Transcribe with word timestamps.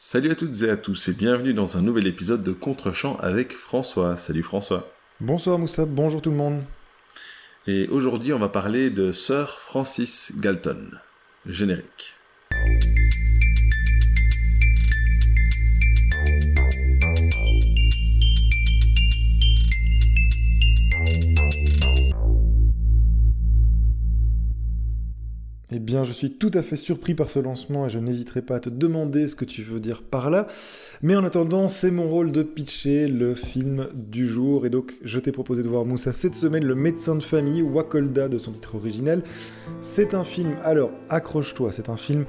Salut 0.00 0.30
à 0.30 0.36
toutes 0.36 0.62
et 0.62 0.70
à 0.70 0.76
tous 0.76 1.08
et 1.08 1.12
bienvenue 1.12 1.54
dans 1.54 1.76
un 1.76 1.82
nouvel 1.82 2.06
épisode 2.06 2.44
de 2.44 2.52
Contre-champ 2.52 3.16
avec 3.16 3.52
François. 3.52 4.16
Salut 4.16 4.44
François. 4.44 4.88
Bonsoir 5.18 5.58
Moussa, 5.58 5.86
bonjour 5.86 6.22
tout 6.22 6.30
le 6.30 6.36
monde. 6.36 6.62
Et 7.66 7.88
aujourd'hui 7.88 8.32
on 8.32 8.38
va 8.38 8.48
parler 8.48 8.90
de 8.90 9.10
Sir 9.10 9.58
Francis 9.58 10.34
Galton. 10.38 10.86
Générique. 11.46 12.14
Eh 25.70 25.80
bien, 25.80 26.02
je 26.02 26.14
suis 26.14 26.30
tout 26.30 26.50
à 26.54 26.62
fait 26.62 26.76
surpris 26.76 27.14
par 27.14 27.28
ce 27.28 27.38
lancement 27.38 27.84
et 27.84 27.90
je 27.90 27.98
n'hésiterai 27.98 28.40
pas 28.40 28.56
à 28.56 28.60
te 28.60 28.70
demander 28.70 29.26
ce 29.26 29.34
que 29.34 29.44
tu 29.44 29.62
veux 29.62 29.80
dire 29.80 30.00
par 30.00 30.30
là. 30.30 30.46
Mais 31.02 31.14
en 31.14 31.24
attendant, 31.24 31.68
c'est 31.68 31.90
mon 31.90 32.08
rôle 32.08 32.32
de 32.32 32.42
pitcher 32.42 33.06
le 33.06 33.34
film 33.34 33.88
du 33.92 34.26
jour. 34.26 34.64
Et 34.64 34.70
donc, 34.70 34.94
je 35.04 35.20
t'ai 35.20 35.30
proposé 35.30 35.62
de 35.62 35.68
voir 35.68 35.84
Moussa 35.84 36.12
cette 36.12 36.36
semaine, 36.36 36.64
Le 36.64 36.74
médecin 36.74 37.16
de 37.16 37.22
famille, 37.22 37.60
Wakolda 37.60 38.30
de 38.30 38.38
son 38.38 38.52
titre 38.52 38.76
originel. 38.76 39.20
C'est 39.82 40.14
un 40.14 40.24
film, 40.24 40.54
alors 40.64 40.90
accroche-toi, 41.10 41.70
c'est 41.70 41.90
un 41.90 41.98
film 41.98 42.24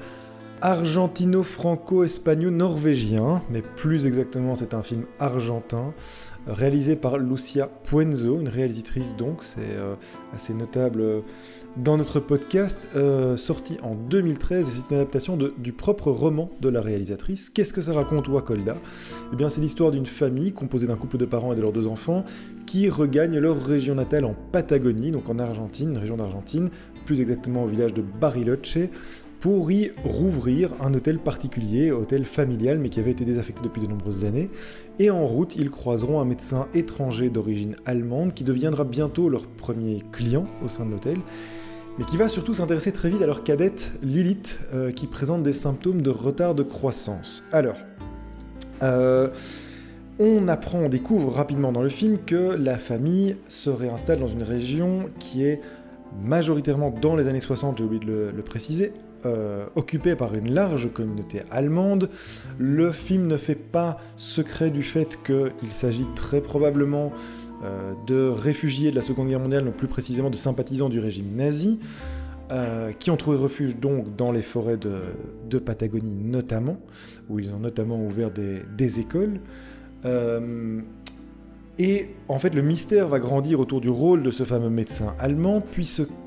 argentino-franco-espagnol-norvégien, 0.60 3.40
mais 3.50 3.62
plus 3.62 4.04
exactement, 4.04 4.54
c'est 4.54 4.74
un 4.74 4.82
film 4.82 5.06
argentin 5.18 5.94
réalisé 6.46 6.96
par 6.96 7.18
Lucia 7.18 7.68
Puenzo, 7.84 8.40
une 8.40 8.48
réalisatrice 8.48 9.16
donc, 9.16 9.42
c'est 9.42 9.60
euh, 9.60 9.94
assez 10.34 10.54
notable 10.54 11.00
euh, 11.00 11.20
dans 11.76 11.96
notre 11.96 12.20
podcast, 12.20 12.88
euh, 12.96 13.36
sorti 13.36 13.78
en 13.82 13.94
2013, 13.94 14.68
et 14.68 14.70
c'est 14.70 14.90
une 14.90 14.96
adaptation 14.96 15.36
du 15.36 15.72
propre 15.72 16.10
roman 16.10 16.50
de 16.60 16.68
la 16.68 16.80
réalisatrice. 16.80 17.50
Qu'est-ce 17.50 17.72
que 17.72 17.82
ça 17.82 17.92
raconte 17.92 18.28
Wakolda 18.28 18.76
Eh 19.32 19.36
bien 19.36 19.48
c'est 19.48 19.60
l'histoire 19.60 19.90
d'une 19.90 20.06
famille 20.06 20.52
composée 20.52 20.86
d'un 20.86 20.96
couple 20.96 21.18
de 21.18 21.26
parents 21.26 21.52
et 21.52 21.56
de 21.56 21.60
leurs 21.60 21.72
deux 21.72 21.86
enfants 21.86 22.24
qui 22.66 22.88
regagnent 22.88 23.38
leur 23.38 23.62
région 23.62 23.94
natale 23.94 24.24
en 24.24 24.34
Patagonie, 24.52 25.10
donc 25.10 25.28
en 25.28 25.38
Argentine, 25.38 25.90
une 25.90 25.98
région 25.98 26.16
d'Argentine, 26.16 26.70
plus 27.04 27.20
exactement 27.20 27.64
au 27.64 27.66
village 27.66 27.94
de 27.94 28.02
Bariloche, 28.02 28.78
pour 29.40 29.72
y 29.72 29.90
rouvrir 30.04 30.70
un 30.82 30.92
hôtel 30.92 31.18
particulier, 31.18 31.90
hôtel 31.90 32.24
familial, 32.26 32.78
mais 32.78 32.90
qui 32.90 33.00
avait 33.00 33.10
été 33.10 33.24
désaffecté 33.24 33.62
depuis 33.64 33.80
de 33.80 33.86
nombreuses 33.86 34.24
années. 34.26 34.50
Et 35.00 35.08
en 35.08 35.26
route, 35.26 35.56
ils 35.56 35.70
croiseront 35.70 36.20
un 36.20 36.26
médecin 36.26 36.68
étranger 36.74 37.30
d'origine 37.30 37.74
allemande 37.86 38.34
qui 38.34 38.44
deviendra 38.44 38.84
bientôt 38.84 39.30
leur 39.30 39.46
premier 39.46 40.04
client 40.12 40.44
au 40.62 40.68
sein 40.68 40.84
de 40.84 40.90
l'hôtel, 40.90 41.16
mais 41.98 42.04
qui 42.04 42.18
va 42.18 42.28
surtout 42.28 42.52
s'intéresser 42.52 42.92
très 42.92 43.08
vite 43.08 43.22
à 43.22 43.26
leur 43.26 43.42
cadette 43.42 43.94
Lilith, 44.02 44.60
euh, 44.74 44.92
qui 44.92 45.06
présente 45.06 45.42
des 45.42 45.54
symptômes 45.54 46.02
de 46.02 46.10
retard 46.10 46.54
de 46.54 46.62
croissance. 46.62 47.44
Alors, 47.50 47.76
euh, 48.82 49.28
on 50.18 50.46
apprend, 50.48 50.80
on 50.80 50.90
découvre 50.90 51.32
rapidement 51.32 51.72
dans 51.72 51.82
le 51.82 51.88
film 51.88 52.18
que 52.18 52.54
la 52.54 52.76
famille 52.76 53.36
se 53.48 53.70
réinstalle 53.70 54.20
dans 54.20 54.28
une 54.28 54.42
région 54.42 55.06
qui 55.18 55.44
est 55.44 55.62
majoritairement 56.22 56.90
dans 56.90 57.16
les 57.16 57.26
années 57.26 57.40
60, 57.40 57.78
j'ai 57.78 57.84
oublié 57.84 58.04
de 58.04 58.26
le 58.36 58.42
préciser, 58.42 58.92
euh, 59.26 59.66
occupé 59.76 60.14
par 60.14 60.34
une 60.34 60.52
large 60.52 60.90
communauté 60.92 61.42
allemande. 61.50 62.08
Le 62.58 62.90
film 62.90 63.26
ne 63.26 63.36
fait 63.36 63.54
pas 63.54 63.98
secret 64.16 64.70
du 64.70 64.82
fait 64.82 65.18
qu'il 65.22 65.72
s'agit 65.72 66.06
très 66.14 66.40
probablement 66.40 67.12
euh, 67.62 67.92
de 68.06 68.28
réfugiés 68.28 68.90
de 68.90 68.96
la 68.96 69.02
Seconde 69.02 69.28
Guerre 69.28 69.40
mondiale, 69.40 69.64
non 69.64 69.72
plus 69.72 69.88
précisément 69.88 70.30
de 70.30 70.36
sympathisants 70.36 70.88
du 70.88 71.00
régime 71.00 71.34
nazi, 71.34 71.78
euh, 72.50 72.92
qui 72.92 73.10
ont 73.10 73.16
trouvé 73.16 73.36
refuge 73.36 73.76
donc 73.76 74.16
dans 74.16 74.32
les 74.32 74.42
forêts 74.42 74.78
de, 74.78 75.58
Patagonie 75.58 76.16
notamment, 76.24 76.78
où 77.28 77.38
ils 77.38 77.52
ont 77.52 77.58
notamment 77.58 78.02
ouvert 78.02 78.30
des 78.30 79.00
écoles. 79.00 79.40
Et 81.80 82.10
en 82.28 82.38
fait, 82.38 82.54
le 82.54 82.60
mystère 82.60 83.08
va 83.08 83.18
grandir 83.18 83.58
autour 83.58 83.80
du 83.80 83.88
rôle 83.88 84.22
de 84.22 84.30
ce 84.30 84.44
fameux 84.44 84.68
médecin 84.68 85.14
allemand, 85.18 85.62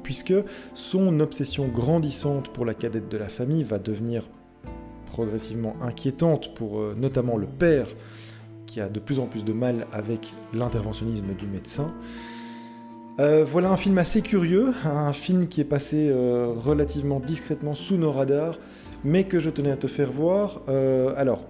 puisque 0.03 0.33
son 0.73 1.19
obsession 1.19 1.67
grandissante 1.67 2.49
pour 2.49 2.65
la 2.65 2.73
cadette 2.73 3.07
de 3.07 3.17
la 3.17 3.27
famille 3.27 3.61
va 3.61 3.77
devenir 3.77 4.23
progressivement 5.05 5.75
inquiétante 5.83 6.55
pour 6.55 6.79
euh, 6.79 6.95
notamment 6.97 7.37
le 7.37 7.45
père, 7.45 7.85
qui 8.65 8.81
a 8.81 8.89
de 8.89 8.99
plus 8.99 9.19
en 9.19 9.27
plus 9.27 9.45
de 9.45 9.53
mal 9.53 9.85
avec 9.93 10.33
l'interventionnisme 10.55 11.35
du 11.37 11.45
médecin. 11.45 11.93
Euh, 13.19 13.45
voilà 13.47 13.69
un 13.69 13.77
film 13.77 13.99
assez 13.99 14.23
curieux, 14.23 14.73
un 14.85 15.13
film 15.13 15.47
qui 15.47 15.61
est 15.61 15.65
passé 15.65 16.09
euh, 16.09 16.51
relativement 16.57 17.19
discrètement 17.19 17.75
sous 17.75 17.97
nos 17.97 18.11
radars, 18.11 18.57
mais 19.03 19.23
que 19.23 19.39
je 19.39 19.51
tenais 19.51 19.71
à 19.71 19.77
te 19.77 19.85
faire 19.85 20.11
voir. 20.11 20.61
alors, 21.15 21.41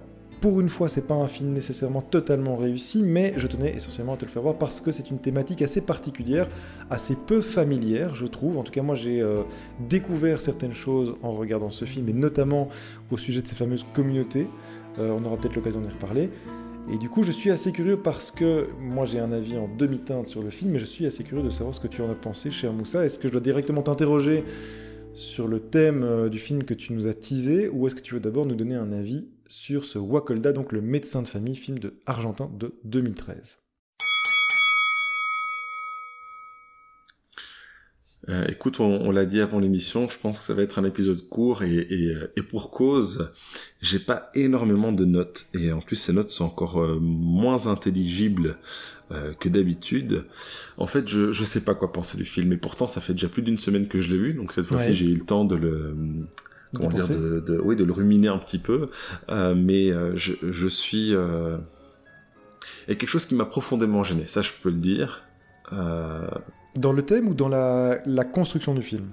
pour 0.44 0.60
une 0.60 0.68
fois, 0.68 0.90
c'est 0.90 1.06
pas 1.06 1.14
un 1.14 1.26
film 1.26 1.54
nécessairement 1.54 2.02
totalement 2.02 2.58
réussi, 2.58 3.02
mais 3.02 3.32
je 3.38 3.46
tenais 3.46 3.74
essentiellement 3.74 4.12
à 4.12 4.16
te 4.18 4.26
le 4.26 4.30
faire 4.30 4.42
voir 4.42 4.58
parce 4.58 4.78
que 4.78 4.90
c'est 4.90 5.10
une 5.10 5.18
thématique 5.18 5.62
assez 5.62 5.80
particulière, 5.80 6.50
assez 6.90 7.16
peu 7.16 7.40
familière, 7.40 8.14
je 8.14 8.26
trouve. 8.26 8.58
En 8.58 8.62
tout 8.62 8.70
cas, 8.70 8.82
moi, 8.82 8.94
j'ai 8.94 9.22
euh, 9.22 9.40
découvert 9.88 10.42
certaines 10.42 10.74
choses 10.74 11.14
en 11.22 11.32
regardant 11.32 11.70
ce 11.70 11.86
film, 11.86 12.10
et 12.10 12.12
notamment 12.12 12.68
au 13.10 13.16
sujet 13.16 13.40
de 13.40 13.48
ces 13.48 13.54
fameuses 13.54 13.86
communautés. 13.94 14.46
Euh, 14.98 15.16
on 15.18 15.24
aura 15.24 15.38
peut-être 15.38 15.56
l'occasion 15.56 15.80
d'y 15.80 15.88
reparler. 15.88 16.28
Et 16.92 16.98
du 16.98 17.08
coup, 17.08 17.22
je 17.22 17.32
suis 17.32 17.50
assez 17.50 17.72
curieux 17.72 17.96
parce 17.96 18.30
que 18.30 18.68
moi 18.78 19.06
j'ai 19.06 19.20
un 19.20 19.32
avis 19.32 19.56
en 19.56 19.70
demi-teinte 19.78 20.26
sur 20.26 20.42
le 20.42 20.50
film, 20.50 20.72
mais 20.72 20.78
je 20.78 20.84
suis 20.84 21.06
assez 21.06 21.24
curieux 21.24 21.42
de 21.42 21.48
savoir 21.48 21.74
ce 21.74 21.80
que 21.80 21.88
tu 21.88 22.02
en 22.02 22.10
as 22.10 22.14
pensé, 22.14 22.50
cher 22.50 22.70
Moussa. 22.74 23.02
Est-ce 23.02 23.18
que 23.18 23.28
je 23.28 23.32
dois 23.32 23.40
directement 23.40 23.80
t'interroger 23.80 24.44
sur 25.14 25.48
le 25.48 25.60
thème 25.60 26.02
euh, 26.02 26.28
du 26.28 26.38
film 26.38 26.64
que 26.64 26.74
tu 26.74 26.92
nous 26.92 27.06
as 27.06 27.14
teasé, 27.14 27.70
ou 27.70 27.86
est-ce 27.86 27.94
que 27.94 28.02
tu 28.02 28.12
veux 28.12 28.20
d'abord 28.20 28.44
nous 28.44 28.56
donner 28.56 28.74
un 28.74 28.92
avis 28.92 29.24
sur 29.46 29.84
ce 29.84 29.98
Wakolda, 29.98 30.52
donc 30.52 30.72
le 30.72 30.80
médecin 30.80 31.22
de 31.22 31.28
famille, 31.28 31.56
film 31.56 31.78
de 31.78 31.94
argentin 32.06 32.50
de 32.58 32.74
2013. 32.84 33.58
Euh, 38.30 38.46
écoute, 38.48 38.80
on, 38.80 39.10
l'a 39.10 39.26
dit 39.26 39.40
avant 39.40 39.58
l'émission, 39.58 40.08
je 40.08 40.16
pense 40.16 40.38
que 40.38 40.44
ça 40.44 40.54
va 40.54 40.62
être 40.62 40.78
un 40.78 40.84
épisode 40.84 41.28
court 41.28 41.62
et, 41.62 41.86
et, 42.36 42.42
pour 42.42 42.70
cause, 42.70 43.30
j'ai 43.82 43.98
pas 43.98 44.30
énormément 44.34 44.92
de 44.92 45.04
notes 45.04 45.46
et 45.52 45.72
en 45.72 45.80
plus 45.80 45.96
ces 45.96 46.14
notes 46.14 46.30
sont 46.30 46.46
encore 46.46 46.80
euh, 46.80 46.98
moins 47.00 47.66
intelligibles 47.66 48.56
euh, 49.12 49.34
que 49.34 49.50
d'habitude. 49.50 50.24
En 50.78 50.86
fait, 50.86 51.06
je 51.06 51.32
je 51.32 51.44
sais 51.44 51.60
pas 51.60 51.74
quoi 51.74 51.92
penser 51.92 52.16
du 52.16 52.24
film 52.24 52.50
et 52.54 52.56
pourtant 52.56 52.86
ça 52.86 53.02
fait 53.02 53.12
déjà 53.12 53.28
plus 53.28 53.42
d'une 53.42 53.58
semaine 53.58 53.88
que 53.88 54.00
je 54.00 54.10
l'ai 54.10 54.18
vu, 54.18 54.32
donc 54.32 54.52
cette 54.52 54.66
fois-ci 54.66 54.94
j'ai 54.94 55.06
eu 55.06 55.14
le 55.14 55.26
temps 55.26 55.44
de 55.44 55.56
le 55.56 55.94
comment 56.74 56.88
dire, 56.90 57.08
de, 57.08 57.40
de, 57.40 57.58
oui, 57.58 57.76
de 57.76 57.84
le 57.84 57.92
ruminer 57.92 58.28
un 58.28 58.38
petit 58.38 58.58
peu. 58.58 58.90
Euh, 59.28 59.54
mais 59.56 59.90
euh, 59.90 60.16
je, 60.16 60.32
je, 60.42 60.68
suis... 60.68 61.14
Euh... 61.14 61.56
Et 62.88 62.96
quelque 62.96 63.10
chose 63.10 63.26
qui 63.26 63.34
m'a 63.34 63.46
profondément 63.46 64.02
gêné, 64.02 64.26
ça 64.26 64.42
je 64.42 64.52
peux 64.62 64.70
le 64.70 64.76
dire. 64.76 65.22
Euh... 65.72 66.28
Dans 66.76 66.92
le 66.92 67.02
thème 67.02 67.28
ou 67.28 67.34
dans 67.34 67.48
la, 67.48 67.98
la 68.06 68.24
construction 68.24 68.74
du 68.74 68.82
film? 68.82 69.10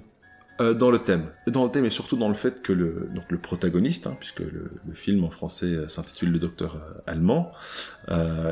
Euh, 0.60 0.74
dans 0.74 0.90
le 0.90 0.98
thème, 0.98 1.28
dans 1.46 1.64
le 1.64 1.70
thème 1.70 1.86
et 1.86 1.90
surtout 1.90 2.16
dans 2.16 2.28
le 2.28 2.34
fait 2.34 2.60
que 2.60 2.74
le 2.74 3.08
donc 3.14 3.24
le 3.30 3.38
protagoniste, 3.38 4.06
hein, 4.06 4.16
puisque 4.20 4.40
le, 4.40 4.70
le, 4.86 4.94
film 4.94 5.24
en 5.24 5.30
français 5.30 5.66
euh, 5.66 5.88
s'intitule 5.88 6.30
Le 6.30 6.38
Docteur 6.38 6.76
euh, 6.76 7.00
allemand, 7.10 7.50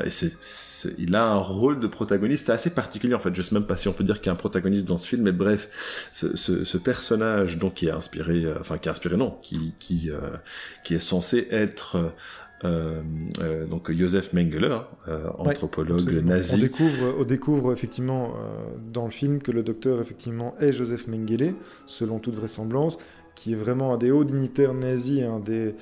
et 0.03 0.09
c'est, 0.09 0.31
il 0.97 1.15
a 1.15 1.27
un 1.27 1.37
rôle 1.37 1.79
de 1.79 1.87
protagoniste 1.87 2.49
assez 2.49 2.71
particulier 2.71 3.13
en 3.13 3.19
fait. 3.19 3.35
Je 3.35 3.41
sais 3.41 3.53
même 3.53 3.67
pas 3.67 3.77
si 3.77 3.87
on 3.87 3.93
peut 3.93 4.03
dire 4.03 4.17
qu'il 4.17 4.27
y 4.27 4.29
a 4.29 4.33
un 4.33 4.35
protagoniste 4.35 4.85
dans 4.85 4.97
ce 4.97 5.07
film, 5.07 5.21
mais 5.21 5.31
bref, 5.31 5.69
ce, 6.11 6.35
ce, 6.35 6.63
ce 6.63 6.77
personnage 6.77 7.57
donc 7.57 7.75
qui 7.75 7.87
est 7.87 7.91
inspiré, 7.91 8.45
enfin 8.59 8.77
qui 8.77 8.87
est 8.87 8.91
inspiré 8.91 9.17
non, 9.17 9.37
qui 9.41 9.75
qui 9.77 10.09
qui 10.83 10.95
est 10.95 10.99
censé 10.99 11.47
être 11.51 12.13
euh, 12.63 13.01
euh, 13.41 13.65
donc 13.65 13.91
Joseph 13.91 14.33
Mengele, 14.33 14.71
hein, 14.71 14.85
euh, 15.07 15.27
anthropologue 15.37 16.11
nazi. 16.23 16.55
On 16.55 16.59
découvre, 16.59 17.15
on 17.19 17.23
découvre 17.23 17.73
effectivement 17.73 18.33
dans 18.91 19.05
le 19.05 19.11
film 19.11 19.41
que 19.41 19.51
le 19.51 19.63
docteur 19.63 19.99
effectivement 20.01 20.55
est 20.59 20.71
Joseph 20.71 21.07
Mengele, 21.07 21.55
selon 21.85 22.19
toute 22.19 22.35
vraisemblance, 22.35 22.99
qui 23.35 23.53
est 23.53 23.55
vraiment 23.55 23.93
un 23.93 23.97
des 23.97 24.11
hauts 24.11 24.23
dignitaires 24.23 24.73
nazis, 24.73 25.23
un 25.23 25.39
des 25.39 25.75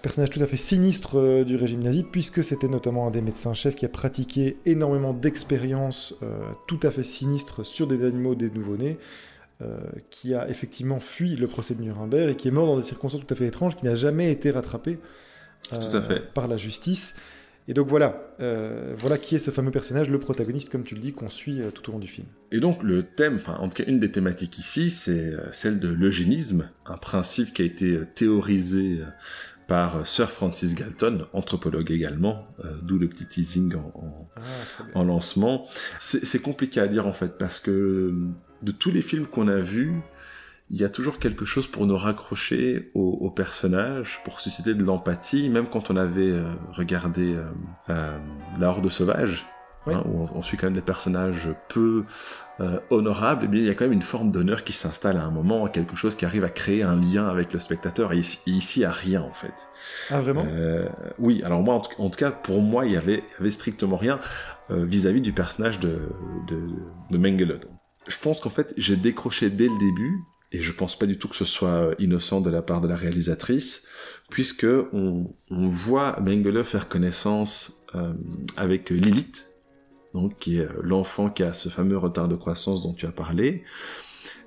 personnage 0.00 0.30
tout 0.30 0.42
à 0.42 0.46
fait 0.46 0.56
sinistre 0.56 1.44
du 1.44 1.56
régime 1.56 1.82
nazi, 1.82 2.02
puisque 2.02 2.42
c'était 2.42 2.66
notamment 2.66 3.06
un 3.06 3.10
des 3.10 3.20
médecins-chefs 3.20 3.76
qui 3.76 3.84
a 3.84 3.90
pratiqué 3.90 4.56
énormément 4.64 5.12
d'expériences 5.12 6.14
tout 6.66 6.80
à 6.82 6.90
fait 6.90 7.02
sinistres 7.02 7.64
sur 7.64 7.86
des 7.86 8.04
animaux 8.04 8.34
des 8.34 8.48
nouveau-nés. 8.48 8.96
qui 10.08 10.32
a 10.32 10.48
effectivement 10.48 10.98
fui 10.98 11.36
le 11.36 11.46
procès 11.46 11.74
de 11.74 11.82
Nuremberg 11.82 12.30
et 12.30 12.36
qui 12.36 12.48
est 12.48 12.50
mort 12.50 12.66
dans 12.66 12.76
des 12.78 12.82
circonstances 12.82 13.20
tout 13.20 13.34
à 13.34 13.36
fait 13.36 13.46
étranges, 13.46 13.76
qui 13.76 13.84
n'a 13.84 13.94
jamais 13.94 14.32
été 14.32 14.50
rattrapé 14.50 14.98
tout 15.70 15.96
à 15.96 16.02
fait. 16.02 16.14
Euh, 16.14 16.30
par 16.34 16.48
la 16.48 16.56
justice. 16.56 17.16
Et 17.66 17.72
donc 17.72 17.88
voilà, 17.88 18.34
euh, 18.40 18.94
voilà 18.98 19.16
qui 19.16 19.36
est 19.36 19.38
ce 19.38 19.50
fameux 19.50 19.70
personnage, 19.70 20.10
le 20.10 20.18
protagoniste, 20.18 20.70
comme 20.70 20.84
tu 20.84 20.94
le 20.94 21.00
dis, 21.00 21.14
qu'on 21.14 21.30
suit 21.30 21.62
euh, 21.62 21.70
tout 21.70 21.88
au 21.88 21.92
long 21.92 21.98
du 21.98 22.08
film. 22.08 22.26
Et 22.52 22.60
donc 22.60 22.82
le 22.82 23.02
thème, 23.02 23.36
enfin 23.36 23.56
en 23.58 23.68
tout 23.68 23.82
cas 23.82 23.84
une 23.86 23.98
des 23.98 24.12
thématiques 24.12 24.58
ici, 24.58 24.90
c'est 24.90 25.32
celle 25.52 25.80
de 25.80 25.88
l'eugénisme, 25.88 26.68
un 26.84 26.98
principe 26.98 27.54
qui 27.54 27.62
a 27.62 27.64
été 27.64 28.00
théorisé 28.14 28.98
par 29.66 30.06
Sir 30.06 30.30
Francis 30.30 30.74
Galton, 30.74 31.26
anthropologue 31.32 31.90
également, 31.90 32.46
d'où 32.82 32.98
le 32.98 33.08
petit 33.08 33.26
teasing 33.26 33.74
en, 33.76 33.92
en, 33.94 34.28
ah, 34.36 34.40
en 34.94 35.04
lancement. 35.04 35.66
C'est 35.98 36.42
compliqué 36.42 36.80
à 36.80 36.86
dire 36.86 37.06
en 37.06 37.14
fait, 37.14 37.38
parce 37.38 37.60
que 37.60 38.14
de 38.62 38.72
tous 38.72 38.90
les 38.90 39.02
films 39.02 39.26
qu'on 39.26 39.48
a 39.48 39.60
vus, 39.60 39.94
il 40.70 40.80
y 40.80 40.84
a 40.84 40.88
toujours 40.90 41.18
quelque 41.18 41.44
chose 41.44 41.66
pour 41.66 41.86
nous 41.86 41.96
raccrocher 41.96 42.90
au, 42.94 43.18
au 43.20 43.30
personnage, 43.30 44.20
pour 44.24 44.40
susciter 44.40 44.74
de 44.74 44.82
l'empathie, 44.82 45.50
même 45.50 45.66
quand 45.66 45.90
on 45.90 45.96
avait 45.96 46.30
euh, 46.30 46.44
regardé 46.72 47.34
euh, 47.34 47.44
euh, 47.90 48.18
La 48.58 48.68
Horde 48.70 48.88
sauvage, 48.88 49.46
Oui. 49.86 49.92
hein, 49.94 50.02
où 50.06 50.22
on, 50.22 50.38
on 50.38 50.42
suit 50.42 50.56
quand 50.56 50.66
même 50.66 50.74
des 50.74 50.80
personnages 50.80 51.50
peu 51.68 52.04
euh, 52.60 52.80
honorables, 52.88 53.44
et 53.44 53.48
bien 53.48 53.60
il 53.60 53.66
y 53.66 53.70
a 53.70 53.74
quand 53.74 53.84
même 53.84 53.92
une 53.92 54.00
forme 54.02 54.30
d'honneur 54.30 54.64
qui 54.64 54.72
s'installe 54.72 55.18
à 55.18 55.24
un 55.24 55.30
moment, 55.30 55.66
quelque 55.68 55.96
chose 55.96 56.16
qui 56.16 56.24
arrive 56.24 56.44
à 56.44 56.48
créer 56.48 56.82
un 56.82 56.98
lien 56.98 57.28
avec 57.28 57.52
le 57.52 57.58
spectateur, 57.58 58.12
et 58.14 58.18
ici, 58.18 58.40
et 58.46 58.50
ici 58.52 58.84
a 58.84 58.90
rien 58.90 59.20
en 59.20 59.34
fait. 59.34 59.68
Ah, 60.10 60.20
vraiment? 60.20 60.46
Euh, 60.48 60.88
oui, 61.18 61.42
alors 61.44 61.62
moi, 61.62 61.74
en 61.74 61.80
tout, 61.80 62.00
en 62.00 62.08
tout 62.08 62.18
cas, 62.18 62.30
pour 62.30 62.62
moi, 62.62 62.86
il 62.86 62.92
y 62.92 62.96
avait, 62.96 63.18
il 63.18 63.32
y 63.38 63.40
avait 63.40 63.50
strictement 63.50 63.96
rien 63.96 64.18
euh, 64.70 64.86
vis-à-vis 64.86 65.20
du 65.20 65.32
personnage 65.34 65.78
de, 65.78 66.08
de, 66.48 66.60
de 67.10 67.18
Mengele. 67.18 67.60
Je 68.08 68.18
pense 68.18 68.40
qu'en 68.40 68.50
fait, 68.50 68.72
j'ai 68.78 68.96
décroché 68.96 69.50
dès 69.50 69.68
le 69.68 69.78
début, 69.78 70.18
et 70.54 70.62
je 70.62 70.72
pense 70.72 70.96
pas 70.98 71.06
du 71.06 71.18
tout 71.18 71.28
que 71.28 71.36
ce 71.36 71.44
soit 71.44 71.68
euh, 71.68 71.94
innocent 71.98 72.40
de 72.40 72.50
la 72.50 72.62
part 72.62 72.80
de 72.80 72.88
la 72.88 72.96
réalisatrice, 72.96 73.82
puisque 74.30 74.66
on, 74.92 75.32
on 75.50 75.68
voit 75.68 76.20
Mengele 76.20 76.62
faire 76.62 76.88
connaissance 76.88 77.84
euh, 77.94 78.12
avec 78.56 78.90
Lilith, 78.90 79.50
donc 80.14 80.36
qui 80.36 80.58
est 80.58 80.66
euh, 80.66 80.80
l'enfant 80.82 81.28
qui 81.28 81.42
a 81.42 81.52
ce 81.52 81.68
fameux 81.68 81.98
retard 81.98 82.28
de 82.28 82.36
croissance 82.36 82.82
dont 82.84 82.94
tu 82.94 83.06
as 83.06 83.12
parlé, 83.12 83.64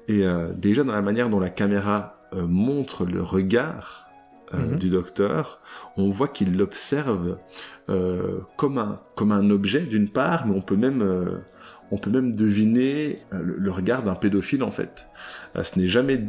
et 0.07 0.25
euh, 0.25 0.53
déjà 0.53 0.83
dans 0.85 0.93
la 0.93 1.01
manière 1.01 1.29
dont 1.29 1.41
la 1.41 1.49
caméra 1.49 2.21
euh, 2.33 2.47
montre 2.47 3.05
le 3.05 3.21
regard 3.21 4.05
euh, 4.53 4.59
Mhm. 4.59 4.79
du 4.79 4.89
docteur, 4.89 5.59
on 5.97 6.09
voit 6.09 6.29
qu'il 6.29 6.55
l'observe 6.57 7.37
euh, 7.89 8.39
comme 8.55 8.77
un 8.77 9.01
comme 9.15 9.33
un 9.33 9.49
objet 9.49 9.81
d'une 9.81 10.09
part, 10.09 10.47
mais 10.47 10.55
on 10.55 10.61
peut 10.61 10.77
même 10.77 11.01
euh, 11.01 11.39
on 11.91 11.97
peut 11.97 12.09
même 12.09 12.35
deviner 12.35 13.19
euh, 13.33 13.39
le, 13.43 13.71
regard 13.71 14.03
d'un 14.03 14.15
pédophile 14.15 14.63
en 14.63 14.71
fait. 14.71 15.07
Euh, 15.55 15.63
ce 15.63 15.79
n'est 15.79 15.87
jamais 15.87 16.23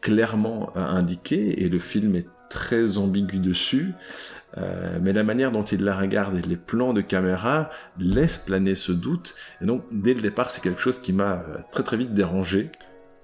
clairement 0.00 0.70
euh, 0.76 0.80
indiqué 0.84 1.62
et 1.62 1.68
le 1.68 1.78
film 1.78 2.16
est 2.16 2.26
très 2.48 2.98
ambigu 2.98 3.38
dessus, 3.38 3.92
euh, 4.58 4.98
mais 5.00 5.12
la 5.12 5.22
manière 5.22 5.52
dont 5.52 5.62
il 5.62 5.84
la 5.84 5.96
regarde 5.96 6.36
et 6.36 6.42
les 6.42 6.56
plans 6.56 6.92
de 6.92 7.00
caméra 7.00 7.70
laissent 7.98 8.38
planer 8.38 8.74
ce 8.74 8.92
doute. 8.92 9.34
Et 9.62 9.66
donc 9.66 9.82
dès 9.92 10.14
le 10.14 10.20
départ, 10.20 10.50
c'est 10.50 10.60
quelque 10.62 10.80
chose 10.80 10.98
qui 11.00 11.12
m'a 11.12 11.42
très 11.70 11.82
très 11.82 11.96
vite 11.96 12.14
dérangé. 12.14 12.70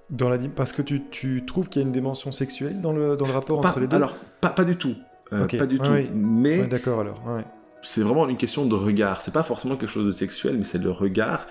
Dans 0.09 0.29
la... 0.29 0.37
Parce 0.37 0.71
que 0.71 0.81
tu, 0.81 1.01
tu 1.11 1.45
trouves 1.45 1.67
qu'il 1.67 1.81
y 1.81 1.83
a 1.83 1.87
une 1.87 1.91
dimension 1.91 2.31
sexuelle 2.31 2.79
dans 2.81 2.93
le, 2.93 3.17
dans 3.17 3.25
le 3.25 3.33
rapport 3.33 3.59
Pas- 3.59 3.69
entre 3.69 3.81
les 3.81 3.87
deux? 3.87 3.97
alors 3.97 4.15
pas 4.39 4.49
pas 4.49 4.63
du 4.63 4.77
tout. 4.77 4.95
Euh, 5.33 5.45
Pas 5.45 5.65
du 5.65 5.77
tout. 5.77 5.91
Mais 6.13 6.61
Ouais, 6.61 6.67
D'accord, 6.67 7.01
alors. 7.01 7.21
ouais. 7.27 7.43
C'est 7.87 8.01
vraiment 8.01 8.27
une 8.27 8.37
question 8.37 8.65
de 8.65 8.75
regard. 8.75 9.21
C'est 9.21 9.31
pas 9.33 9.43
forcément 9.43 9.75
quelque 9.77 9.89
chose 9.89 10.05
de 10.05 10.11
sexuel, 10.11 10.57
mais 10.57 10.65
c'est 10.65 10.77
le 10.77 10.91
regard. 10.91 11.47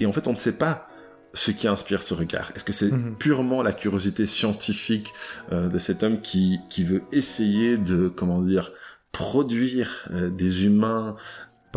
Et 0.00 0.06
en 0.06 0.12
fait, 0.12 0.26
on 0.26 0.32
ne 0.32 0.38
sait 0.38 0.56
pas 0.58 0.88
ce 1.32 1.50
qui 1.50 1.68
inspire 1.68 2.02
ce 2.02 2.14
regard. 2.14 2.50
Est-ce 2.54 2.64
que 2.64 2.72
c'est 2.72 2.90
Mhm. 2.90 3.14
purement 3.18 3.62
la 3.62 3.72
curiosité 3.72 4.26
scientifique 4.26 5.12
euh, 5.52 5.68
de 5.68 5.78
cet 5.78 6.02
homme 6.02 6.18
qui, 6.20 6.58
qui 6.70 6.82
veut 6.82 7.02
essayer 7.12 7.76
de, 7.78 8.08
comment 8.08 8.40
dire, 8.42 8.72
produire 9.12 10.08
euh, 10.12 10.28
des 10.30 10.64
humains 10.66 11.16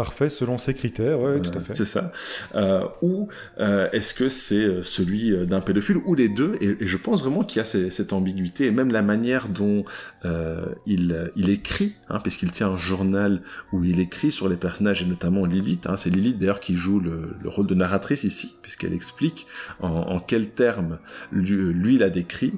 Parfait, 0.04 0.30
selon 0.30 0.58
ses 0.58 0.74
critères, 0.74 1.20
ouais, 1.20 1.42
tout 1.42 1.52
à 1.54 1.58
euh, 1.58 1.66
fait. 1.66 1.76
C'est 1.76 1.84
ça. 1.96 2.14
Euh, 2.56 2.86
ou 3.02 3.28
euh, 3.60 3.90
est-ce 3.92 4.14
que 4.14 4.30
c'est 4.30 4.82
celui 4.82 5.24
d'un 5.46 5.60
pédophile 5.60 5.98
ou 6.06 6.16
les 6.16 6.30
deux? 6.30 6.54
Et, 6.62 6.70
et 6.84 6.88
je 6.88 6.98
pense 7.06 7.22
vraiment 7.24 7.44
qu'il 7.44 7.58
y 7.58 7.62
a 7.62 7.66
ces- 7.66 7.90
cette 7.90 8.14
ambiguïté 8.14 8.62
et 8.68 8.72
même 8.72 8.92
la 8.94 9.02
manière 9.02 9.50
dont 9.50 9.84
euh, 10.24 10.74
il, 10.86 11.32
il 11.36 11.50
écrit, 11.50 11.96
hein, 12.10 12.20
puisqu'il 12.22 12.52
tient 12.52 12.70
un 12.70 12.78
journal 12.78 13.42
où 13.74 13.84
il 13.84 14.00
écrit 14.00 14.32
sur 14.32 14.48
les 14.48 14.56
personnages 14.56 15.02
et 15.02 15.06
notamment 15.06 15.44
Lilith. 15.46 15.86
Hein, 15.88 15.98
c'est 15.98 16.10
Lilith 16.10 16.38
d'ailleurs 16.40 16.62
qui 16.62 16.76
joue 16.76 17.02
le, 17.02 17.36
le 17.44 17.50
rôle 17.50 17.68
de 17.68 17.76
narratrice 17.76 18.24
ici, 18.24 18.56
puisqu'elle 18.62 18.94
explique 18.94 19.48
en, 19.82 19.90
en 19.90 20.20
quels 20.22 20.50
termes 20.50 21.00
lui, 21.34 21.58
lui 21.74 21.98
l'a 21.98 22.10
décrit. 22.10 22.54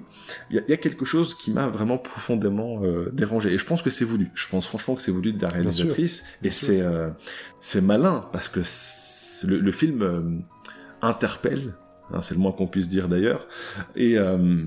Il 0.52 0.58
y, 0.58 0.60
a, 0.60 0.64
y 0.68 0.74
a 0.74 0.78
quelque 0.78 1.06
chose 1.06 1.34
qui 1.34 1.50
m'a 1.50 1.68
vraiment 1.68 1.98
profondément 1.98 2.84
euh, 2.84 3.10
dérangé 3.14 3.52
et 3.52 3.58
je 3.58 3.66
pense 3.66 3.82
que 3.82 3.90
c'est 3.90 4.06
voulu. 4.06 4.30
Je 4.36 4.48
pense 4.48 4.68
franchement 4.68 4.94
que 4.96 5.02
c'est 5.02 5.12
voulu 5.12 5.34
de 5.34 5.42
la 5.42 5.50
réalisatrice 5.50 6.20
et 6.20 6.24
bien 6.44 6.52
c'est 6.52 6.82
euh, 6.82 7.10
c'est 7.60 7.82
malin 7.82 8.26
parce 8.32 8.50
que 8.50 8.60
le, 9.48 9.60
le 9.60 9.72
film 9.72 10.02
euh, 10.02 10.22
interpelle, 11.02 11.74
hein, 12.14 12.22
c'est 12.22 12.34
le 12.36 12.40
moins 12.40 12.52
qu'on 12.52 12.68
puisse 12.68 12.90
dire 12.90 13.08
d'ailleurs, 13.08 13.48
et 13.96 14.18
euh, 14.18 14.64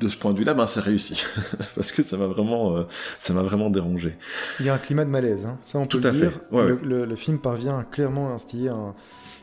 de 0.00 0.08
ce 0.08 0.16
point 0.16 0.32
de 0.32 0.38
vue-là, 0.38 0.54
ben 0.54 0.66
c'est 0.66 0.80
réussi 0.80 1.24
parce 1.74 1.92
que 1.92 2.02
ça 2.02 2.16
m'a 2.16 2.26
vraiment, 2.26 2.76
euh, 2.76 2.84
ça 3.18 3.32
m'a 3.34 3.42
vraiment 3.42 3.70
dérangé. 3.70 4.16
Il 4.60 4.66
y 4.66 4.68
a 4.68 4.74
un 4.74 4.78
climat 4.78 5.04
de 5.04 5.10
malaise, 5.10 5.44
hein. 5.46 5.58
ça 5.62 5.78
on 5.78 5.86
Tout 5.86 6.00
peut 6.00 6.08
à 6.08 6.12
le 6.12 6.18
fait, 6.18 6.26
dire. 6.28 6.40
ouais, 6.52 6.66
le, 6.68 6.74
ouais. 6.74 6.80
le- 6.84 7.04
le 7.04 7.16
film 7.16 7.38
parvient 7.38 7.78
à 7.78 7.84
clairement 7.84 8.32
instiller 8.32 8.70
un- 8.70 8.94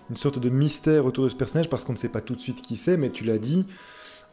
une 0.10 0.18
sorte 0.18 0.40
de 0.40 0.50
mystère 0.50 1.06
autour 1.06 1.24
de 1.24 1.30
ce 1.30 1.36
personnage 1.36 1.70
parce 1.70 1.84
qu'on 1.86 1.94
ne 1.94 1.98
sait 1.98 2.10
pas 2.10 2.20
tout 2.22 2.36
de 2.36 2.42
suite 2.42 2.62
qui 2.62 2.76
c'est, 2.76 2.98
mais 2.98 3.12
tu 3.12 3.24
l'as 3.24 3.38
dit, 3.38 3.66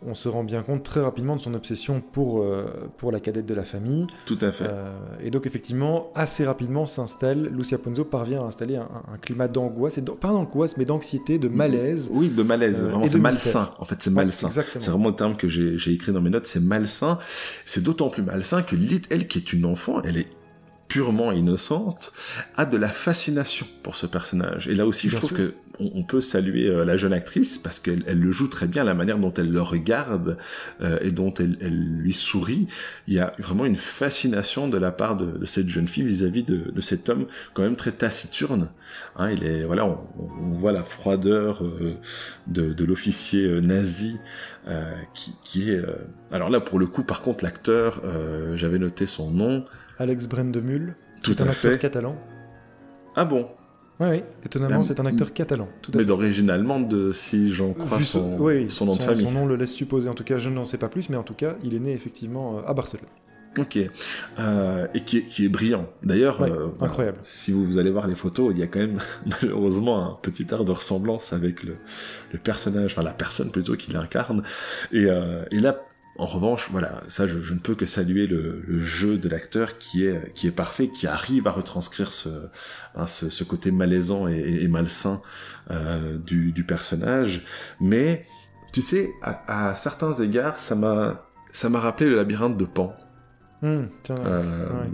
on 0.07 0.15
se 0.15 0.29
rend 0.29 0.45
bien 0.45 0.63
compte 0.63 0.83
très 0.85 1.01
rapidement 1.01 1.35
de 1.35 1.41
son 1.41 1.55
obsession 1.55 2.01
pour, 2.01 2.43
euh, 2.43 2.67
pour 2.97 3.11
la 3.11 3.21
cadette 3.21 3.47
de 3.47 3.55
la 3.55 3.65
famille. 3.65 4.07
Tout 4.27 4.39
à 4.41 4.53
fait. 4.53 4.65
Euh, 4.69 4.93
et 5.23 5.31
donc 5.31 5.47
effectivement, 5.47 6.11
assez 6.15 6.45
rapidement 6.45 6.87
s'installe, 6.87 7.47
Lucia 7.47 7.79
Ponzo 7.79 8.05
parvient 8.05 8.43
à 8.43 8.47
installer 8.47 8.77
un, 8.77 8.89
un 9.13 9.17
climat 9.19 9.49
d'angoisse, 9.49 9.99
et 9.99 10.03
pas 10.03 10.29
d'angoisse, 10.29 10.77
mais 10.77 10.85
d'anxiété, 10.85 11.39
de 11.39 11.49
malaise. 11.49 12.11
Oui, 12.13 12.31
de 12.31 12.43
malaise. 12.43 12.85
euh, 12.85 12.89
vraiment, 12.89 13.07
c'est 13.07 13.19
malsain. 13.19 13.71
En 13.79 13.85
fait, 13.85 13.97
c'est 14.01 14.11
malsain. 14.11 14.51
C'est 14.51 14.89
vraiment 14.89 15.09
le 15.09 15.17
terme 15.17 15.37
que 15.37 15.49
j'ai 15.49 15.93
écrit 15.93 16.13
dans 16.13 16.21
mes 16.21 16.31
notes, 16.31 16.47
c'est 16.47 16.61
malsain. 16.61 17.19
C'est 17.65 17.83
d'autant 17.83 18.09
plus 18.09 18.23
malsain 18.23 18.63
que 18.63 18.77
Lilith, 18.77 19.07
elle, 19.11 19.27
qui 19.27 19.39
est 19.39 19.53
une 19.53 19.65
enfant, 19.65 20.01
elle 20.03 20.19
est 20.19 20.29
purement 20.89 21.33
innocente, 21.33 22.13
a 22.57 22.65
de 22.65 22.77
la 22.77 22.89
fascination 22.89 23.67
pour 23.83 23.95
ce 23.97 24.07
personnage. 24.07 24.69
Et 24.69 24.75
là 24.75 24.87
aussi, 24.87 25.09
je 25.09 25.13
Bien 25.13 25.19
trouve 25.19 25.37
sûr. 25.37 25.39
que 25.39 25.55
on, 25.81 25.91
on 26.01 26.03
peut 26.03 26.21
saluer 26.21 26.67
euh, 26.67 26.85
la 26.85 26.97
jeune 26.97 27.13
actrice 27.13 27.59
parce 27.59 27.79
qu'elle 27.79 28.03
elle 28.07 28.19
le 28.19 28.31
joue 28.33 28.49
très 28.49 28.67
bien, 28.67 28.85
la 28.85 28.95
manière 28.95 29.19
dont 29.19 29.33
elle 29.35 29.51
le 29.53 29.63
regarde 29.63 30.39
euh, 30.81 30.99
et 31.03 31.13
dont 31.13 31.33
elle, 31.35 31.57
elle 31.61 31.79
lui 31.79 32.13
sourit. 32.13 32.67
Il 33.07 33.15
y 33.15 33.21
a 33.21 33.33
vraiment 33.39 33.65
une 33.67 33.77
fascination 33.77 34.67
de 34.69 34.79
la 34.79 34.91
part 34.91 35.17
de, 35.17 35.39
de 35.39 35.47
cette 35.47 35.69
jeune 35.69 35.87
fille 35.87 36.05
vis-à-vis 36.05 36.43
de, 36.43 36.71
de 36.73 36.81
cet 36.81 37.09
homme 37.09 37.27
quand 37.55 37.63
même 37.63 37.77
très 37.77 37.93
taciturne. 37.93 38.71
Hein, 39.17 39.31
il 39.31 39.45
est 39.45 39.65
voilà, 39.65 39.87
on, 39.87 39.99
on 40.19 40.51
voit 40.53 40.73
la 40.73 40.83
froideur 40.85 41.63
euh, 41.65 41.95
de, 42.47 42.73
de 42.73 42.85
l'officier 42.85 43.45
euh, 43.45 43.61
nazi 43.61 44.17
euh, 44.69 44.91
qui, 45.15 45.33
qui 45.45 45.71
est. 45.71 45.77
euh, 45.77 45.95
Alors 46.33 46.51
là, 46.51 46.61
pour 46.61 46.79
le 46.79 46.87
coup, 46.87 47.05
par 47.05 47.23
contre, 47.23 47.45
l'acteur, 47.45 48.01
euh, 48.05 48.57
j'avais 48.57 48.79
noté 48.79 49.07
son 49.07 49.31
nom. 49.31 49.65
Alex 49.99 50.29
Brendemul, 50.29 50.95
Tout 51.23 51.33
c'est 51.33 51.43
un 51.43 51.49
acteur 51.49 51.79
catalan. 51.79 52.17
Ah 53.17 53.25
bon, 53.25 53.47
Oui, 54.01 54.07
oui, 54.11 54.23
étonnamment, 54.47 54.83
c'est 54.85 55.01
un 55.01 55.07
acteur 55.07 55.33
catalan, 55.33 55.69
tout 55.83 55.91
à 55.93 55.97
mais 55.97 56.03
fait. 56.03 56.07
d'origine 56.09 56.51
allemande, 56.51 56.89
de, 56.89 57.11
si 57.13 57.53
j'en 57.53 57.73
crois 57.73 57.99
Vu 57.99 58.05
son, 58.05 58.37
ce- 58.37 58.43
oui, 58.43 58.71
son 58.71 58.85
nom 58.87 58.97
de 58.97 59.03
famille. 59.03 59.25
Son 59.25 59.33
nom 59.33 59.47
le 59.47 59.57
laisse 59.57 59.73
supposer, 59.73 60.09
en 60.09 60.15
tout 60.15 60.25
cas, 60.25 60.39
je 60.39 60.51
n'en 60.51 60.65
sais 60.65 60.79
pas 60.79 60.89
plus, 60.89 61.09
mais 61.11 61.17
en 61.17 61.25
tout 61.25 61.35
cas, 61.35 61.57
il 61.65 61.75
est 61.75 61.81
né 61.81 61.93
effectivement 61.93 62.59
euh, 62.59 62.63
à 62.67 62.75
Barcelone. 62.75 63.07
Ok. 63.59 63.77
Euh, 64.39 64.87
et 64.95 65.01
qui 65.01 65.19
est, 65.19 65.23
qui 65.23 65.45
est 65.47 65.49
brillant. 65.49 65.87
D'ailleurs, 66.05 66.41
Ouais, 66.41 66.51
euh, 66.51 66.69
incroyable. 66.81 67.19
si 67.25 67.51
vous, 67.51 67.65
vous 67.65 67.79
allez 67.79 67.91
voir 67.91 68.07
les 68.07 68.15
photos, 68.15 68.53
il 68.55 68.59
y 68.61 68.63
a 68.63 68.69
quand 68.69 68.79
même 68.79 68.99
malheureusement 69.43 70.07
un 70.13 70.15
petit 70.23 70.47
air 70.53 70.65
de 70.65 70.71
ressemblance 70.71 71.33
avec 71.33 71.65
le, 71.65 71.75
le 72.33 72.39
personnage, 72.39 72.93
enfin 72.93 73.03
la 73.03 73.11
personne 73.15 73.51
plutôt 73.51 73.75
qui 73.75 73.91
l'incarne. 73.91 74.45
Et, 74.93 75.07
euh, 75.07 75.43
et 75.51 75.59
là, 75.59 75.81
en 76.19 76.27
revanche, 76.27 76.69
voilà, 76.73 77.01
ça 77.09 77.27
je, 77.27 77.39
je 77.41 77.55
ne 77.55 77.61
peux 77.61 77.75
que 77.77 77.87
saluer 77.87 78.27
le, 78.27 78.63
le 78.67 78.81
jeu 78.81 79.17
de 79.19 79.29
l'acteur 79.29 79.79
qui 79.79 80.05
est 80.05 80.33
qui 80.35 80.47
est 80.49 80.51
parfait, 80.53 80.89
qui 80.89 81.07
arrive 81.07 81.47
à 81.47 81.51
retranscrire 81.53 82.13
ce 82.13 82.29
hein, 82.97 83.07
ce, 83.07 83.31
ce 83.31 83.45
côté 83.45 83.71
malaisant 83.71 84.27
et, 84.29 84.37
et- 84.37 84.65
et 84.65 84.69
malsain 84.69 85.23
euh, 85.71 86.19
du, 86.19 86.53
du 86.53 86.65
personnage. 86.65 87.43
Mais 87.81 88.27
tu 88.73 88.83
sais, 88.83 89.11
à, 89.23 89.71
à 89.71 89.75
certains 89.77 90.13
égards, 90.13 90.59
ça 90.59 90.75
m'a 90.75 91.25
ça 91.53 91.69
m'a 91.69 91.81
rappelé 91.81 92.11
le 92.11 92.17
labyrinthe 92.17 92.59
de 92.59 92.65
Pan. 92.67 92.97
Hum, 93.63 93.89
tiens, 94.03 94.17
Euh, 94.19 94.67
ouais. 94.83 94.91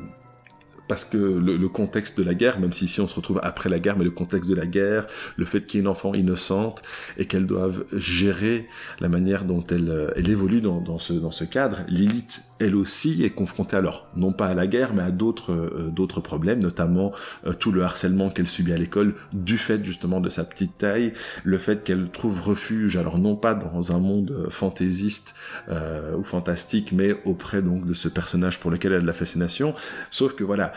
Parce 0.89 1.05
que 1.05 1.17
le, 1.17 1.57
le 1.57 1.69
contexte 1.69 2.19
de 2.19 2.25
la 2.25 2.35
guerre, 2.35 2.61
même 2.61 2.73
si 2.73 2.85
ici 2.85 3.01
on 3.01 3.09
se 3.09 3.15
retrouve 3.15 3.41
après 3.43 3.69
la 3.69 3.79
guerre, 3.79 3.97
mais 3.97 4.05
le 4.05 4.11
contexte 4.11 4.51
de 4.51 4.55
la 4.55 4.67
guerre, 4.67 5.07
le 5.37 5.45
fait 5.45 5.63
qu'il 5.65 5.79
y 5.79 5.79
ait 5.79 5.85
une 5.85 5.89
enfant 5.89 6.15
innocente 6.15 6.83
et 7.17 7.27
qu'elle 7.27 7.47
doive 7.47 7.85
gérer 7.93 8.69
la 9.01 9.09
manière 9.09 9.45
dont 9.45 9.65
elle, 9.71 9.89
euh, 9.89 10.11
elle 10.17 10.29
évolue 10.29 10.61
dans, 10.61 10.81
dans, 10.81 10.99
ce, 10.99 11.13
dans 11.13 11.31
ce 11.31 11.45
cadre, 11.45 11.81
Lilith, 11.89 12.43
elle 12.61 12.77
aussi, 12.77 13.25
est 13.25 13.31
confrontée 13.31 13.77
alors, 13.77 14.07
non 14.17 14.33
pas 14.33 14.47
à 14.47 14.55
la 14.55 14.67
guerre, 14.67 14.95
mais 14.95 15.03
à 15.03 15.11
d'autres 15.11 15.53
euh, 15.53 15.91
d'autres 15.91 16.21
problèmes, 16.21 16.61
notamment 16.61 17.13
euh, 17.47 17.53
tout 17.53 17.73
le 17.73 17.83
harcèlement 17.83 18.31
qu'elle 18.31 18.47
subit 18.47 18.73
à 18.73 18.77
l'école, 18.77 19.15
du 19.33 19.59
fait 19.59 19.85
justement 19.85 20.21
de 20.21 20.29
sa 20.29 20.45
petite 20.45 20.79
taille, 20.79 21.13
le 21.43 21.59
fait 21.59 21.83
qu'elle 21.83 22.11
trouve 22.11 22.41
refuge, 22.41 22.97
alors 22.97 23.19
non 23.19 23.37
pas 23.37 23.55
dans 23.55 23.93
un 23.93 23.99
monde 23.99 24.47
fantaisiste 24.51 25.35
euh, 25.69 26.17
ou 26.17 26.25
fantastique, 26.25 26.93
mais 26.93 27.17
auprès 27.25 27.63
donc 27.63 27.87
de 27.87 27.95
ce 27.95 28.09
personnage 28.09 28.61
pour 28.61 28.71
lequel 28.71 28.93
elle 28.93 28.99
a 28.99 29.03
de 29.03 29.07
la 29.07 29.13
fascination, 29.13 29.75
sauf 30.11 30.35
que 30.35 30.45
voilà, 30.45 30.73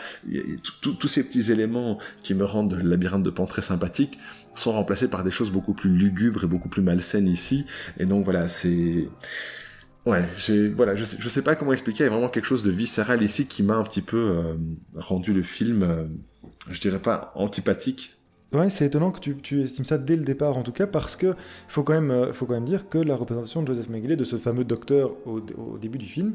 tous 0.80 1.08
ces 1.08 1.24
petits 1.24 1.52
éléments 1.52 1.98
qui 2.22 2.34
me 2.34 2.44
rendent 2.44 2.74
le 2.74 2.88
labyrinthe 2.88 3.22
de 3.22 3.30
Pan 3.30 3.46
très 3.46 3.62
sympathique 3.62 4.18
sont 4.54 4.72
remplacés 4.72 5.08
par 5.08 5.24
des 5.24 5.30
choses 5.30 5.50
beaucoup 5.50 5.74
plus 5.74 5.90
lugubres 5.90 6.44
et 6.44 6.46
beaucoup 6.46 6.68
plus 6.68 6.82
malsaines 6.82 7.28
ici. 7.28 7.66
Et 7.98 8.06
donc 8.06 8.24
voilà, 8.24 8.48
c'est... 8.48 9.08
Ouais, 10.06 10.26
voilà, 10.74 10.94
je 10.94 11.04
sais, 11.04 11.28
sais 11.28 11.42
pas 11.42 11.54
comment 11.54 11.72
expliquer, 11.72 12.04
il 12.04 12.06
y 12.06 12.10
a 12.10 12.12
vraiment 12.12 12.30
quelque 12.30 12.46
chose 12.46 12.62
de 12.62 12.70
viscéral 12.70 13.22
ici 13.22 13.46
qui 13.46 13.62
m'a 13.62 13.74
un 13.74 13.84
petit 13.84 14.00
peu 14.00 14.16
euh, 14.16 14.54
rendu 14.94 15.34
le 15.34 15.42
film, 15.42 15.82
euh, 15.82 16.04
je 16.70 16.80
dirais 16.80 17.00
pas 17.00 17.30
antipathique, 17.34 18.17
Ouais, 18.50 18.70
c'est 18.70 18.86
étonnant 18.86 19.10
que 19.10 19.20
tu, 19.20 19.36
tu, 19.36 19.62
estimes 19.62 19.84
ça 19.84 19.98
dès 19.98 20.16
le 20.16 20.24
départ, 20.24 20.56
en 20.56 20.62
tout 20.62 20.72
cas, 20.72 20.86
parce 20.86 21.16
que 21.16 21.34
faut 21.68 21.82
quand 21.82 21.92
même, 21.92 22.10
euh, 22.10 22.32
faut 22.32 22.46
quand 22.46 22.54
même 22.54 22.64
dire 22.64 22.88
que 22.88 22.96
la 22.96 23.14
représentation 23.14 23.60
de 23.60 23.66
Joseph 23.66 23.90
Mengele, 23.90 24.16
de 24.16 24.24
ce 24.24 24.36
fameux 24.36 24.64
docteur 24.64 25.10
au, 25.26 25.40
au, 25.58 25.76
début 25.76 25.98
du 25.98 26.06
film, 26.06 26.32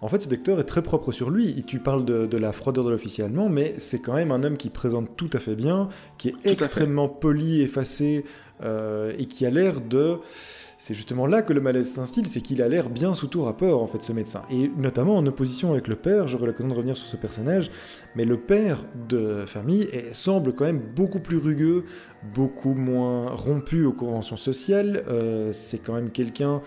en 0.00 0.08
fait, 0.08 0.22
ce 0.22 0.28
docteur 0.28 0.60
est 0.60 0.64
très 0.64 0.80
propre 0.80 1.10
sur 1.10 1.28
lui. 1.28 1.64
tu 1.64 1.80
parles 1.80 2.04
de, 2.04 2.26
de 2.26 2.38
la 2.38 2.52
froideur 2.52 2.84
de 2.84 2.90
l'officier 2.90 3.24
allemand, 3.24 3.48
mais 3.48 3.74
c'est 3.78 3.98
quand 3.98 4.14
même 4.14 4.30
un 4.30 4.44
homme 4.44 4.56
qui 4.56 4.70
présente 4.70 5.16
tout 5.16 5.30
à 5.32 5.40
fait 5.40 5.56
bien, 5.56 5.88
qui 6.18 6.28
est 6.28 6.46
extrêmement 6.46 7.08
poli, 7.08 7.62
effacé, 7.62 8.24
euh, 8.62 9.12
et 9.18 9.26
qui 9.26 9.46
a 9.46 9.50
l'air 9.50 9.80
de 9.80 10.18
c'est 10.78 10.94
justement 10.94 11.26
là 11.26 11.40
que 11.40 11.54
le 11.54 11.62
malaise 11.62 11.90
s'instille, 11.90 12.26
c'est 12.26 12.42
qu'il 12.42 12.60
a 12.60 12.68
l'air 12.68 12.90
bien 12.90 13.14
sous 13.14 13.28
tout 13.28 13.42
rapport, 13.42 13.82
en 13.82 13.86
fait, 13.86 14.02
ce 14.02 14.12
médecin. 14.12 14.42
Et 14.50 14.70
notamment 14.76 15.16
en 15.16 15.24
opposition 15.26 15.72
avec 15.72 15.88
le 15.88 15.96
père, 15.96 16.28
j'aurai 16.28 16.46
l'occasion 16.46 16.68
de 16.68 16.74
revenir 16.74 16.96
sur 16.98 17.06
ce 17.06 17.16
personnage, 17.16 17.70
mais 18.14 18.26
le 18.26 18.36
père 18.36 18.84
de 19.08 19.44
famille 19.46 19.88
semble 20.12 20.52
quand 20.52 20.66
même 20.66 20.82
beaucoup 20.94 21.20
plus 21.20 21.38
rugueux, 21.38 21.84
beaucoup 22.34 22.74
moins 22.74 23.30
rompu 23.30 23.86
aux 23.86 23.94
conventions 23.94 24.36
sociales. 24.36 25.02
Euh, 25.08 25.50
c'est 25.50 25.78
quand 25.78 25.94
même 25.94 26.10
quelqu'un 26.10 26.60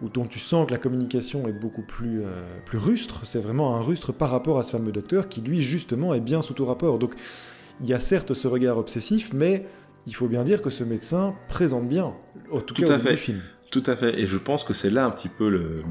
dont 0.00 0.24
tu 0.24 0.38
sens 0.38 0.66
que 0.66 0.72
la 0.72 0.78
communication 0.78 1.46
est 1.46 1.52
beaucoup 1.52 1.82
plus, 1.82 2.22
euh, 2.22 2.42
plus 2.64 2.78
rustre. 2.78 3.20
C'est 3.24 3.38
vraiment 3.38 3.76
un 3.76 3.82
rustre 3.82 4.12
par 4.12 4.30
rapport 4.30 4.58
à 4.58 4.62
ce 4.62 4.72
fameux 4.72 4.92
docteur 4.92 5.28
qui, 5.28 5.42
lui, 5.42 5.60
justement, 5.60 6.14
est 6.14 6.20
bien 6.20 6.40
sous 6.40 6.54
tout 6.54 6.64
rapport. 6.64 6.98
Donc, 6.98 7.14
il 7.80 7.88
y 7.88 7.94
a 7.94 8.00
certes 8.00 8.34
ce 8.34 8.48
regard 8.48 8.78
obsessif, 8.78 9.30
mais 9.32 9.66
il 10.06 10.14
faut 10.14 10.28
bien 10.28 10.42
dire 10.42 10.62
que 10.62 10.70
ce 10.70 10.84
médecin 10.84 11.34
présente 11.48 11.88
bien, 11.88 12.14
en 12.50 12.60
tout, 12.60 12.74
cas 12.74 12.94
à 12.94 12.98
fait. 12.98 13.16
film. 13.16 13.40
Tout 13.70 13.82
à 13.86 13.96
fait, 13.96 14.20
et 14.20 14.26
je 14.26 14.36
pense 14.36 14.64
que 14.64 14.74
c'est 14.74 14.90
là 14.90 15.06
un 15.06 15.10
petit 15.10 15.28
peu 15.30 15.48
le, 15.48 15.82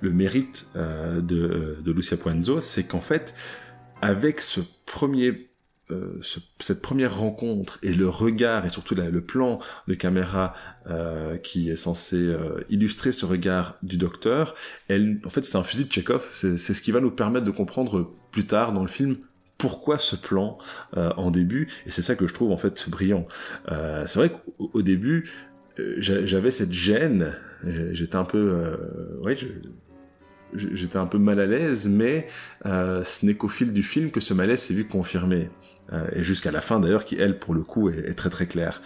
le 0.00 0.10
mérite 0.12 0.66
euh, 0.76 1.20
de, 1.20 1.78
de 1.82 1.92
Lucia 1.92 2.16
Puenzo, 2.16 2.60
c'est 2.60 2.84
qu'en 2.84 3.00
fait, 3.00 3.34
avec 4.02 4.40
ce 4.40 4.60
premier 4.84 5.52
euh, 5.92 6.18
ce, 6.22 6.38
cette 6.60 6.80
première 6.80 7.18
rencontre 7.18 7.78
et 7.82 7.92
le 7.92 8.08
regard 8.08 8.64
et 8.64 8.70
surtout 8.70 8.94
la, 8.94 9.10
le 9.10 9.20
plan 9.20 9.58
de 9.88 9.94
caméra 9.94 10.54
euh, 10.88 11.36
qui 11.38 11.70
est 11.70 11.76
censé 11.76 12.16
euh, 12.16 12.64
illustrer 12.70 13.12
ce 13.12 13.26
regard 13.26 13.76
du 13.82 13.98
docteur, 13.98 14.54
elle, 14.88 15.20
en 15.24 15.30
fait, 15.30 15.44
c'est 15.44 15.58
un 15.58 15.64
fusil 15.64 15.86
de 15.86 15.92
Chekhov. 15.92 16.30
C'est 16.32 16.56
ce 16.56 16.80
qui 16.82 16.92
va 16.92 17.00
nous 17.00 17.10
permettre 17.10 17.44
de 17.44 17.50
comprendre 17.50 18.14
plus 18.30 18.46
tard 18.46 18.72
dans 18.72 18.82
le 18.82 18.88
film 18.88 19.18
pourquoi 19.62 19.96
ce 20.00 20.16
plan 20.16 20.58
euh, 20.96 21.12
en 21.16 21.30
début 21.30 21.68
et 21.86 21.92
c'est 21.92 22.02
ça 22.02 22.16
que 22.16 22.26
je 22.26 22.34
trouve 22.34 22.50
en 22.50 22.56
fait 22.56 22.90
brillant. 22.90 23.28
Euh, 23.70 24.02
c'est 24.08 24.18
vrai 24.18 24.32
qu'au 24.32 24.82
début 24.82 25.30
euh, 25.78 25.94
j'avais 26.00 26.50
cette 26.50 26.72
gêne 26.72 27.32
j'étais 27.92 28.16
un 28.16 28.24
peu 28.24 28.76
j'étais 30.52 30.96
un 30.96 31.06
peu 31.06 31.18
mal 31.18 31.38
à 31.38 31.46
l'aise 31.46 31.86
mais 31.86 32.26
ce 32.64 33.24
n'est 33.24 33.34
qu'au 33.34 33.46
fil 33.46 33.72
du 33.72 33.84
film 33.84 34.10
que 34.10 34.18
ce 34.18 34.34
malaise 34.34 34.58
s'est 34.58 34.74
vu 34.74 34.84
confirmé. 34.84 35.48
Et 36.12 36.24
jusqu'à 36.24 36.50
la 36.50 36.60
fin 36.60 36.80
d'ailleurs 36.80 37.04
qui 37.04 37.14
elle 37.14 37.38
pour 37.38 37.54
le 37.54 37.62
coup 37.62 37.88
est 37.88 38.14
très 38.14 38.30
très 38.30 38.46
claire. 38.46 38.82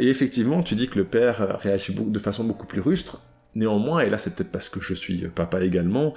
Et 0.00 0.08
effectivement 0.08 0.64
tu 0.64 0.74
dis 0.74 0.88
que 0.88 0.98
le 0.98 1.04
père 1.04 1.60
réagit 1.60 1.94
de 1.94 2.18
façon 2.18 2.42
beaucoup 2.42 2.66
plus 2.66 2.80
rustre. 2.80 3.22
Néanmoins 3.54 4.00
et 4.00 4.10
là 4.10 4.18
c'est 4.18 4.34
peut-être 4.34 4.50
parce 4.50 4.68
que 4.68 4.80
je 4.80 4.94
suis 4.94 5.28
papa 5.28 5.62
également 5.62 6.12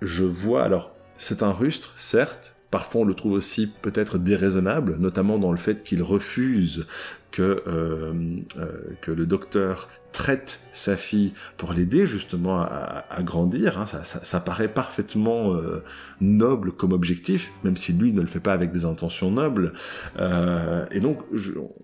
je 0.00 0.24
vois 0.24 0.64
alors 0.64 0.94
c'est 1.18 1.42
un 1.42 1.52
rustre, 1.52 1.92
certes, 1.98 2.54
parfois 2.70 3.02
on 3.02 3.04
le 3.04 3.14
trouve 3.14 3.32
aussi 3.32 3.66
peut-être 3.66 4.18
déraisonnable, 4.18 4.96
notamment 4.98 5.38
dans 5.38 5.50
le 5.50 5.58
fait 5.58 5.82
qu'il 5.82 6.02
refuse 6.02 6.86
que, 7.30 7.62
euh, 7.66 8.12
euh, 8.56 8.72
que 9.02 9.10
le 9.10 9.26
docteur 9.26 9.88
traite 10.12 10.60
sa 10.72 10.96
fille 10.96 11.32
pour 11.56 11.72
l'aider 11.72 12.06
justement 12.06 12.60
à, 12.60 13.04
grandir. 13.22 13.80
Hein. 13.80 13.86
Ça, 13.86 14.04
ça, 14.04 14.40
paraît 14.40 14.68
parfaitement 14.68 15.54
euh, 15.54 15.82
noble 16.20 16.72
comme 16.72 16.92
objectif, 16.92 17.50
même 17.64 17.76
si 17.76 17.92
lui 17.92 18.12
ne 18.12 18.20
le 18.20 18.26
fait 18.26 18.40
pas 18.40 18.52
avec 18.52 18.70
des 18.70 18.84
intentions 18.84 19.30
nobles. 19.30 19.72
Euh, 20.18 20.86
et 20.92 21.00
donc, 21.00 21.18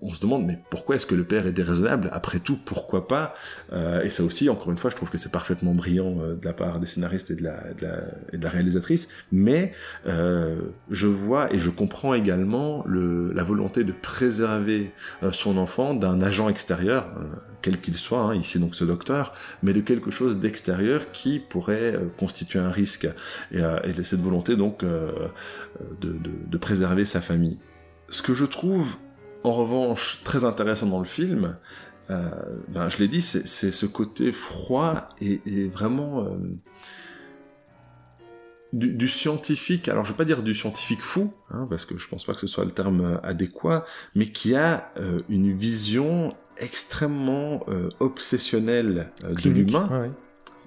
on 0.01 0.13
se 0.13 0.21
demande, 0.21 0.47
mais 0.47 0.59
pourquoi 0.71 0.97
est-ce 0.97 1.07
que 1.07 1.15
le 1.15 1.25
père 1.25 1.47
est 1.47 1.53
déraisonnable? 1.53 2.09
Après 2.13 2.39
tout, 2.39 2.59
pourquoi 2.65 3.09
pas? 3.09 3.35
Euh, 3.73 4.03
Et 4.03 4.11
ça 4.11 4.23
aussi, 4.23 4.49
encore 4.49 4.71
une 4.71 4.79
fois, 4.79 4.91
je 4.91 4.97
trouve 4.97 5.11
que 5.11 5.19
c'est 5.19 5.33
parfaitement 5.33 5.75
brillant 5.75 6.15
de 6.15 6.45
la 6.45 6.53
part 6.53 6.79
des 6.79 6.87
scénaristes 6.87 7.31
et 7.31 7.37
de 7.37 7.43
la, 7.43 7.73
de 7.79 7.87
la, 7.87 7.97
et 8.33 8.39
de 8.39 8.45
la 8.45 8.51
réalisatrice. 8.51 9.09
Mais 9.33 9.73
je 10.05 11.07
vois 11.07 11.53
et 11.53 11.59
je 11.59 11.71
comprends 11.71 12.15
également 12.15 12.85
le, 12.87 13.33
la 13.33 13.43
volonté 13.43 13.83
de 13.85 13.93
préserver 13.93 14.93
son 15.33 15.57
enfant 15.57 15.95
d'un 15.95 16.21
agent 16.21 16.49
extérieur 16.49 17.09
quel 17.65 17.81
qu'il 17.81 17.97
soit, 17.97 18.21
hein, 18.21 18.35
ici 18.35 18.59
donc 18.59 18.75
ce 18.75 18.85
docteur, 18.85 19.33
mais 19.63 19.73
de 19.73 19.81
quelque 19.81 20.11
chose 20.11 20.39
d'extérieur 20.39 21.11
qui 21.13 21.41
pourrait 21.41 21.95
euh, 21.95 22.09
constituer 22.19 22.59
un 22.59 22.71
risque. 22.71 23.09
Et, 23.53 23.63
euh, 23.63 23.81
et 23.85 24.05
cette 24.05 24.21
volonté 24.21 24.55
donc 24.55 24.83
euh, 24.83 25.29
de, 26.03 26.59
préserver 26.59 27.07
sa 27.07 27.23
famille. 27.23 27.59
Ce 28.11 28.21
que 28.21 28.35
je 28.35 28.45
trouve 28.45 28.97
en 29.45 29.53
revanche 29.53 30.21
très 30.25 30.45
intéressant 30.45 30.87
dans 30.87 30.99
le 30.99 31.07
film, 31.07 31.57
ben, 32.09 32.89
je 32.89 32.99
l'ai 32.99 33.09
dit, 33.09 33.23
c'est 33.23 33.73
ce 33.73 33.87
côté 33.87 34.31
froid 34.31 35.09
et, 35.21 35.41
et 35.47 35.69
vraiment 35.69 36.29
du, 38.73 39.09
scientifique, 39.09 39.89
alors 39.89 40.05
je 40.05 40.13
vais 40.13 40.17
pas 40.17 40.25
dire 40.25 40.43
du 40.43 40.55
scientifique 40.55 41.01
fou, 41.01 41.35
hein, 41.51 41.67
parce 41.69 41.85
que 41.85 41.99
je 41.99 42.09
pense 42.09 42.25
pas 42.25 42.35
que 42.35 42.41
ce 42.41 42.47
soit 42.47 42.65
le 42.65 42.71
terme 42.71 43.21
adéquat, 43.23 43.85
mais 44.15 44.31
qui 44.31 44.55
a 44.55 44.93
une 45.29 45.53
vision 45.53 46.35
extrêmement 46.59 47.65
euh, 47.69 47.89
obsessionnel 48.01 49.11
euh, 49.25 49.35
de 49.35 49.51
l'humain. 49.51 50.11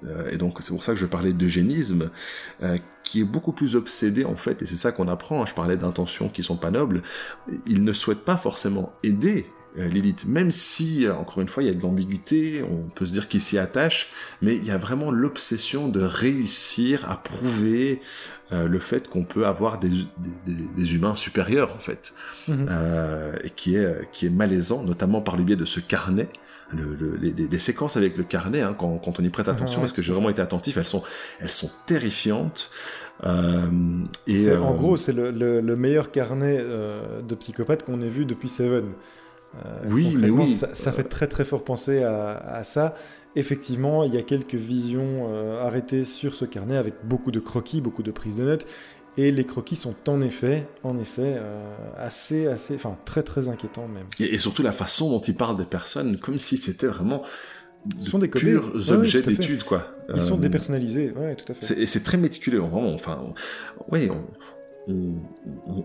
Euh, 0.03 0.29
et 0.31 0.37
donc 0.37 0.57
c'est 0.61 0.71
pour 0.71 0.83
ça 0.83 0.93
que 0.93 0.99
je 0.99 1.05
parlais 1.05 1.33
d'eugénisme, 1.33 2.11
qui 3.03 3.21
est 3.21 3.25
beaucoup 3.25 3.51
plus 3.51 3.75
obsédé 3.75 4.25
en 4.25 4.35
fait, 4.35 4.61
et 4.61 4.65
c'est 4.65 4.75
ça 4.75 4.91
qu'on 4.91 5.07
apprend, 5.07 5.41
hein, 5.41 5.45
je 5.47 5.53
parlais 5.53 5.77
d'intentions 5.77 6.29
qui 6.29 6.43
sont 6.43 6.57
pas 6.57 6.71
nobles, 6.71 7.01
il 7.65 7.83
ne 7.83 7.93
souhaite 7.93 8.19
pas 8.19 8.37
forcément 8.37 8.93
aider 9.01 9.47
Lilith, 9.77 10.25
même 10.25 10.51
si, 10.51 11.07
encore 11.07 11.41
une 11.41 11.47
fois, 11.47 11.63
il 11.63 11.67
y 11.67 11.69
a 11.69 11.73
de 11.73 11.81
l'ambiguïté, 11.81 12.63
on 12.63 12.89
peut 12.89 13.05
se 13.05 13.13
dire 13.13 13.27
qu'il 13.27 13.41
s'y 13.41 13.57
attache, 13.57 14.09
mais 14.41 14.55
il 14.55 14.65
y 14.65 14.71
a 14.71 14.77
vraiment 14.77 15.11
l'obsession 15.11 15.87
de 15.87 16.01
réussir 16.01 17.09
à 17.09 17.17
prouver 17.17 17.99
euh, 18.53 18.65
le 18.65 18.79
fait 18.79 19.09
qu'on 19.09 19.25
peut 19.25 19.45
avoir 19.45 19.77
des, 19.77 19.89
des, 20.45 20.53
des, 20.53 20.95
humains 20.95 21.15
supérieurs 21.15 21.75
en 21.75 21.79
fait, 21.79 22.13
mhm. 22.47 22.67
euh, 22.69 23.35
et 23.43 23.49
qui 23.49 23.75
est 23.75 24.09
qui 24.13 24.25
est 24.25 24.29
malaisant, 24.29 24.83
notamment 24.83 25.19
par 25.19 25.35
le 25.35 25.43
biais 25.43 25.57
de 25.57 25.65
ce 25.65 25.81
carnet. 25.81 26.29
Le, 26.71 26.95
le, 26.95 27.15
les, 27.15 27.31
les, 27.31 27.59
séquences 27.59 27.95
avec 27.95 28.17
le 28.17 28.25
carnet, 28.25 28.59
hein, 28.59 28.75
quand, 28.77 28.97
quand, 28.97 29.21
on 29.21 29.23
y 29.23 29.29
prête 29.29 29.47
attention, 29.47 29.79
parce 29.79 29.93
que 29.93 30.01
j'ai 30.01 30.11
vraiment 30.11 30.29
été 30.29 30.41
attentif, 30.41 30.75
elles 30.75 30.85
sont, 30.85 31.01
elles 31.39 31.47
sont 31.47 31.71
terrifiantes. 31.85 32.71
Euh, 33.23 33.69
et 34.27 34.51
en 34.51 34.75
gros, 34.75 34.97
c'est 34.97 35.13
le, 35.13 35.31
le, 35.31 35.75
meilleur 35.77 36.11
carnet 36.11 36.61
de 36.61 37.35
psychopathe 37.35 37.85
qu'on 37.85 38.01
ait 38.01 38.09
vu 38.09 38.25
depuis 38.25 38.49
Seven. 38.49 38.83
Oui, 39.89 40.15
mais 40.19 40.29
oui. 40.29 40.47
Ça, 40.47 40.75
ça, 40.75 40.91
fait 40.91 41.03
très 41.03 41.27
très 41.27 41.45
fort 41.45 41.63
penser 41.63 42.03
à, 42.03 42.37
à 42.37 42.63
ça 42.63 42.95
effectivement, 43.37 44.03
il 44.03 44.13
y 44.13 44.17
a 44.17 44.23
quelques 44.23 44.55
visions 44.55 45.27
euh, 45.29 45.63
arrêtées 45.63 46.05
sur 46.05 46.33
ce 46.33 46.43
carnet 46.43 46.75
avec 46.75 46.95
beaucoup 47.03 47.31
de 47.31 47.39
croquis, 47.39 47.81
beaucoup 47.81 48.03
de 48.03 48.11
prises 48.11 48.37
de 48.37 48.43
notes. 48.43 48.65
Et 49.15 49.31
les 49.31 49.45
croquis 49.45 49.75
sont 49.75 49.95
en 50.07 50.21
effet, 50.21 50.67
en 50.83 50.97
effet, 50.99 51.35
euh, 51.37 51.75
assez, 51.97 52.47
assez, 52.47 52.75
enfin 52.75 52.97
très 53.05 53.23
très 53.23 53.47
inquiétants 53.49 53.87
même. 53.87 54.05
Et, 54.19 54.37
surtout 54.37 54.61
la 54.61 54.71
façon 54.71 55.09
dont 55.09 55.21
il 55.21 55.35
parle 55.35 55.57
des 55.57 55.65
personnes, 55.65 56.19
comme 56.19 56.37
si 56.37 56.57
c'était 56.57 56.87
vraiment 56.87 57.23
sont 57.97 58.19
des 58.19 58.27
purs 58.27 58.73
objets 58.91 59.21
d'étude, 59.21 59.63
quoi. 59.63 59.87
Ils 60.13 60.21
sont 60.21 60.37
euh, 60.37 60.41
dépersonnalisés, 60.41 61.11
ouais, 61.11 61.35
tout 61.35 61.51
à 61.51 61.55
fait. 61.55 61.79
Et 61.79 61.85
c'est 61.85 62.03
très 62.03 62.17
méticuleux, 62.17 62.59
vraiment. 62.59 62.93
Enfin, 62.93 63.33
oui, 63.89 64.09
on, 64.87 65.15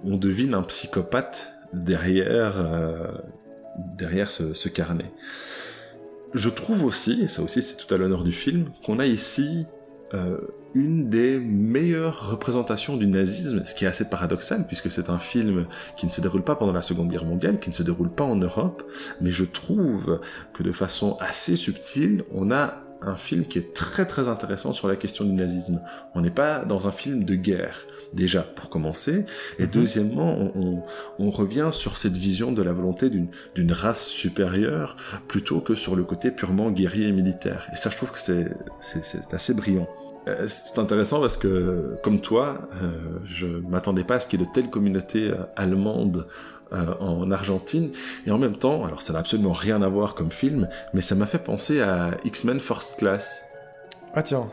on, 0.05 0.17
devine 0.17 0.55
un 0.55 0.63
psychopathe 0.63 1.49
derrière, 1.73 2.57
derrière 3.79 4.31
ce, 4.31 4.69
carnet. 4.69 5.11
Je 6.35 6.49
trouve 6.49 6.85
aussi, 6.85 7.23
et 7.23 7.29
ça 7.29 7.43
aussi 7.43 7.63
c'est 7.63 7.77
tout 7.77 7.93
à 7.95 7.99
l'honneur 7.99 8.25
du 8.25 8.33
film, 8.33 8.71
qu'on 8.85 8.99
a 8.99 9.07
ici 9.07 9.67
euh, 10.15 10.39
une 10.75 11.09
des 11.11 11.39
meilleures 11.39 12.31
représentations 12.31 12.97
du 12.97 13.07
nazisme, 13.07 13.65
ce 13.65 13.75
qui 13.75 13.85
est 13.85 13.89
assez 13.89 14.09
paradoxal 14.09 14.67
puisque 14.67 14.91
c'est 14.91 15.11
un 15.11 15.19
film 15.19 15.67
qui 15.97 16.07
ne 16.07 16.11
se 16.11 16.21
déroule 16.21 16.43
pas 16.43 16.55
pendant 16.55 16.73
la 16.73 16.83
Seconde 16.83 17.09
Guerre 17.09 17.25
mondiale, 17.25 17.59
qui 17.59 17.69
ne 17.69 17.75
se 17.75 17.83
déroule 17.83 18.11
pas 18.11 18.25
en 18.25 18.37
Europe, 18.37 18.83
mais 19.21 19.31
je 19.31 19.45
trouve 19.45 20.21
que 20.55 20.63
de 20.63 20.73
façon 20.73 21.17
assez 21.21 21.57
subtile, 21.57 22.25
on 22.33 22.51
a 22.51 22.82
un 23.07 23.17
film 23.17 23.45
qui 23.45 23.59
est 23.59 23.75
très 23.75 24.07
très 24.07 24.29
intéressant 24.29 24.73
sur 24.73 24.89
la 24.89 24.97
question 24.97 25.25
du 25.25 25.33
nazisme. 25.33 25.81
On 26.15 26.21
n'est 26.21 26.31
pas 26.31 26.65
dans 26.65 26.87
un 26.87 26.93
film 26.93 27.25
de 27.25 27.35
guerre, 27.35 27.87
déjà 28.13 28.43
pour 28.43 28.71
commencer, 28.71 29.25
et 29.59 29.65
mhm. 29.65 29.71
deuxièmement, 29.71 30.39
on, 30.55 30.83
on, 31.19 31.31
revient 31.31 31.71
sur 31.73 31.97
cette 31.97 32.17
vision 32.17 32.53
de 32.53 32.63
la 32.63 32.73
volonté 32.73 33.11
d'une 33.11 33.73
race 33.73 34.07
supérieure 34.07 34.97
plutôt 35.29 35.61
que 35.61 35.75
sur 35.75 35.97
le 35.97 36.05
côté 36.05 36.31
purement 36.31 36.71
guerrier 36.71 37.09
et 37.09 37.13
militaire. 37.13 37.69
Et 37.73 37.77
ça, 37.77 37.91
je 37.91 37.97
trouve 37.97 38.13
que 38.13 38.21
c'est 38.21 39.35
assez 39.35 39.55
brillant. 39.55 39.89
Euh, 40.29 40.47
c'est 40.47 40.79
intéressant 40.79 41.21
parce 41.21 41.37
que, 41.37 41.97
comme 42.03 42.21
toi, 42.21 42.69
euh, 42.81 43.19
je 43.25 43.47
m'attendais 43.47 44.05
pas 44.05 44.17
à 44.17 44.21
ce 44.21 44.27
qu'il 44.27 44.41
y 44.41 44.43
ait 44.43 44.47
de 44.47 44.53
telles 44.53 44.71
communautés 44.71 45.31
euh, 45.31 45.45
allemandes 45.57 46.27
euh, 46.73 46.95
en 47.01 47.31
Argentine. 47.31 47.91
Et 48.27 48.31
en 48.31 48.39
même 48.39 48.57
temps, 48.57 48.85
alors 48.85 49.03
ça 49.03 49.13
n'a 49.13 49.19
absolument 49.19 49.53
rien 49.53 49.83
à 49.83 49.89
voir 49.89 50.15
comme 50.15 50.31
film, 50.31 50.69
mais 50.95 51.01
ça 51.01 51.15
m'a 51.15 51.27
fait 51.27 51.39
penser 51.39 51.81
à 51.81 52.13
X-Men 52.25 52.61
First 52.61 52.99
Class. 52.99 53.43
Ah 54.15 54.23
tiens. 54.23 54.51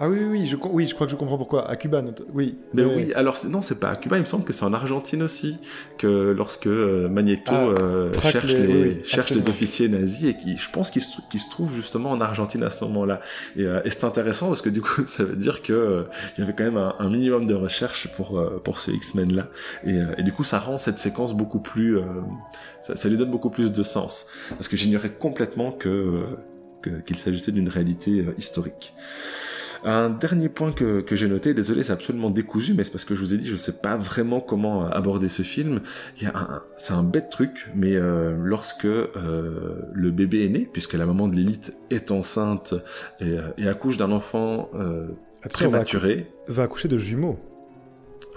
Ah 0.00 0.08
oui, 0.08 0.20
oui, 0.22 0.46
je, 0.46 0.56
oui, 0.70 0.86
je 0.86 0.94
crois 0.94 1.08
que 1.08 1.10
je 1.10 1.16
comprends 1.16 1.38
pourquoi. 1.38 1.68
À 1.68 1.74
Cuba, 1.74 2.00
oui. 2.32 2.56
Mais 2.72 2.84
oui, 2.84 3.12
alors 3.14 3.36
non, 3.48 3.60
c'est 3.60 3.80
pas 3.80 3.90
à 3.90 3.96
Cuba, 3.96 4.16
il 4.16 4.20
me 4.20 4.26
semble 4.26 4.44
que 4.44 4.52
c'est 4.52 4.64
en 4.64 4.72
Argentine 4.72 5.24
aussi, 5.24 5.58
que 5.98 6.06
lorsque 6.30 6.68
euh, 6.68 7.08
Magneto 7.08 7.50
ah, 7.52 7.74
euh, 7.80 8.12
cherche, 8.22 8.52
les, 8.52 9.02
cherche 9.04 9.30
les 9.30 9.48
officiers 9.48 9.88
nazis, 9.88 10.30
et 10.30 10.36
qui, 10.36 10.56
je 10.56 10.70
pense 10.70 10.92
qu'il 10.92 11.02
se, 11.02 11.10
se, 11.10 11.50
trouve 11.50 11.74
justement 11.74 12.12
en 12.12 12.20
Argentine 12.20 12.62
à 12.62 12.70
ce 12.70 12.84
moment-là. 12.84 13.20
Et, 13.56 13.64
euh, 13.64 13.80
et 13.84 13.90
c'est 13.90 14.04
intéressant 14.04 14.46
parce 14.46 14.62
que 14.62 14.68
du 14.68 14.82
coup, 14.82 15.02
ça 15.06 15.24
veut 15.24 15.34
dire 15.34 15.62
que 15.62 16.04
il 16.36 16.40
y 16.40 16.44
avait 16.44 16.54
quand 16.54 16.64
même 16.64 16.76
un, 16.76 17.10
minimum 17.10 17.46
de 17.46 17.54
recherche 17.54 18.06
pour, 18.14 18.40
pour 18.62 18.78
ce 18.78 18.92
X-Men-là. 18.92 19.48
Et, 19.84 19.98
et, 20.16 20.22
du 20.22 20.32
coup, 20.32 20.44
ça 20.44 20.60
rend 20.60 20.76
cette 20.76 21.00
séquence 21.00 21.34
beaucoup 21.34 21.58
plus... 21.58 21.98
Ça, 22.82 22.94
ça, 22.94 23.08
lui 23.08 23.16
donne 23.16 23.30
beaucoup 23.30 23.50
plus 23.50 23.72
de 23.72 23.82
sens. 23.82 24.26
Parce 24.50 24.68
que 24.68 24.76
j'ignorais 24.76 25.10
complètement 25.10 25.72
que 25.72 26.22
qu'il 27.04 27.16
s'agissait 27.16 27.50
d'une 27.50 27.68
réalité 27.68 28.24
historique. 28.38 28.94
Un 29.84 30.10
dernier 30.10 30.48
point 30.48 30.72
que, 30.72 31.00
que 31.00 31.16
j'ai 31.16 31.28
noté, 31.28 31.54
désolé, 31.54 31.82
c'est 31.82 31.92
absolument 31.92 32.30
décousu, 32.30 32.74
mais 32.74 32.84
c'est 32.84 32.90
parce 32.90 33.04
que 33.04 33.14
je 33.14 33.20
vous 33.20 33.34
ai 33.34 33.38
dit, 33.38 33.46
je 33.46 33.56
sais 33.56 33.80
pas 33.80 33.96
vraiment 33.96 34.40
comment 34.40 34.84
aborder 34.86 35.28
ce 35.28 35.42
film. 35.42 35.80
Il 36.16 36.24
y 36.24 36.26
a 36.26 36.36
un, 36.36 36.62
c'est 36.78 36.92
un 36.92 37.02
bête 37.02 37.30
truc, 37.30 37.70
mais 37.74 37.94
euh, 37.94 38.36
lorsque 38.42 38.84
euh, 38.84 39.82
le 39.92 40.10
bébé 40.10 40.44
est 40.44 40.48
né, 40.48 40.68
puisque 40.72 40.94
la 40.94 41.06
maman 41.06 41.28
de 41.28 41.36
l'élite 41.36 41.76
est 41.90 42.10
enceinte 42.10 42.74
et, 43.20 43.38
euh, 43.38 43.50
et 43.56 43.68
accouche 43.68 43.96
d'un 43.96 44.12
enfant 44.12 44.68
euh, 44.74 45.08
prématuré, 45.50 46.30
va 46.48 46.64
accoucher 46.64 46.88
de 46.88 46.98
jumeaux. 46.98 47.38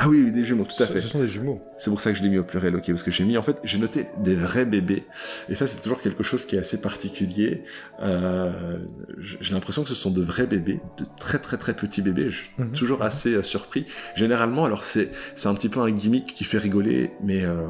Ah 0.03 0.09
oui, 0.09 0.23
oui, 0.25 0.31
des 0.31 0.43
jumeaux, 0.43 0.65
tout 0.65 0.81
à 0.81 0.87
fait. 0.87 0.99
Ce 0.99 1.07
sont 1.07 1.19
des 1.19 1.27
jumeaux. 1.27 1.61
C'est 1.77 1.91
pour 1.91 2.01
ça 2.01 2.11
que 2.11 2.17
je 2.17 2.23
l'ai 2.23 2.29
mis 2.29 2.39
au 2.39 2.43
pluriel, 2.43 2.75
ok, 2.75 2.87
parce 2.87 3.03
que 3.03 3.11
j'ai 3.11 3.23
mis, 3.23 3.37
en 3.37 3.43
fait, 3.43 3.57
j'ai 3.63 3.77
noté 3.77 4.07
des 4.17 4.33
vrais 4.33 4.65
bébés, 4.65 5.03
et 5.47 5.53
ça, 5.53 5.67
c'est 5.67 5.79
toujours 5.79 6.01
quelque 6.01 6.23
chose 6.23 6.45
qui 6.47 6.55
est 6.55 6.59
assez 6.59 6.81
particulier. 6.81 7.63
Euh, 8.01 8.79
j'ai 9.19 9.53
l'impression 9.53 9.83
que 9.83 9.89
ce 9.89 9.95
sont 9.95 10.09
de 10.09 10.23
vrais 10.23 10.47
bébés, 10.47 10.79
de 10.97 11.05
très 11.19 11.37
très 11.37 11.57
très 11.57 11.75
petits 11.75 12.01
bébés. 12.01 12.31
Je 12.31 12.37
suis 12.37 12.49
mhm. 12.57 12.71
toujours 12.71 13.03
assez 13.03 13.35
euh, 13.35 13.43
surpris. 13.43 13.85
Généralement, 14.15 14.65
alors 14.65 14.83
c'est 14.83 15.11
c'est 15.35 15.49
un 15.49 15.53
petit 15.53 15.69
peu 15.69 15.81
un 15.81 15.91
gimmick 15.91 16.33
qui 16.33 16.45
fait 16.45 16.57
rigoler, 16.57 17.11
mais 17.21 17.43
euh, 17.45 17.67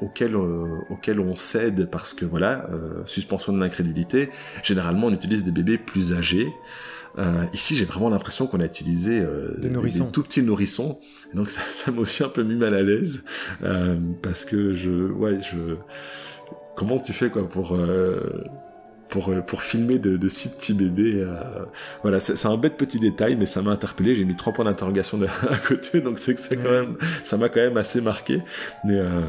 auquel, 0.00 0.34
euh, 0.34 0.80
auquel 0.90 1.20
on 1.20 1.36
cède 1.36 1.88
parce 1.90 2.12
que 2.12 2.24
voilà, 2.24 2.66
euh, 2.70 3.02
suspension 3.06 3.52
de 3.52 3.58
l'incrédulité. 3.58 4.30
Généralement, 4.62 5.08
on 5.08 5.12
utilise 5.12 5.44
des 5.44 5.50
bébés 5.50 5.78
plus 5.78 6.12
âgés. 6.12 6.52
Euh, 7.18 7.44
ici, 7.52 7.76
j'ai 7.76 7.84
vraiment 7.84 8.10
l'impression 8.10 8.46
qu'on 8.46 8.60
a 8.60 8.64
utilisé 8.64 9.24
des, 9.58 9.70
nourrissons. 9.70 10.10
tout 10.10 10.22
petits 10.22 10.42
nourrissons. 10.42 10.98
Donc 11.34 11.50
ça, 11.50 11.90
m'a 11.90 12.00
aussi 12.00 12.22
un 12.22 12.28
peu 12.28 12.42
mis 12.42 12.56
mal 12.56 12.74
à 12.74 12.82
l'aise 12.82 13.24
euh, 13.62 13.96
parce 14.22 14.44
que 14.44 14.72
je, 14.72 14.90
ouais, 14.90 15.38
je, 15.40 15.76
comment 16.76 16.98
tu 16.98 17.12
fais 17.12 17.30
quoi 17.30 17.48
pour 17.48 17.74
euh, 17.74 18.44
pour, 19.14 19.28
euh, 19.28 19.40
pour 19.42 19.62
filmer 19.62 20.00
de, 20.00 20.16
de 20.16 20.28
six 20.28 20.48
petits 20.48 20.74
bébés. 20.74 21.14
Euh, 21.18 21.64
voilà, 22.02 22.18
c'est 22.18 22.46
un 22.46 22.56
bête 22.56 22.76
petit 22.76 22.98
détail, 22.98 23.36
mais 23.36 23.46
ça 23.46 23.62
m'a 23.62 23.70
interpellé. 23.70 24.16
J'ai 24.16 24.24
mis 24.24 24.34
trois 24.34 24.52
points 24.52 24.64
d'interrogation 24.64 25.20
à 25.48 25.56
côté, 25.56 26.00
donc 26.00 26.18
c'est 26.18 26.34
que 26.34 26.40
c'est 26.40 26.56
quand 26.56 26.70
même, 26.70 26.96
ça 27.22 27.36
m'a 27.36 27.48
quand 27.48 27.60
même 27.60 27.76
assez 27.76 28.00
marqué. 28.00 28.42
Mais, 28.84 28.98
euh, 28.98 29.20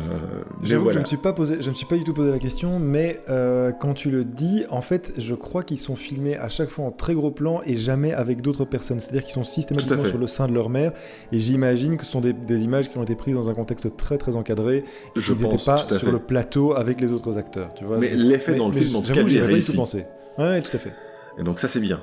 mais 0.64 0.74
voilà. 0.74 0.96
je 0.96 1.00
me 1.02 1.06
suis 1.06 1.18
pas 1.18 1.34
posé, 1.34 1.58
je 1.60 1.70
me 1.70 1.76
suis 1.76 1.86
pas 1.86 1.98
du 1.98 2.04
tout 2.04 2.16
posé 2.16 2.32
la 2.32 2.40
question, 2.40 2.80
mais 2.80 3.22
euh, 3.30 3.72
quand 3.72 3.94
tu 3.94 4.10
le 4.10 4.26
dis, 4.26 4.64
en 4.72 4.82
fait, 4.82 5.14
je 5.20 5.36
crois 5.36 5.62
qu'ils 5.62 5.78
sont 5.78 5.96
filmés 5.96 6.36
à 6.36 6.50
chaque 6.50 6.70
fois 6.70 6.86
en 6.86 6.92
très 6.92 7.14
gros 7.14 7.30
plan 7.30 7.62
et 7.68 7.76
jamais 7.76 8.12
avec 8.12 8.42
d'autres 8.42 8.66
personnes. 8.66 9.00
C'est-à-dire 9.00 9.24
qu'ils 9.24 9.34
sont 9.34 9.44
systématiquement 9.44 10.06
sur 10.06 10.18
le 10.18 10.28
sein 10.28 10.48
de 10.48 10.54
leur 10.54 10.72
mère. 10.72 10.94
Et 11.32 11.38
j'imagine 11.38 11.98
que 11.98 12.06
ce 12.06 12.12
sont 12.12 12.22
des, 12.22 12.34
des, 12.34 12.64
images 12.64 12.90
qui 12.90 12.98
ont 12.98 13.04
été 13.04 13.14
prises 13.14 13.36
dans 13.36 13.52
un 13.52 13.54
contexte 13.54 13.96
très 13.98 14.18
très 14.18 14.36
encadré. 14.36 14.84
Je 15.16 15.32
ils 15.32 15.44
n'étaient 15.44 15.64
pas 15.64 15.88
sur 15.90 16.12
le 16.12 16.18
plateau 16.18 16.74
avec 16.74 17.00
les 17.00 17.12
autres 17.12 17.38
acteurs. 17.38 17.72
Tu 17.76 17.86
vois. 17.86 18.00
Mais 18.00 18.16
l'effet 18.16 18.56
dans 18.56 18.70
le 18.70 18.74
film, 18.74 18.96
en 18.96 19.04
tout 19.04 19.14
cas, 19.14 19.22
est 19.22 19.42
réussi 19.42 19.75
penser. 19.76 20.06
Ouais, 20.38 20.62
tout 20.62 20.76
à 20.76 20.80
fait. 20.80 20.94
Et 21.38 21.44
donc 21.44 21.60
ça 21.60 21.68
c'est 21.68 21.80
bien. 21.80 22.02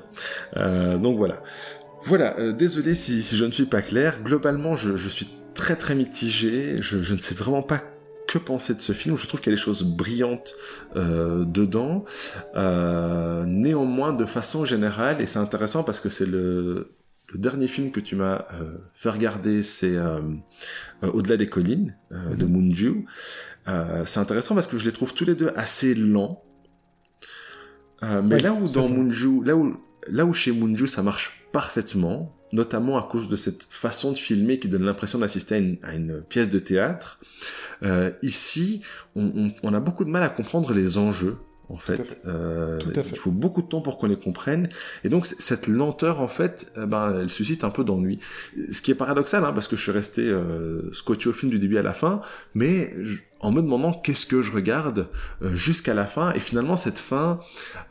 Euh, 0.57 0.99
donc 0.99 1.17
voilà. 1.17 1.43
Voilà, 2.05 2.39
euh, 2.39 2.53
désolé 2.53 2.95
si, 2.95 3.23
si, 3.23 3.37
je 3.37 3.45
ne 3.45 3.53
suis 3.53 3.67
pas 3.67 3.83
clair. 3.83 4.23
Globalement, 4.23 4.75
je, 4.75 4.97
je 4.97 5.09
suis 5.09 5.29
très 5.55 5.77
très 5.77 5.95
mitigé. 5.95 6.79
Je, 6.81 7.03
je, 7.03 7.15
ne 7.15 7.21
sais 7.21 7.35
vraiment 7.35 7.63
pas 7.63 7.81
que 8.27 8.39
penser 8.39 8.75
de 8.75 8.81
ce 8.81 8.93
film. 8.93 9.17
Je 9.17 9.27
trouve 9.27 9.41
qu'il 9.41 9.51
y 9.51 9.55
a 9.55 9.57
des 9.57 9.63
choses 9.63 9.85
brillantes 9.85 10.55
euh, 10.97 11.45
dedans. 11.45 12.05
Néanmoins, 12.55 14.13
de 14.13 14.25
façon 14.25 14.65
générale, 14.65 15.21
et 15.21 15.27
c'est 15.27 15.39
intéressant 15.39 15.85
parce 15.85 16.01
que 16.01 16.09
c'est 16.09 16.27
le, 16.27 16.93
le 17.29 17.39
dernier 17.39 17.69
film 17.69 17.93
que 17.93 18.01
tu 18.01 18.17
m'as 18.17 18.47
fait 18.95 19.11
regarder, 19.11 19.63
c'est 19.63 19.97
Au-delà 21.03 21.37
des 21.37 21.49
collines 21.49 21.95
de 22.11 22.47
Moonju. 22.47 23.07
c'est 24.07 24.19
intéressant 24.21 24.55
parce 24.57 24.67
que 24.67 24.77
je 24.77 24.87
les 24.87 24.93
trouve 24.93 25.15
tous 25.15 25.25
les 25.25 25.37
deux 25.37 25.53
assez 25.55 25.95
lents. 25.95 26.43
Euh, 28.03 28.23
mais 28.23 28.39
là 28.39 28.53
où 28.53 28.69
dans 28.69 28.89
Munju, 28.89 29.45
là 29.45 29.57
où, 29.57 29.77
là 30.09 30.25
où 30.25 30.33
chez 30.33 30.53
Munju 30.53 30.87
ça 30.87 31.03
marche 31.03 31.45
parfaitement, 31.53 32.33
notamment 32.53 32.99
à 32.99 33.03
cause 33.03 33.29
de 33.29 33.37
cette 33.37 33.65
façon 33.71 34.13
de 34.13 34.17
filmer 34.17 34.59
qui 34.59 34.69
donne 34.69 34.85
l'impression 34.85 35.19
d'assister 35.19 35.55
à 35.55 35.59
une, 35.59 35.79
à 35.83 35.95
une, 35.95 36.23
pièce 36.23 36.51
de 36.51 36.59
théâtre, 36.59 37.21
euh, 37.83 38.11
ici 38.23 38.83
on, 39.15 39.25
on, 39.25 39.53
on, 39.63 39.75
a 39.75 39.81
beaucoup 39.81 40.05
de 40.05 40.11
mal 40.11 40.23
à 40.23 40.29
comprendre 40.29 40.73
les 40.73 40.99
enjeux 40.99 41.39
en 41.73 41.79
fait. 41.79 42.21
Euh, 42.27 42.79
il 42.97 43.19
faut 43.19 43.31
beaucoup 43.31 43.63
de 43.63 43.67
temps 43.67 43.81
pour 43.81 43.99
qu'on 43.99 44.07
les 44.07 44.17
comprenne. 44.17 44.69
Et 45.05 45.09
donc 45.09 45.27
cette 45.27 45.67
lenteur, 45.67 46.21
en 46.21 46.29
fait, 46.29 46.71
euh, 46.77 46.87
ben, 46.87 47.21
elle 47.23 47.31
suscite 47.31 47.65
un 47.65 47.71
peu 47.71 47.83
d'ennui. 47.83 48.21
Ce 48.71 48.83
qui 48.83 48.91
est 48.91 48.95
paradoxal, 48.95 49.45
hein, 49.45 49.53
parce 49.53 49.69
que 49.69 49.77
je 49.77 49.83
suis 49.83 49.93
resté 49.93 50.23
euh, 50.23 50.93
scotché 50.93 51.31
au 51.31 51.33
film 51.33 51.51
du 51.51 51.59
début 51.59 51.79
à 51.79 51.83
la 51.83 51.95
fin, 51.95 52.21
mais 52.55 52.95
je, 53.01 53.21
en 53.41 53.51
me 53.51 53.63
demandant 53.63 53.93
qu'est-ce 53.93 54.27
que 54.27 54.43
je 54.43 54.53
regarde 54.53 55.09
euh, 55.41 55.55
jusqu'à 55.55 55.95
la 55.95 56.05
fin. 56.05 56.33
Et 56.35 56.41
finalement, 56.41 56.77
cette 56.77 56.99
fin, 56.99 57.41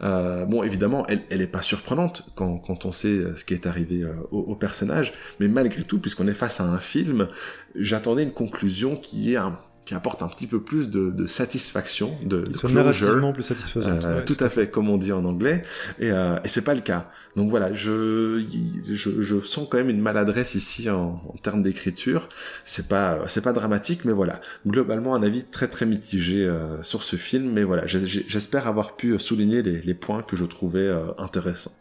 euh, 0.02 0.46
bon, 0.46 0.63
évidemment, 0.63 1.06
elle, 1.08 1.24
elle 1.30 1.41
est 1.41 1.48
pas 1.48 1.62
surprenante 1.62 2.24
quand, 2.36 2.60
quand 2.60 2.86
on 2.86 2.91
sait 2.91 3.36
ce 3.36 3.44
qui 3.44 3.56
est 3.56 3.65
arrivé 3.65 4.06
au, 4.32 4.39
au, 4.39 4.56
personnage, 4.56 5.13
mais 5.39 5.48
malgré 5.48 5.84
tout, 5.84 6.00
puisqu'on 6.00 6.28
est 6.28 6.34
face 6.34 6.62
à 6.62 6.65
un 6.65 6.80
film, 6.80 7.28
j'attendais 7.76 8.24
une 8.24 8.34
conclusion 8.34 8.96
qui 8.96 9.34
est 9.34 9.38
un 9.38 9.58
qui 9.86 9.96
apporte 9.96 10.22
un 10.22 10.28
petit 10.28 10.48
peu 10.48 10.62
plus 10.62 10.89
de, 10.89 11.10
de 11.10 11.26
satisfaction, 11.26 12.15
de, 12.24 12.41
de 12.41 12.58
closure. 12.58 13.34
plus 13.34 13.44
satisfaisant. 13.44 13.89
Euh, 13.91 14.17
ouais, 14.17 14.26
tout, 14.26 14.36
tout, 14.36 14.44
à 14.44 14.50
fait, 14.50 14.70
comme 14.70 14.89
on 14.89 14.98
dit 14.98 15.12
en 15.12 15.26
anglais. 15.26 15.63
Et, 16.00 16.12
euh, 16.12 16.38
et 16.44 16.48
c'est 16.48 16.62
pas 16.62 16.76
le 16.76 16.82
cas. 16.82 17.10
Donc 17.36 17.50
voilà, 17.50 17.74
je, 17.74 18.44
je, 18.88 19.22
je, 19.22 19.39
sens 19.39 19.67
quand 19.70 19.78
même 19.78 19.89
une 19.89 20.02
maladresse 20.02 20.54
ici 20.56 20.89
en, 20.89 21.22
en 21.28 21.38
termes 21.41 21.63
d'écriture. 21.63 22.30
C'est 22.63 22.88
pas, 22.88 23.20
c'est 23.28 23.41
pas 23.41 23.54
dramatique, 23.54 24.06
mais 24.06 24.12
voilà. 24.12 24.39
Globalement, 24.67 25.15
un 25.15 25.24
avis 25.24 25.44
très 25.44 25.67
très 25.67 25.86
mitigé 25.86 26.46
euh, 26.46 26.82
sur 26.84 27.02
ce 27.02 27.15
film. 27.15 27.52
Mais 27.52 27.63
voilà, 27.63 27.88
j'espère 27.88 28.67
avoir 28.67 28.96
pu 28.96 29.17
souligner 29.17 29.63
les, 29.63 29.82
les, 29.82 29.94
points 29.94 30.22
que 30.22 30.36
je 30.36 30.46
trouvais 30.46 30.80
euh, 30.80 31.08
intéressants. 31.17 31.74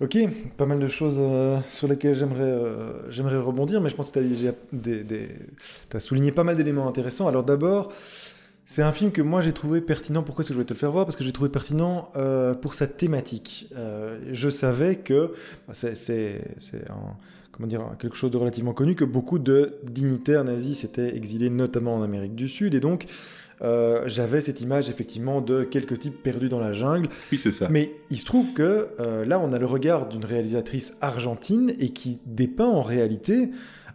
Ok, 0.00 0.16
pas 0.56 0.64
mal 0.64 0.78
de 0.78 0.86
choses 0.86 1.18
euh, 1.20 1.58
sur 1.68 1.86
lesquelles 1.86 2.14
j'aimerais 2.14 2.40
euh, 2.40 3.10
j'aimerais 3.10 3.36
rebondir, 3.36 3.82
mais 3.82 3.90
je 3.90 3.96
pense 3.96 4.10
que 4.10 4.18
tu 4.18 5.96
as, 5.96 6.00
souligné 6.00 6.32
pas 6.32 6.42
mal 6.42 6.56
d'éléments 6.56 6.88
intéressants. 6.88 7.28
Alors 7.28 7.44
d'abord, 7.44 7.92
c'est 8.64 8.80
un 8.80 8.92
film 8.92 9.12
que 9.12 9.20
moi 9.20 9.42
j'ai 9.42 9.52
trouvé 9.52 9.82
pertinent. 9.82 10.22
Pourquoi 10.22 10.42
est-ce 10.42 10.48
que 10.48 10.54
je 10.54 10.56
voulais 10.56 10.66
te 10.66 10.72
le 10.72 10.78
faire 10.78 10.90
voir? 10.90 11.04
Parce 11.04 11.16
que 11.16 11.24
j'ai 11.24 11.32
trouvé 11.32 11.50
pertinent 11.50 12.08
euh, 12.16 12.54
pour 12.54 12.72
sa 12.72 12.86
thématique. 12.86 13.68
Je 14.32 14.48
savais 14.48 14.96
que 14.96 15.34
bah, 15.68 15.74
c'est 15.74 16.40
comment 17.52 17.68
dire 17.68 17.82
quelque 17.98 18.16
chose 18.16 18.30
de 18.30 18.38
relativement 18.38 18.72
connu 18.72 18.94
que 18.94 19.04
beaucoup 19.04 19.38
de 19.38 19.74
dignitaires 19.84 20.44
nazis 20.44 20.78
s'étaient 20.78 21.14
exilés, 21.14 21.50
notamment 21.50 21.94
en 21.94 22.02
Amérique 22.02 22.34
du 22.34 22.48
Sud, 22.48 22.74
et 22.74 22.80
donc 22.80 23.04
euh, 23.62 24.04
j'avais 24.06 24.40
cette 24.40 24.60
image 24.60 24.88
effectivement 24.88 25.40
de 25.40 25.64
quelques 25.64 25.98
types 25.98 26.22
perdus 26.22 26.48
dans 26.48 26.60
la 26.60 26.72
jungle. 26.72 27.08
Oui, 27.30 27.38
c'est 27.38 27.52
ça. 27.52 27.68
Mais 27.70 27.92
il 28.10 28.18
se 28.18 28.24
trouve 28.24 28.52
que 28.54 28.88
euh, 29.00 29.24
là, 29.24 29.38
on 29.38 29.52
a 29.52 29.58
le 29.58 29.66
regard 29.66 30.08
d'une 30.08 30.24
réalisatrice 30.24 30.96
argentine 31.00 31.72
et 31.78 31.90
qui 31.90 32.18
dépeint 32.26 32.68
en 32.68 32.82
réalité 32.82 33.50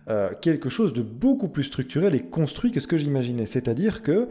euh, 0.10 0.30
quelque 0.40 0.70
chose 0.70 0.94
de 0.94 1.02
beaucoup 1.02 1.48
plus 1.48 1.64
structurel 1.64 2.14
et 2.14 2.22
construit 2.22 2.72
que 2.72 2.80
ce 2.80 2.88
que 2.88 2.98
j'imaginais. 2.98 3.48
C'est-à-dire 3.48 4.04
que 4.04 4.28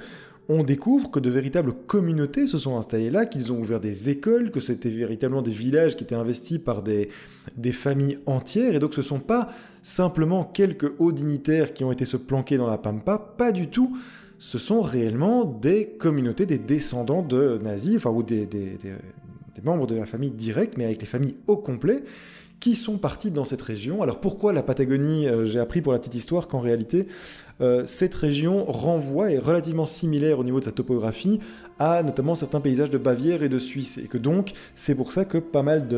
on 0.48 0.62
découvre 0.62 1.10
que 1.10 1.18
de 1.18 1.30
véritables 1.30 1.72
communautés 1.72 2.46
se 2.46 2.58
sont 2.58 2.76
installées 2.76 3.10
là, 3.10 3.24
qu'ils 3.24 3.50
ont 3.50 3.58
ouvert 3.58 3.80
des 3.80 4.10
écoles, 4.10 4.50
que 4.50 4.60
c'était 4.60 4.90
véritablement 4.90 5.40
des 5.40 5.50
villages 5.50 5.96
qui 5.96 6.04
étaient 6.04 6.14
investis 6.14 6.58
par 6.58 6.82
des, 6.82 7.08
des 7.56 7.72
familles 7.72 8.18
entières, 8.26 8.74
et 8.74 8.78
donc 8.78 8.92
ce 8.92 9.00
ne 9.00 9.06
sont 9.06 9.20
pas 9.20 9.48
simplement 9.82 10.44
quelques 10.44 10.92
hauts 10.98 11.12
dignitaires 11.12 11.72
qui 11.72 11.82
ont 11.82 11.90
été 11.90 12.04
se 12.04 12.18
planquer 12.18 12.58
dans 12.58 12.66
la 12.66 12.76
pampa, 12.76 13.18
pas 13.18 13.52
du 13.52 13.68
tout 13.68 13.96
ce 14.38 14.58
sont 14.58 14.80
réellement 14.82 15.44
des 15.44 15.86
communautés, 15.86 16.46
des 16.46 16.58
descendants 16.58 17.22
de 17.22 17.58
nazis, 17.62 18.04
ou 18.04 18.22
des, 18.22 18.48
membres 19.62 19.86
de 19.86 19.94
la 19.94 20.06
famille 20.06 20.30
directe, 20.30 20.76
mais 20.76 20.84
avec 20.84 21.00
les 21.00 21.06
familles 21.06 21.36
au 21.46 21.56
complet, 21.56 22.02
qui 22.60 22.76
sont 22.76 22.96
partis 22.96 23.30
dans 23.30 23.44
cette 23.44 23.60
région. 23.60 24.02
Alors 24.02 24.20
pourquoi 24.20 24.54
la 24.54 24.62
Patagonie 24.62 25.28
euh, 25.28 25.44
J'ai 25.44 25.58
appris 25.60 25.82
pour 25.82 25.92
la 25.92 25.98
petite 25.98 26.14
histoire 26.14 26.48
qu'en 26.48 26.60
réalité, 26.60 27.06
euh, 27.60 27.82
cette 27.84 28.14
région 28.14 28.64
renvoie, 28.64 29.30
est 29.32 29.38
relativement 29.38 29.84
similaire 29.84 30.38
au 30.38 30.44
niveau 30.44 30.60
de 30.60 30.64
sa 30.64 30.72
topographie, 30.72 31.40
à 31.78 32.02
notamment 32.02 32.34
certains 32.34 32.60
paysages 32.60 32.90
de 32.90 32.96
Bavière 32.96 33.42
et 33.42 33.50
de 33.50 33.58
Suisse. 33.58 33.98
Et 33.98 34.08
que 34.08 34.16
donc, 34.16 34.52
c'est 34.74 34.94
pour 34.94 35.12
ça 35.12 35.26
que 35.26 35.36
pas 35.36 35.62
mal 35.62 35.88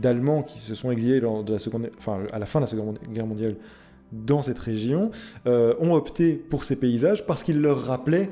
d'Allemands 0.00 0.42
qui 0.42 0.58
se 0.58 0.74
sont 0.74 0.90
exilés 0.90 1.22
à 1.22 2.38
la 2.38 2.46
fin 2.46 2.60
de 2.60 2.64
la 2.64 2.66
Seconde 2.66 2.98
Guerre 3.10 3.26
mondiale 3.26 3.56
dans 4.12 4.42
cette 4.42 4.58
région 4.58 5.10
euh, 5.46 5.74
ont 5.80 5.94
opté 5.94 6.32
pour 6.34 6.64
ces 6.64 6.76
paysages 6.76 7.26
parce 7.26 7.42
qu'ils 7.42 7.60
leur 7.60 7.84
rappelaient 7.84 8.30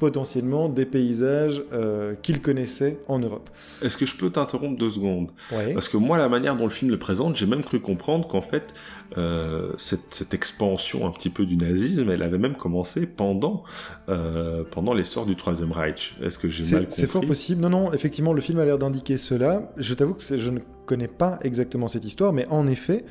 potentiellement 0.00 0.68
des 0.68 0.86
paysages 0.86 1.62
euh, 1.72 2.14
qu'il 2.22 2.40
connaissait 2.40 2.98
en 3.06 3.20
Europe. 3.20 3.50
Est-ce 3.82 3.96
que 3.96 4.06
je 4.06 4.16
peux 4.16 4.30
t'interrompre 4.30 4.76
deux 4.76 4.90
secondes? 4.90 5.30
Ouais. 5.52 5.74
Parce 5.74 5.88
que 5.88 5.98
moi, 5.98 6.18
la 6.18 6.28
manière 6.28 6.56
dont 6.56 6.64
le 6.64 6.70
film 6.70 6.90
le 6.90 6.98
présente, 6.98 7.36
j'ai 7.36 7.46
même 7.46 7.62
cru 7.62 7.80
comprendre 7.80 8.26
qu'en 8.26 8.40
fait, 8.40 8.74
euh, 9.18 9.72
cette, 9.76 10.14
cette 10.14 10.34
expansion 10.34 11.06
un 11.06 11.10
petit 11.10 11.28
peu 11.28 11.44
du 11.44 11.56
nazisme, 11.56 12.10
elle 12.10 12.22
avait 12.22 12.38
même 12.38 12.56
commencé 12.56 13.06
pendant, 13.06 13.62
euh, 14.08 14.64
pendant 14.68 14.94
l'essor 14.94 15.26
du 15.26 15.36
Troisième 15.36 15.70
Reich. 15.70 16.16
Est-ce 16.22 16.38
que 16.38 16.48
j'ai 16.48 16.64
mal 16.72 16.84
compris 16.84 17.00
c'est 17.00 17.06
fort 17.06 17.26
possible. 17.26 17.60
Non, 17.60 17.68
non, 17.68 17.92
effectivement, 17.92 18.32
le 18.32 18.40
film 18.40 18.58
a 18.58 18.64
l'air 18.64 18.78
d'indiquer 18.78 19.18
cela. 19.18 19.70
Je 19.76 19.92
t'avoue 19.92 20.14
que 20.14 20.22
je 20.22 20.50
ne 20.50 20.60
connais 20.86 21.08
pas 21.08 21.38
exactement 21.42 21.88
cette 21.88 22.06
histoire, 22.06 22.32
mais 22.32 22.46
en 22.48 22.66
effet, 22.66 23.04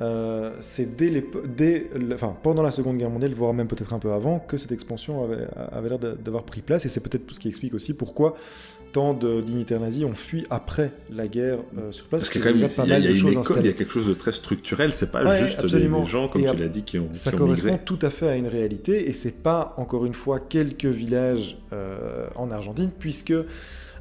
euh, 0.00 0.50
c'est 0.60 0.96
dès, 0.96 1.08
l'épo- 1.10 1.42
dès 1.46 1.88
le- 1.94 2.14
enfin, 2.14 2.36
pendant 2.42 2.62
la 2.62 2.70
Seconde 2.72 2.98
Guerre 2.98 3.10
mondiale, 3.10 3.32
voire 3.32 3.54
même 3.54 3.68
peut-être 3.68 3.92
un 3.94 3.98
peu 4.00 4.12
avant, 4.12 4.40
que 4.40 4.56
cette 4.56 4.72
expansion 4.72 5.22
avait, 5.24 5.46
avait 5.72 5.88
l'air 5.88 5.98
d'a- 5.98 6.14
d'avoir 6.14 6.44
pris 6.44 6.62
place. 6.62 6.84
Et 6.84 6.88
c'est 6.88 7.00
peut-être 7.00 7.26
tout 7.26 7.34
ce 7.34 7.40
qui 7.40 7.48
explique 7.48 7.74
aussi 7.74 7.94
pourquoi 7.94 8.36
tant 8.92 9.12
de 9.14 9.40
dignitaires 9.40 9.80
nazis 9.80 10.04
ont 10.04 10.14
fui 10.14 10.46
après 10.50 10.92
la 11.10 11.26
guerre 11.28 11.58
euh, 11.78 11.90
sur 11.92 12.06
place. 12.06 12.22
Parce 12.22 12.30
qu'il 12.30 12.40
y 12.40 12.44
a 12.44 12.52
quand 12.52 12.58
même 12.58 12.68
pas 12.68 12.82
il 12.84 12.88
y 12.88 12.92
a, 12.92 12.94
mal 12.94 13.02
il 13.02 13.04
y 13.04 13.08
a 13.08 13.10
de 13.10 13.14
une 13.16 13.20
choses 13.20 13.32
école, 13.50 13.56
il 13.60 13.66
y 13.66 13.70
a 13.70 13.72
quelque 13.72 13.92
chose 13.92 14.06
de 14.06 14.14
très 14.14 14.32
structurel. 14.32 14.92
C'est 14.92 15.10
pas 15.12 15.24
Ouais, 15.24 15.38
juste 15.46 15.64
des, 15.66 15.88
gens, 16.06 16.28
comme 16.28 16.42
Et 16.44 16.50
tu 16.50 16.56
l'as 16.56 16.68
dit, 16.68 16.82
qui 16.82 16.98
ont, 16.98 17.08
Ça 17.12 17.30
qui 17.30 17.36
ont 17.36 17.38
correspond 17.40 17.66
migré. 17.72 17.84
tout 17.84 17.98
à 18.02 18.10
fait 18.10 18.28
à 18.28 18.36
une 18.36 18.46
réalité, 18.48 19.08
et 19.08 19.12
c'est 19.12 19.42
pas 19.42 19.74
encore 19.78 20.06
une 20.06 20.14
fois 20.14 20.38
quelques 20.40 20.84
villages 20.86 21.58
euh, 21.72 22.26
en 22.36 22.50
Argentine, 22.52 22.90
puisque 22.96 23.34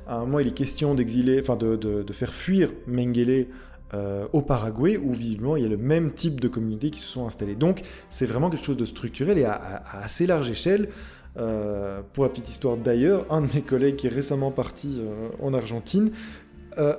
à 0.08 0.16
un 0.16 0.20
moment 0.22 0.40
il 0.40 0.48
est 0.48 0.52
question 0.52 0.94
d'exiler, 0.96 1.40
enfin 1.40 1.56
de, 1.56 1.76
de- 1.76 2.04
de 2.04 2.14
faire 2.14 2.34
fuir 2.34 2.70
Mengele 2.88 3.48
euh, 3.94 4.26
au 4.34 4.42
Paraguay, 4.42 4.98
où 4.98 5.14
visiblement 5.14 5.56
il 5.56 5.64
y 5.64 5.66
a 5.66 5.70
le 5.70 5.78
même 5.78 6.12
type 6.12 6.40
de 6.42 6.48
communautés 6.48 6.90
qui 6.90 7.00
se 7.00 7.08
sont 7.08 7.26
installées. 7.28 7.56
Donc 7.56 7.82
c'est 8.10 8.26
vraiment 8.26 8.50
quelque 8.50 8.66
chose 8.66 8.78
de 8.78 8.86
structurel 8.86 9.38
et 9.38 9.46
à, 9.46 9.54
à- 9.54 10.00
à 10.00 10.04
assez 10.06 10.26
large 10.28 10.50
échelle. 10.50 10.90
Euh, 11.38 12.02
pour 12.14 12.24
la 12.26 12.30
petite 12.30 12.50
histoire 12.50 12.78
d'ailleurs, 12.78 13.26
un 13.32 13.42
de 13.42 13.48
mes 13.56 13.62
collègues 13.62 13.96
qui 13.96 14.06
est 14.08 14.12
récemment 14.12 14.52
parti 14.52 15.02
euh, 15.02 15.30
en 15.42 15.54
Argentine 15.54 16.12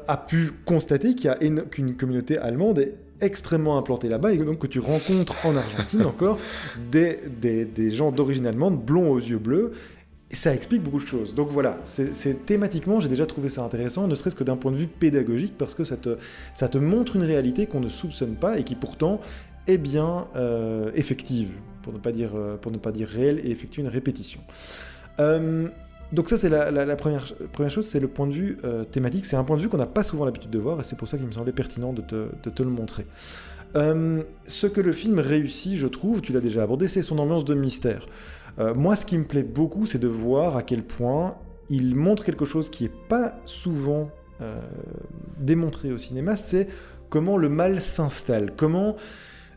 a 0.07 0.17
pu 0.17 0.53
constater 0.65 1.17
qu'il 1.17 1.25
y 1.25 1.29
a 1.29 1.35
qu'une 1.65 1.97
communauté 1.97 2.39
allemande 2.39 2.79
est 2.79 2.95
extrêmement 3.21 3.77
implantée 3.77 4.09
là-bas 4.09 4.33
et 4.33 4.37
donc 4.37 4.61
que 4.61 4.69
tu 4.69 4.79
rencontres 4.79 5.35
en 5.45 5.57
Argentine 5.57 6.03
encore 6.07 6.39
des, 6.93 7.19
des, 7.41 7.65
des 7.65 7.91
gens 7.91 8.13
d'origine 8.13 8.47
allemande, 8.47 8.79
blonds 8.85 9.11
aux 9.11 9.19
yeux 9.19 9.39
bleus. 9.41 9.73
Ça 10.31 10.55
explique 10.55 10.83
beaucoup 10.83 11.01
de 11.01 11.07
choses. 11.07 11.35
Donc 11.35 11.51
voilà, 11.51 11.79
c'est 11.85 12.47
thématiquement, 12.47 12.99
j'ai 12.99 13.09
déjà 13.09 13.27
trouvé 13.27 13.49
ça 13.49 13.63
intéressant, 13.63 14.09
ne 14.09 14.15
serait-ce 14.15 14.35
que 14.35 14.45
d'un 14.45 14.57
point 14.57 14.73
de 14.73 14.77
vue 14.77 14.87
pédagogique, 14.87 15.55
parce 15.57 15.75
que 15.75 15.85
ça 15.85 15.97
te, 15.97 16.79
montre 16.79 17.17
une 17.17 17.23
réalité 17.23 17.67
qu'on 17.67 17.81
ne 17.81 17.89
soupçonne 17.89 18.35
pas 18.35 18.59
et 18.59 18.65
qui 18.65 18.75
pourtant 18.75 19.21
est 19.67 19.79
bien 19.79 20.27
euh, 20.35 20.91
effective, 20.95 21.51
pour 21.83 21.93
ne, 21.93 21.99
pas 21.99 22.11
dire, 22.11 22.31
euh, 22.35 22.57
pour 22.57 22.73
ne 22.73 22.79
pas 22.79 22.91
dire 22.91 23.07
réelle, 23.07 23.41
et 23.45 23.51
effectue 23.51 23.81
une 23.81 23.89
répétition. 23.89 24.41
Euh, 25.21 25.69
donc 26.13 26.29
ça, 26.29 26.37
c'est 26.37 26.49
la, 26.49 26.97
première, 26.97 27.27
chose, 27.69 27.87
c'est 27.87 28.01
le 28.01 28.09
point 28.09 28.27
de 28.27 28.33
vue 28.33 28.59
thématique. 28.93 29.25
C'est 29.25 29.37
un 29.37 29.45
point 29.45 29.57
de 29.57 29.63
vue 29.63 29.69
qu'on 29.69 29.79
n'a 29.79 29.87
pas 29.87 30.05
souvent 30.05 30.25
l'habitude 30.25 30.51
de 30.51 30.59
voir, 30.59 30.81
et 30.81 30.85
c'est 30.85 30.97
pour 30.97 31.09
ça 31.09 31.17
qu'il 31.17 31.27
me 31.27 31.33
semblait 31.33 31.53
pertinent 31.53 31.93
de 31.93 32.03
te, 32.03 32.63
le 32.63 32.71
montrer. 32.71 33.05
Ce 33.75 34.67
que 34.67 34.81
le 34.81 34.93
film 34.93 35.19
réussit, 35.19 35.77
je 35.77 35.87
trouve, 35.87 36.21
tu 36.21 36.33
l'as 36.33 36.41
déjà 36.41 36.63
abordé, 36.63 36.89
c'est 36.89 37.03
son 37.03 37.19
ambiance 37.19 37.45
de 37.45 37.55
mystère. 37.55 38.07
Euh, 38.59 38.75
moi, 38.75 38.97
ce 38.97 39.05
qui 39.05 39.19
me 39.19 39.25
plaît 39.25 39.43
beaucoup, 39.43 39.87
c'est 39.87 39.99
de 39.99 40.09
voir 40.09 40.57
à 40.57 40.62
quel 40.62 40.83
point 40.83 41.37
il 41.69 41.95
montre 41.95 42.25
quelque 42.25 42.45
chose 42.45 42.71
qui 42.71 42.85
n'est 42.85 42.93
pas 43.09 43.37
souvent 43.47 44.11
euh, 44.40 44.61
démontré 45.40 45.93
au 45.93 45.99
cinéma, 45.99 46.37
c'est 46.37 46.69
comment 47.09 47.37
le 47.37 47.49
mal 47.49 47.81
s'installe, 47.81 48.53
comment, 48.57 48.97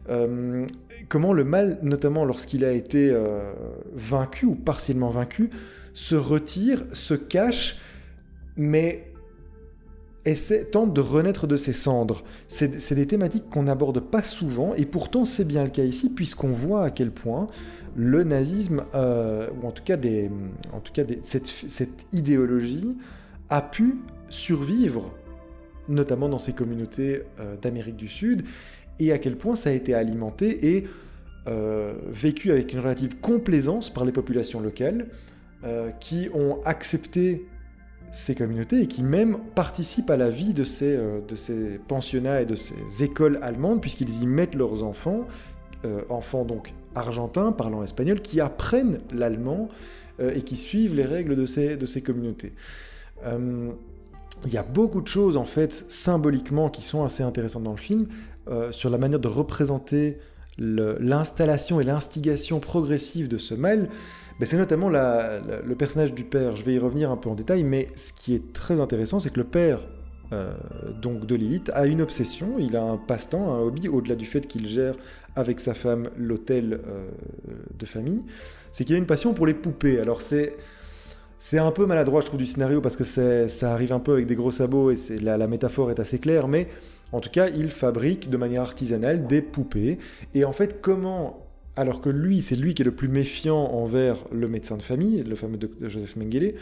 euh, 0.10 0.65
comment 1.10 1.33
le 1.33 1.43
mal, 1.43 1.79
notamment 1.81 2.25
lorsqu'il 2.25 2.63
a 2.63 2.71
été 2.71 3.15
vaincu 3.93 4.45
ou 4.45 4.55
partiellement 4.55 5.10
vaincu, 5.10 5.49
se 5.93 6.15
retire, 6.15 6.83
se 6.93 7.13
cache, 7.13 7.79
mais 8.55 9.12
essaie, 10.27 10.65
tente 10.65 10.93
de 10.93 11.01
renaître 11.01 11.47
de 11.47 11.57
ses 11.57 11.73
cendres. 11.73 12.23
C'est 12.47 12.93
des 12.93 13.07
thématiques 13.07 13.49
qu'on 13.49 13.63
n'aborde 13.63 13.99
pas 13.99 14.21
souvent, 14.21 14.73
et 14.75 14.85
pourtant 14.85 15.25
c'est 15.25 15.45
bien 15.45 15.63
le 15.63 15.69
cas 15.69 15.83
ici, 15.83 16.09
puisqu'on 16.09 16.49
voit 16.49 16.83
à 16.83 16.91
quel 16.91 17.11
point 17.11 17.47
le 17.95 18.23
nazisme, 18.23 18.83
euh, 18.93 19.47
ou 19.61 19.67
en 19.67 19.71
tout 19.71 19.83
cas, 19.83 19.97
cette, 21.21 22.05
idéologie, 22.13 22.95
a 23.49 23.61
pu 23.61 23.95
survivre, 24.29 25.11
notamment 25.89 26.29
dans 26.29 26.37
ces 26.37 26.53
communautés 26.53 27.23
euh, 27.39 27.55
d'Amérique 27.57 27.95
du 27.95 28.07
Sud, 28.07 28.43
et 28.99 29.11
à 29.11 29.17
quel 29.17 29.35
point 29.35 29.55
ça 29.55 29.69
a 29.69 29.73
été 29.73 29.93
alimenté 29.93 30.75
et 30.75 30.87
euh, 31.47 31.93
vécu 32.07 32.51
avec 32.51 32.73
une 32.73 32.79
relative 32.79 33.19
complaisance 33.19 33.89
par 33.89 34.05
les 34.05 34.11
populations 34.11 34.59
locales, 34.59 35.07
qui 35.99 36.29
ont 36.35 36.61
accepté 36.65 37.47
ces 38.11 38.35
communautés 38.35 38.81
et 38.81 38.87
qui 38.87 39.03
même 39.03 39.37
participent 39.55 40.09
à 40.09 40.17
la 40.17 40.29
vie 40.29 40.53
de 40.53 40.63
ces, 40.63 40.95
euh, 40.95 41.19
de 41.27 41.35
ces 41.35 41.79
pensionnats 41.79 42.41
et 42.41 42.45
de 42.45 42.55
ces 42.55 43.03
écoles 43.03 43.39
allemandes, 43.41 43.81
puisqu'ils 43.81 44.21
y 44.21 44.25
mettent 44.25 44.55
leurs 44.55 44.83
enfants, 44.83 45.25
euh, 45.85 46.01
enfants 46.09 46.45
donc 46.45 46.73
argentins 46.95 47.51
parlant 47.51 47.83
espagnol, 47.83 48.21
qui 48.21 48.41
apprennent 48.41 48.99
l'allemand 49.13 49.69
euh, 50.19 50.33
et 50.35 50.41
qui 50.41 50.57
suivent 50.57 50.95
les 50.95 51.05
règles 51.05 51.35
de 51.35 51.45
ces, 51.45 51.77
de 51.77 51.85
ces 51.85 52.01
communautés. 52.01 52.53
Il 54.45 54.53
y 54.53 54.57
a 54.57 54.63
beaucoup 54.63 55.01
de 55.01 55.07
choses 55.07 55.35
en 55.35 55.45
fait 55.45 55.73
symboliquement 55.89 56.69
qui 56.69 56.83
sont 56.83 57.03
assez 57.03 57.23
intéressantes 57.23 57.63
dans 57.63 57.71
le 57.71 57.77
film 57.77 58.05
sur 58.69 58.91
la 58.91 58.99
manière 58.99 59.19
de 59.19 59.27
représenter 59.27 60.19
l'installation 60.59 61.81
et 61.81 61.83
l'instigation 61.83 62.59
progressive 62.59 63.27
de 63.27 63.39
ce 63.39 63.55
mal. 63.55 63.89
C'est 64.43 64.58
notamment 64.58 64.89
le 64.89 65.76
personnage 65.76 66.13
du 66.13 66.23
père. 66.23 66.56
Je 66.56 66.63
vais 66.63 66.76
y 66.76 66.80
revenir 66.80 67.12
un 67.12 67.17
peu 67.17 67.30
en 67.30 67.36
détail, 67.36 67.63
mais 67.63 67.88
ce 67.95 68.13
qui 68.13 68.36
est 68.36 68.54
très 68.54 68.80
intéressant, 68.80 69.19
c'est 69.19 69.32
que 69.32 69.39
le 69.39 69.45
père 69.45 69.80
euh, 70.34 70.54
donc 71.02 71.26
de 71.26 71.36
Lilith 71.36 71.71
a 71.73 71.86
une 71.86 72.02
obsession, 72.02 72.56
il 72.60 72.76
a 72.76 72.84
un 72.84 72.97
passe-temps, 72.97 73.54
un 73.54 73.60
hobby, 73.60 73.88
au-delà 73.88 74.15
du 74.15 74.26
fait 74.26 74.45
qu'il 74.45 74.67
gère 74.67 74.95
avec 75.36 75.62
sa 75.62 75.73
femme 75.73 76.10
l'hôtel 76.17 76.82
euh, 76.86 77.08
de 77.78 77.86
famille, 77.86 78.21
c'est 78.73 78.84
qu'il 78.84 78.95
a 78.95 78.97
une 78.97 79.06
passion 79.06 79.34
pour 79.34 79.45
les 79.45 79.54
poupées. 79.54 80.00
Alors 80.00 80.21
c'est 80.21 80.58
c'est 81.39 81.60
un 81.60 81.71
peu 81.71 81.86
maladroit, 81.86 82.21
je 82.21 82.26
trouve, 82.26 82.39
du 82.39 82.47
scénario 82.47 82.82
parce 82.82 82.95
que 82.95 83.04
ça 83.04 83.71
arrive 83.71 83.93
un 83.93 84.00
peu 84.00 84.13
avec 84.13 84.26
des 84.26 84.36
gros 84.36 84.52
sabots 84.52 84.91
et 84.91 84.97
la 85.21 85.47
métaphore 85.47 85.91
est 85.91 86.00
assez 86.00 86.17
claire, 86.17 86.47
mais 86.47 86.67
en 87.12 87.19
tout 87.19 87.30
cas, 87.30 87.47
il 87.50 87.69
fabrique 87.69 88.30
de 88.30 88.38
manière 88.38 88.63
artisanale 88.63 89.28
des 89.28 89.41
poupées. 89.41 89.97
Et 90.34 90.43
en 90.45 90.52
fait, 90.52 90.82
comment, 90.82 91.46
alors 91.77 92.01
que 92.01 92.09
lui, 92.09 92.41
c'est 92.41 92.55
lui 92.55 92.73
qui 92.73 92.81
est 92.81 92.85
le 92.85 92.91
plus 92.95 93.07
méfiant 93.07 93.71
envers 93.73 94.17
le 94.31 94.47
médecin 94.47 94.77
de 94.77 94.81
famille, 94.81 95.23
le 95.23 95.35
fameux 95.35 95.57
doc- 95.57 95.71
Joseph 95.81 96.15
Mengele, 96.15 96.55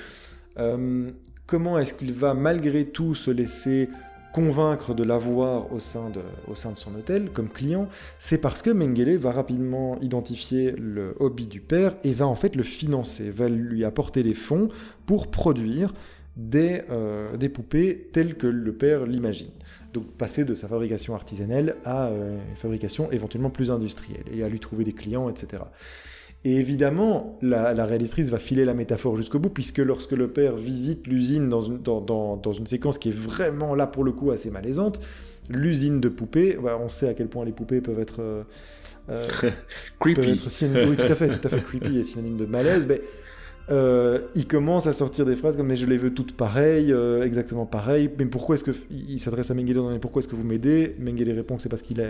euh, 0.60 1.10
comment 1.48 1.78
est-ce 1.80 1.94
qu'il 1.94 2.14
va 2.14 2.34
malgré 2.34 2.86
tout 2.86 3.16
se 3.16 3.32
laisser 3.32 3.90
convaincre 4.34 4.94
de 4.94 5.04
l'avoir 5.04 5.72
au, 5.72 5.80
sein 5.80 6.10
de- 6.10 6.20
au 6.52 6.56
sein 6.56 6.72
de 6.74 6.78
son 6.78 6.94
hôtel 6.96 7.30
comme 7.34 7.48
client, 7.48 7.88
c'est 8.20 8.38
parce 8.38 8.62
que 8.62 8.70
Mengele 8.70 9.18
va 9.18 9.32
rapidement 9.32 9.98
identifier 10.02 10.74
le 10.78 11.16
hobby 11.22 11.48
du 11.48 11.62
père 11.62 11.96
et 12.04 12.12
va 12.12 12.28
en 12.28 12.36
fait 12.36 12.54
le 12.58 12.64
financer, 12.64 13.30
va 13.30 13.48
lui 13.48 13.86
apporter 13.86 14.24
les 14.24 14.34
fonds 14.34 14.68
pour 15.06 15.28
produire 15.32 15.94
des, 16.38 16.82
euh, 16.92 17.38
des 17.38 17.50
poupées 17.50 18.10
telles 18.12 18.36
que 18.36 18.48
le 18.48 18.74
père 18.74 19.06
l'imagine. 19.06 19.50
Donc 19.94 20.12
passer 20.18 20.44
de 20.44 20.54
sa 20.54 20.68
fabrication 20.68 21.16
artisanale 21.16 21.76
à 21.86 22.08
euh, 22.08 22.38
une 22.50 22.56
fabrication 22.56 23.12
éventuellement 23.12 23.50
plus 23.50 23.72
industrielle 23.72 24.26
et 24.34 24.44
à 24.44 24.50
lui 24.50 24.60
trouver 24.60 24.84
des 24.84 24.92
clients, 24.94 25.30
etc. 25.30 25.64
Et 26.44 26.58
évidemment, 26.58 27.40
la, 27.42 27.74
la 27.74 27.86
réalisatrice 27.86 28.30
va 28.30 28.38
filer 28.38 28.66
la 28.66 28.74
métaphore 28.76 29.16
jusqu'au 29.18 29.40
bout, 29.40 29.50
puisque 29.50 29.80
lorsque 29.80 30.12
le 30.12 30.28
père 30.28 30.56
visite 30.56 31.08
l'usine 31.08 31.50
dans 31.50 31.62
une, 31.62 31.80
dans, 31.82 32.02
dans- 32.02 32.38
dans 32.38 32.52
une 32.54 32.68
séquence 32.68 33.00
qui 33.00 33.10
est 33.10 33.16
vraiment 33.18 33.74
là 33.74 33.88
pour 33.88 34.04
le 34.04 34.12
coup 34.12 34.30
assez 34.32 34.52
malaisante, 34.52 35.00
l'usine 35.50 36.02
de 36.02 36.10
poupées, 36.10 36.58
bah, 36.62 36.78
on 36.80 36.90
sait 36.90 37.08
à 37.08 37.14
quel 37.16 37.30
point 37.30 37.46
les 37.46 37.52
poupées 37.52 37.82
peuvent 37.82 38.00
être, 38.00 38.20
euh, 38.22 38.44
euh, 39.10 39.26
Creepy. 40.00 40.30
être 40.32 40.50
synonymes- 40.50 40.90
oui, 40.90 40.98
tout 40.98 41.12
à 41.12 41.16
fait, 41.16 41.30
tout 41.30 41.48
à 41.48 41.50
fait 41.50 41.64
creepy 41.64 41.98
et 41.98 42.04
synonyme 42.04 42.38
de 42.38 42.46
malaise. 42.46 42.86
Mais 42.88 43.02
euh, 43.72 44.22
il 44.36 44.48
commence 44.48 44.86
à 44.86 44.94
sortir 44.94 45.26
des 45.26 45.36
phrases 45.36 45.58
comme 45.58 45.68
mais 45.68 45.76
je 45.76 45.88
les 45.88 45.98
veux 45.98 46.14
toutes 46.14 46.38
pareilles, 46.38 46.92
euh, 46.92 47.24
exactement 47.24 47.66
pareilles. 47.66 48.10
Mais 48.18 48.26
pourquoi 48.26 48.56
est-ce 48.56 48.64
que 48.64 48.72
il 48.92 49.20
s'adresse 49.20 49.50
à 49.52 49.54
Mengele 49.54 49.82
mais 49.92 50.00
pourquoi 50.00 50.20
est-ce 50.20 50.28
que 50.28 50.36
vous 50.36 50.44
m'aidez? 50.44 50.96
Mengele 51.00 51.32
répond 51.32 51.56
que 51.56 51.62
c'est 51.62 51.70
parce 51.70 51.82
qu'il 51.82 52.04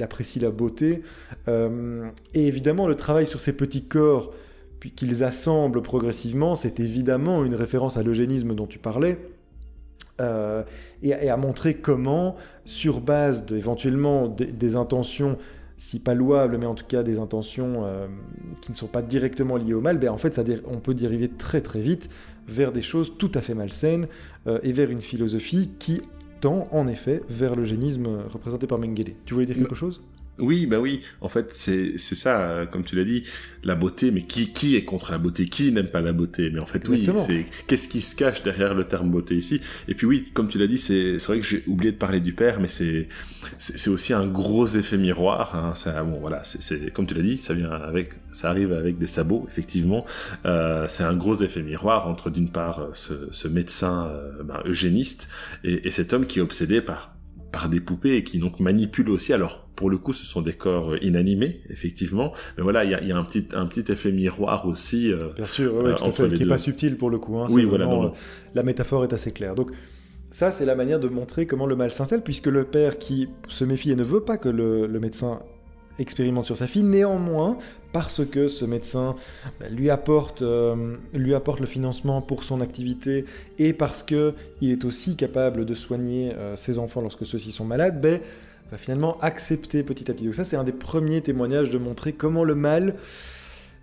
apprécie 0.00 0.40
la 0.40 0.50
beauté. 0.50 1.02
Euh, 1.48 2.08
et 2.34 2.46
évidemment, 2.46 2.86
le 2.86 2.96
travail 2.96 3.26
sur 3.26 3.40
ces 3.40 3.54
petits 3.54 3.84
corps, 3.84 4.32
puis 4.80 4.90
qu'ils 4.92 5.22
assemblent 5.22 5.82
progressivement, 5.82 6.54
c'est 6.54 6.80
évidemment 6.80 7.44
une 7.44 7.54
référence 7.54 7.96
à 7.96 8.02
l'eugénisme 8.02 8.54
dont 8.54 8.66
tu 8.66 8.78
parlais. 8.78 9.18
Et, 11.02 11.30
à 11.30 11.36
montrer 11.36 11.74
comment, 11.74 12.36
sur 12.64 13.00
base 13.00 13.44
éventuellement 13.50 14.28
des 14.28 14.76
intentions, 14.76 15.36
si 15.82 15.98
pas 15.98 16.14
louables, 16.14 16.58
mais 16.58 16.66
en 16.66 16.76
tout 16.76 16.84
cas 16.86 17.02
des 17.02 17.18
intentions 17.18 17.84
euh, 17.84 18.06
qui 18.60 18.70
ne 18.70 18.76
sont 18.76 18.86
pas 18.86 19.02
directement 19.02 19.56
liées 19.56 19.74
au 19.74 19.80
mal, 19.80 19.98
ben 19.98 20.10
en 20.10 20.16
fait, 20.16 20.32
ça, 20.32 20.44
on 20.64 20.78
peut 20.78 20.94
dériver 20.94 21.28
très 21.28 21.60
très 21.60 21.80
vite 21.80 22.08
vers 22.46 22.70
des 22.70 22.82
choses 22.82 23.18
tout 23.18 23.32
à 23.34 23.40
fait 23.40 23.54
malsaines 23.54 24.06
euh, 24.46 24.60
et 24.62 24.72
vers 24.72 24.90
une 24.90 25.00
philosophie 25.00 25.70
qui 25.80 26.00
tend 26.40 26.68
en 26.70 26.86
effet 26.86 27.22
vers 27.28 27.56
l'eugénisme 27.56 28.06
représenté 28.32 28.68
par 28.68 28.78
Mengele. 28.78 29.14
Tu 29.24 29.34
voulais 29.34 29.44
dire 29.44 29.56
quelque 29.56 29.74
chose? 29.74 30.00
Oui, 30.38 30.66
bah 30.66 30.78
oui. 30.80 31.00
En 31.20 31.28
fait, 31.28 31.52
c'est 31.52 31.98
c'est 31.98 32.14
ça, 32.14 32.40
euh, 32.40 32.66
comme 32.66 32.84
tu 32.84 32.96
l'as 32.96 33.04
dit, 33.04 33.22
la 33.64 33.74
beauté. 33.74 34.10
Mais 34.10 34.22
qui 34.22 34.50
qui 34.52 34.76
est 34.76 34.84
contre 34.84 35.12
la 35.12 35.18
beauté? 35.18 35.44
Qui 35.44 35.72
n'aime 35.72 35.88
pas 35.88 36.00
la 36.00 36.14
beauté? 36.14 36.50
Mais 36.50 36.60
en 36.60 36.66
fait, 36.66 36.88
oui, 36.88 37.06
c'est 37.26 37.44
qu'est-ce 37.66 37.86
qui 37.86 38.00
se 38.00 38.16
cache 38.16 38.42
derrière 38.42 38.74
le 38.74 38.84
terme 38.84 39.10
beauté 39.10 39.36
ici? 39.36 39.60
Et 39.88 39.94
puis 39.94 40.06
oui, 40.06 40.30
comme 40.32 40.48
tu 40.48 40.58
l'as 40.58 40.66
dit, 40.66 40.78
c'est 40.78 41.18
c'est 41.18 41.26
vrai 41.26 41.40
que 41.40 41.46
j'ai 41.46 41.62
oublié 41.66 41.92
de 41.92 41.98
parler 41.98 42.20
du 42.20 42.32
père, 42.32 42.60
mais 42.60 42.68
c'est 42.68 43.08
c'est 43.58 43.90
aussi 43.90 44.14
un 44.14 44.26
gros 44.26 44.66
effet 44.66 44.96
miroir. 44.96 45.54
Hein. 45.54 45.74
Ça, 45.74 46.02
bon, 46.02 46.18
voilà, 46.20 46.42
c'est 46.44 46.90
comme 46.94 47.06
tu 47.06 47.14
l'as 47.14 47.22
dit, 47.22 47.36
ça 47.36 47.52
vient 47.52 47.70
avec, 47.70 48.14
ça 48.32 48.48
arrive 48.48 48.72
avec 48.72 48.96
des 48.96 49.06
sabots, 49.06 49.46
effectivement. 49.50 50.06
Euh, 50.46 50.86
c'est 50.88 51.04
un 51.04 51.14
gros 51.14 51.42
effet 51.42 51.62
miroir 51.62 52.08
entre 52.08 52.30
d'une 52.30 52.48
part 52.48 52.88
ce, 52.94 53.28
ce 53.30 53.48
médecin 53.48 54.06
euh, 54.06 54.42
ben, 54.42 54.62
eugéniste 54.64 55.28
et, 55.62 55.86
et 55.86 55.90
cet 55.90 56.14
homme 56.14 56.26
qui 56.26 56.38
est 56.38 56.42
obsédé 56.42 56.80
par 56.80 57.11
par 57.52 57.68
des 57.68 57.80
poupées 57.80 58.16
et 58.16 58.24
qui 58.24 58.38
donc 58.38 58.58
manipulent 58.58 59.10
aussi. 59.10 59.32
Alors 59.32 59.68
pour 59.76 59.90
le 59.90 59.98
coup, 59.98 60.12
ce 60.12 60.24
sont 60.24 60.42
des 60.42 60.54
corps 60.54 60.96
inanimés, 61.02 61.60
effectivement. 61.68 62.32
Mais 62.56 62.62
voilà, 62.62 62.84
il 62.84 62.90
y 62.90 62.94
a, 62.94 63.02
y 63.02 63.12
a, 63.12 63.16
un 63.16 63.24
petit 63.24 63.46
un 63.54 63.66
petit 63.66 63.90
effet 63.92 64.10
miroir 64.10 64.66
aussi. 64.66 65.12
Euh, 65.12 65.18
Bien 65.36 65.46
sûr, 65.46 65.74
oui, 65.74 65.90
euh, 65.90 66.28
qui 66.30 66.40
n'est 66.40 66.46
pas 66.46 66.58
subtil 66.58 66.96
pour 66.96 67.10
le 67.10 67.18
coup. 67.18 67.38
Hein, 67.38 67.46
oui, 67.50 67.64
voilà. 67.64 67.86
Euh, 67.90 68.08
la 68.54 68.62
métaphore 68.62 69.04
est 69.04 69.12
assez 69.12 69.30
claire. 69.30 69.54
Donc 69.54 69.70
ça, 70.30 70.50
c'est 70.50 70.64
la 70.64 70.74
manière 70.74 70.98
de 70.98 71.08
montrer 71.08 71.46
comment 71.46 71.66
le 71.66 71.76
mal 71.76 71.90
s'installe, 71.92 72.22
puisque 72.22 72.46
le 72.46 72.64
père 72.64 72.98
qui 72.98 73.28
se 73.48 73.64
méfie 73.64 73.90
et 73.90 73.96
ne 73.96 74.04
veut 74.04 74.22
pas 74.22 74.38
que 74.38 74.48
le, 74.48 74.86
le 74.86 75.00
médecin 75.00 75.40
expérimente 75.98 76.46
sur 76.46 76.56
sa 76.56 76.66
fille. 76.66 76.82
Néanmoins, 76.82 77.58
parce 77.92 78.24
que 78.24 78.48
ce 78.48 78.64
médecin 78.64 79.14
bah, 79.60 79.68
lui, 79.68 79.90
apporte, 79.90 80.42
euh, 80.42 80.96
lui 81.12 81.34
apporte 81.34 81.60
le 81.60 81.66
financement 81.66 82.20
pour 82.20 82.44
son 82.44 82.60
activité 82.60 83.24
et 83.58 83.72
parce 83.72 84.02
qu'il 84.02 84.34
est 84.62 84.84
aussi 84.84 85.16
capable 85.16 85.64
de 85.64 85.74
soigner 85.74 86.32
euh, 86.34 86.56
ses 86.56 86.78
enfants 86.78 87.00
lorsque 87.00 87.26
ceux-ci 87.26 87.52
sont 87.52 87.64
malades, 87.64 88.00
ben, 88.00 88.20
va 88.70 88.78
finalement 88.78 89.18
accepter 89.20 89.82
petit 89.82 90.10
à 90.10 90.14
petit. 90.14 90.24
Donc 90.24 90.34
ça, 90.34 90.44
c'est 90.44 90.56
un 90.56 90.64
des 90.64 90.72
premiers 90.72 91.20
témoignages 91.20 91.70
de 91.70 91.78
montrer 91.78 92.12
comment 92.12 92.44
le 92.44 92.54
mal 92.54 92.94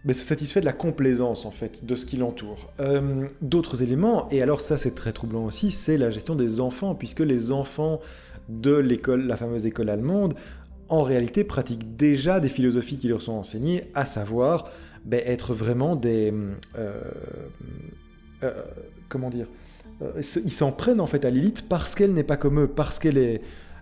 ben, 0.05 0.13
se 0.13 0.23
satisfait 0.23 0.61
de 0.61 0.65
la 0.65 0.73
complaisance 0.73 1.45
en 1.45 1.51
fait 1.51 1.85
de 1.85 1.95
ce 1.95 2.05
qui 2.05 2.17
l'entoure. 2.17 2.71
Euh, 2.79 3.27
d'autres 3.41 3.83
éléments, 3.83 4.27
et 4.29 4.41
alors 4.41 4.61
ça 4.61 4.77
c'est 4.77 4.95
très 4.95 5.11
troublant 5.11 5.45
aussi, 5.45 5.71
c'est 5.71 5.97
la 5.97 6.09
gestion 6.09 6.35
des 6.35 6.61
enfants, 6.61 6.95
puisque 6.95 7.19
les 7.19 7.51
enfants 7.51 7.99
de 8.47 8.75
l'école, 8.75 9.27
la 9.27 9.35
fameuse 9.35 9.65
école 9.65 9.89
allemande, 9.89 10.35
en 10.89 11.03
réalité 11.03 11.43
pratiquent 11.43 11.95
déjà 11.95 12.39
des 12.39 12.49
philosophies 12.49 12.97
qui 12.97 13.07
leur 13.07 13.21
sont 13.21 13.33
enseignées, 13.33 13.85
à 13.93 14.05
savoir 14.05 14.69
ben, 15.05 15.21
être 15.25 15.53
vraiment 15.53 15.95
des... 15.95 16.33
Euh, 16.77 17.01
euh, 18.43 18.63
comment 19.07 19.29
dire 19.29 19.47
euh, 20.01 20.21
Ils 20.43 20.51
s'en 20.51 20.71
prennent 20.71 20.99
en 20.99 21.07
fait 21.07 21.25
à 21.25 21.29
l'élite 21.29 21.67
parce 21.67 21.95
qu'elle 21.95 22.13
n'est 22.13 22.23
pas 22.23 22.37
comme 22.37 22.59
eux, 22.59 22.67
parce 22.67 22.99
qu'elle 22.99 23.17
est... 23.17 23.41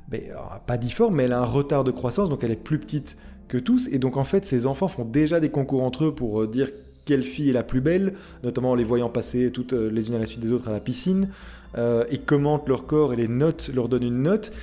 Ben, 0.10 0.22
pas 0.66 0.78
difforme, 0.78 1.16
mais 1.16 1.24
elle 1.24 1.34
a 1.34 1.40
un 1.42 1.46
retard 1.46 1.84
de 1.84 1.92
croissance, 1.92 2.30
donc 2.30 2.44
elle 2.44 2.52
est 2.52 2.56
plus 2.56 2.80
petite 2.80 3.18
que 3.50 3.58
tous, 3.58 3.88
et 3.88 4.00
donc 4.00 4.16
en 4.16 4.24
fait 4.24 4.46
ces 4.46 4.66
enfants 4.66 4.88
font 4.88 5.04
déjà 5.04 5.42
des 5.42 5.50
concours 5.50 5.84
entre 5.84 6.06
eux 6.06 6.16
pour 6.16 6.48
dire 6.48 6.70
quelle 7.04 7.24
fille 7.24 7.50
est 7.50 7.54
la 7.54 7.64
plus 7.64 7.82
belle, 7.82 8.14
notamment 8.42 8.70
en 8.70 8.76
les 8.76 8.86
voyant 8.86 9.10
passer 9.10 9.52
toutes 9.52 9.74
les 9.74 10.08
unes 10.08 10.16
à 10.16 10.20
la 10.20 10.26
suite 10.26 10.40
des 10.40 10.54
autres 10.54 10.70
à 10.70 10.72
la 10.72 10.80
piscine, 10.80 11.30
et 11.78 12.18
commentent 12.20 12.70
leur 12.70 12.86
corps 12.86 13.12
et 13.12 13.18
les 13.18 13.28
notes, 13.28 13.70
leur 13.74 13.90
donnent 13.90 14.04
une 14.04 14.24
note. 14.24 14.54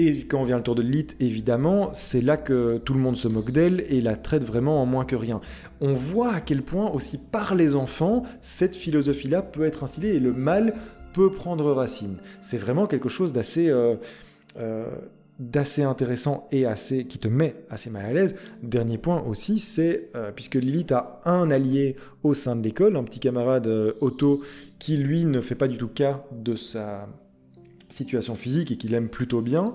Et 0.00 0.26
quand 0.26 0.44
vient 0.44 0.58
le 0.58 0.62
tour 0.62 0.76
de 0.76 0.82
l'élite, 0.82 1.16
évidemment, 1.18 1.90
c'est 1.92 2.20
là 2.20 2.36
que 2.36 2.78
tout 2.78 2.94
le 2.94 3.00
monde 3.00 3.16
se 3.16 3.26
moque 3.26 3.50
d'elle 3.50 3.84
et 3.88 4.00
la 4.00 4.16
traite 4.16 4.44
vraiment 4.44 4.80
en 4.80 4.86
moins 4.86 5.04
que 5.04 5.16
rien. 5.16 5.40
On 5.80 5.92
voit 5.92 6.32
à 6.34 6.40
quel 6.40 6.62
point 6.62 6.88
aussi 6.92 7.18
par 7.18 7.56
les 7.56 7.74
enfants, 7.74 8.22
cette 8.40 8.76
philosophie-là 8.76 9.42
peut 9.42 9.64
être 9.64 9.82
instillée 9.82 10.14
et 10.14 10.20
le 10.20 10.32
mal 10.32 10.74
peut 11.14 11.32
prendre 11.32 11.72
racine. 11.72 12.18
C'est 12.40 12.58
vraiment 12.58 12.86
quelque 12.86 13.08
chose 13.08 13.32
d'assez... 13.32 13.68
Euh, 13.68 13.96
euh, 14.56 14.86
d'assez 15.40 15.84
intéressant 15.84 16.48
et 16.50 16.66
assez 16.66 17.04
qui 17.04 17.18
te 17.18 17.28
met 17.28 17.54
assez 17.70 17.90
mal 17.90 18.04
à 18.06 18.12
l'aise. 18.12 18.34
Dernier 18.64 18.98
point 18.98 19.22
aussi, 19.22 19.60
c'est 19.60 20.10
euh, 20.16 20.32
puisque 20.32 20.56
Lilith 20.56 20.90
a 20.90 21.20
un 21.26 21.52
allié 21.52 21.94
au 22.24 22.34
sein 22.34 22.56
de 22.56 22.62
l'école, 22.64 22.96
un 22.96 23.04
petit 23.04 23.20
camarade 23.20 23.68
Otto 24.00 24.42
qui 24.80 24.96
lui 24.96 25.26
ne 25.26 25.40
fait 25.40 25.54
pas 25.54 25.68
du 25.68 25.76
tout 25.76 25.86
cas 25.86 26.24
de 26.32 26.56
sa 26.56 27.06
situation 27.88 28.36
physique 28.36 28.70
et 28.70 28.76
qu'il 28.76 28.94
aime 28.94 29.08
plutôt 29.08 29.40
bien, 29.40 29.74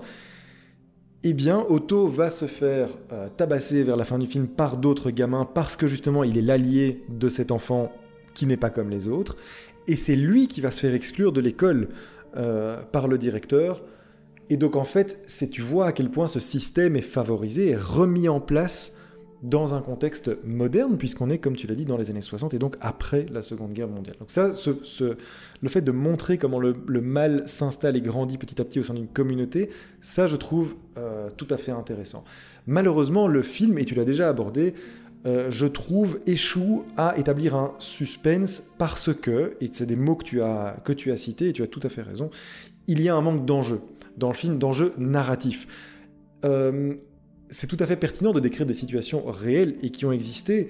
eh 1.24 1.34
bien, 1.34 1.66
Otto 1.70 2.08
va 2.08 2.30
se 2.30 2.46
faire 2.46 2.90
euh, 3.14 3.30
tabasser 3.30 3.84
vers 3.84 3.96
la 3.96 4.04
fin 4.04 4.20
du 4.20 4.28
film 4.28 4.48
par 4.48 4.76
d'autres 4.76 5.10
gamins 5.10 5.46
parce 5.46 5.78
que 5.78 5.88
justement 5.88 6.26
il 6.26 6.38
est 6.38 6.42
l'allié 6.42 7.06
de 7.08 7.30
cet 7.30 7.52
enfant 7.52 7.94
qui 8.34 8.46
n'est 8.46 8.58
pas 8.58 8.70
comme 8.70 8.90
les 8.90 9.08
autres. 9.08 9.38
Et 9.88 9.96
c'est 9.96 10.18
lui 10.18 10.48
qui 10.48 10.60
va 10.60 10.72
se 10.72 10.82
faire 10.82 10.94
exclure 10.94 11.32
de 11.32 11.40
l'école 11.40 11.90
euh, 12.36 12.82
par 12.92 13.08
le 13.08 13.18
directeur. 13.18 13.84
Et 14.50 14.58
donc 14.58 14.76
en 14.76 14.84
fait, 14.84 15.22
c'est 15.28 15.50
tu 15.50 15.62
vois 15.62 15.88
à 15.88 15.92
quel 15.94 16.10
point 16.10 16.28
ce 16.28 16.42
système 16.42 16.98
est 16.98 17.02
favorisé 17.02 17.70
et 17.70 17.76
remis 17.76 18.28
en 18.28 18.42
place 18.42 18.96
dans 19.44 19.76
un 19.76 19.82
contexte 19.82 20.32
moderne, 20.46 20.98
puisqu'on 20.98 21.30
est, 21.30 21.38
comme 21.38 21.58
tu 21.58 21.68
l'as 21.68 21.76
dit, 21.76 21.84
dans 21.84 21.98
les 21.98 22.10
années 22.10 22.22
60 22.22 22.54
et 22.54 22.60
donc 22.60 22.78
après 22.80 23.26
la 23.32 23.42
Seconde 23.42 23.74
Guerre 23.74 23.90
mondiale. 23.90 24.16
Donc 24.20 24.32
ça, 24.32 24.52
le 25.62 25.70
fait 25.70 25.82
de 25.82 25.92
montrer 25.92 26.38
comment 26.38 26.60
le, 26.60 26.74
mal 27.02 27.44
s'installe 27.46 27.98
et 27.98 28.02
grandit 28.02 28.38
petit 28.38 28.62
à 28.62 28.66
petit 28.66 28.80
au 28.80 28.84
sein 28.84 28.94
d'une 28.94 29.08
communauté, 29.08 29.70
ça, 30.00 30.28
je 30.28 30.38
trouve 30.38 30.76
euh, 30.98 31.30
tout 31.36 31.48
à 31.50 31.58
fait 31.58 31.72
intéressant. 31.72 32.24
Malheureusement, 32.68 33.28
le 33.28 33.44
film, 33.44 33.78
et 33.78 33.86
tu 33.86 33.96
l'as 33.96 34.06
déjà 34.06 34.30
abordé, 34.30 34.74
euh, 35.26 35.52
je 35.52 35.66
trouve, 35.66 36.20
échoue 36.26 36.84
à 36.96 37.18
établir 37.18 37.56
un 37.56 37.74
suspense 37.80 38.64
parce 38.78 39.14
que, 39.14 39.56
et 39.60 39.70
c'est 39.74 39.86
des 39.86 39.98
mots 39.98 40.16
que 40.16 40.24
tu, 40.24 40.42
as, 40.42 40.78
que 40.86 40.94
tu 40.94 41.12
as 41.12 41.18
cités, 41.18 41.50
et 41.50 41.54
tu 41.54 41.64
as 41.64 41.68
tout 41.68 41.82
à 41.84 41.90
fait 41.90 42.02
raison, 42.02 42.30
il 42.88 43.02
y 43.02 43.10
a 43.10 43.16
un 43.16 43.22
manque 43.22 43.46
d'enjeu 43.46 43.82
dans 44.18 44.30
le 44.30 44.36
film, 44.36 44.58
d'enjeu 44.58 44.94
narratif. 44.98 45.68
Euh, 46.46 46.96
c'est 47.54 47.68
tout 47.68 47.78
à 47.80 47.86
fait 47.86 47.96
pertinent 47.96 48.34
de 48.34 48.40
décrire 48.40 48.66
des 48.66 48.74
situations 48.74 49.24
réelles 49.28 49.76
et 49.84 49.92
qui 49.92 50.06
ont 50.06 50.12
existé. 50.12 50.70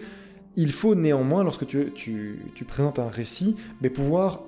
Il 0.55 0.71
faut 0.71 0.95
néanmoins, 0.95 1.43
lorsque 1.43 1.65
tu, 1.65 2.45
présentes 2.67 2.99
un 2.99 3.07
récit, 3.07 3.55
pouvoir 3.93 4.41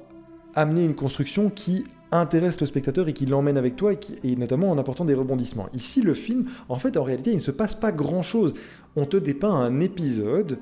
amener 0.53 0.83
une 0.83 0.95
construction 0.95 1.49
qui 1.49 1.85
intéresse 2.11 2.59
le 2.59 2.67
spectateur 2.67 3.07
et 3.07 3.13
qui 3.13 3.25
l'emmène 3.25 3.57
avec 3.57 3.75
toi, 3.75 3.93
et, 4.23 4.35
notamment 4.35 4.69
en 4.69 4.77
apportant 4.77 5.05
des 5.05 5.13
rebondissements. 5.13 5.69
Ici, 5.73 6.01
le 6.01 6.13
film, 6.13 6.45
en 6.69 6.77
fait, 6.77 6.97
en 6.97 7.03
réalité, 7.03 7.31
il 7.31 7.37
ne 7.37 7.41
se 7.41 7.51
passe 7.51 7.73
pas 7.73 7.91
grand-chose. 7.91 8.53
On 8.95 9.05
te 9.05 9.17
dépeint 9.17 9.53
un 9.53 9.79
épisode 9.79 10.59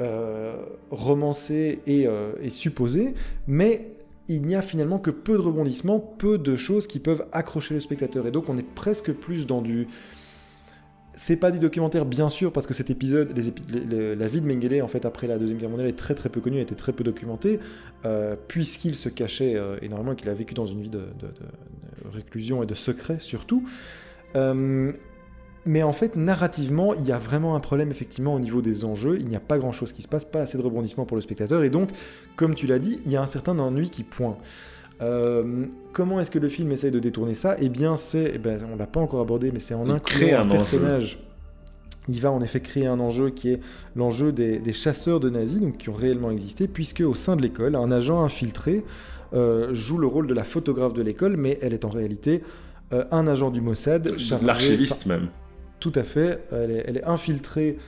euh, 0.00 0.56
romancé 0.90 1.80
euh, 1.88 2.32
et 2.40 2.50
supposé, 2.50 3.14
mais 3.48 3.90
il 4.28 4.42
n'y 4.42 4.54
a 4.54 4.62
finalement 4.62 4.98
que 4.98 5.10
peu 5.10 5.34
de 5.34 5.42
rebondissements, 5.42 5.98
peu 5.98 6.38
de 6.38 6.56
choses 6.56 6.86
qui 6.86 7.00
peuvent 7.00 7.26
accrocher 7.32 7.74
le 7.74 7.80
spectateur. 7.80 8.26
Et 8.26 8.30
donc, 8.30 8.48
on 8.48 8.56
est 8.56 8.62
presque 8.74 9.12
plus 9.12 9.46
dans 9.46 9.62
du 9.62 9.88
c'est 11.18 11.36
pas 11.36 11.50
du 11.50 11.58
documentaire, 11.58 12.04
bien 12.04 12.28
sûr, 12.28 12.52
parce 12.52 12.68
que 12.68 12.74
cet 12.74 12.90
épisode, 12.90 13.36
la 13.36 14.28
vie 14.28 14.40
de 14.40 14.46
Mengele, 14.46 14.80
en 14.82 14.86
fait, 14.86 15.04
après 15.04 15.26
la 15.26 15.36
Deuxième 15.36 15.58
Guerre 15.58 15.68
mondiale, 15.68 15.88
est 15.88 15.98
très 15.98 16.14
très 16.14 16.28
peu 16.28 16.40
connue, 16.40 16.58
a 16.58 16.62
été 16.62 16.76
très 16.76 16.92
peu 16.92 17.02
documentée, 17.02 17.58
euh, 18.04 18.36
puisqu'il 18.46 18.94
se 18.94 19.08
cachait 19.08 19.56
euh, 19.56 19.78
énormément 19.82 20.14
qu'il 20.14 20.28
a 20.28 20.34
vécu 20.34 20.54
dans 20.54 20.66
une 20.66 20.80
vie 20.80 20.90
de, 20.90 21.02
réclusion 22.14 22.62
et 22.62 22.66
de 22.66 22.74
secret, 22.74 23.16
surtout. 23.18 23.64
Euh, 24.36 24.92
mais 25.66 25.82
en 25.82 25.92
fait, 25.92 26.14
narrativement, 26.14 26.94
il 26.94 27.04
y 27.04 27.10
a 27.10 27.18
vraiment 27.18 27.56
un 27.56 27.60
problème, 27.60 27.90
effectivement, 27.90 28.34
au 28.34 28.40
niveau 28.40 28.62
des 28.62 28.84
enjeux. 28.84 29.18
Il 29.18 29.26
n'y 29.26 29.36
a 29.36 29.40
pas 29.40 29.58
grand-chose 29.58 29.92
qui 29.92 30.02
se 30.02 30.08
passe, 30.08 30.24
pas 30.24 30.42
assez 30.42 30.56
de 30.56 30.62
rebondissements 30.62 31.04
pour 31.04 31.16
le 31.16 31.20
spectateur, 31.20 31.64
et 31.64 31.70
donc, 31.70 31.90
comme 32.36 32.54
tu 32.54 32.68
l'as 32.68 32.78
dit, 32.78 33.00
il 33.04 33.10
y 33.10 33.16
a 33.16 33.22
un 33.22 33.26
certain 33.26 33.58
ennui 33.58 33.90
qui 33.90 34.04
pointe. 34.04 34.38
Euh, 35.00 35.66
comment 35.92 36.20
est-ce 36.20 36.30
que 36.30 36.38
le 36.38 36.48
film 36.48 36.72
essaye 36.72 36.90
de 36.90 36.98
détourner 36.98 37.34
ça? 37.34 37.56
Eh 37.60 37.68
bien, 37.68 37.96
c'est, 37.96 38.32
eh 38.34 38.38
ben, 38.38 38.60
on 38.72 38.76
l'a 38.76 38.86
pas 38.86 39.00
encore 39.00 39.20
abordé, 39.20 39.50
mais 39.52 39.60
c'est 39.60 39.74
en 39.74 39.88
incluant 39.88 40.40
un, 40.40 40.48
personnage. 40.48 41.18
Il 42.08 42.20
va 42.20 42.32
en 42.32 42.40
effet 42.40 42.60
créer 42.60 42.86
un 42.86 43.00
enjeu 43.00 43.30
qui 43.30 43.50
est 43.50 43.60
l'enjeu 43.94 44.32
des, 44.32 44.72
chasseurs 44.72 45.20
de 45.20 45.30
nazis, 45.30 45.60
donc 45.60 45.76
qui 45.76 45.88
ont 45.88 45.94
réellement 45.94 46.30
existé, 46.30 46.66
puisque 46.66 47.00
au 47.00 47.14
sein 47.14 47.36
de 47.36 47.42
l'école, 47.42 47.76
un 47.76 47.90
agent 47.92 48.22
infiltré 48.22 48.84
euh, 49.34 49.74
joue 49.74 49.98
le 49.98 50.06
rôle 50.06 50.26
de 50.26 50.34
la 50.34 50.44
photographe 50.44 50.94
de 50.94 51.02
l'école, 51.02 51.36
mais 51.36 51.58
elle 51.60 51.74
est 51.74 51.84
en 51.84 51.90
réalité 51.90 52.42
euh, 52.92 53.04
un 53.10 53.26
agent 53.26 53.50
du 53.50 53.60
Mossad. 53.60 54.16
L'archiviste 54.42 55.06
même. 55.06 55.28
Tout 55.80 55.92
à 55.94 56.02
fait. 56.02 56.42
Elle 56.50 56.70
est, 56.70 56.84
elle 56.86 56.96
est 56.96 57.04
infiltrée 57.04 57.78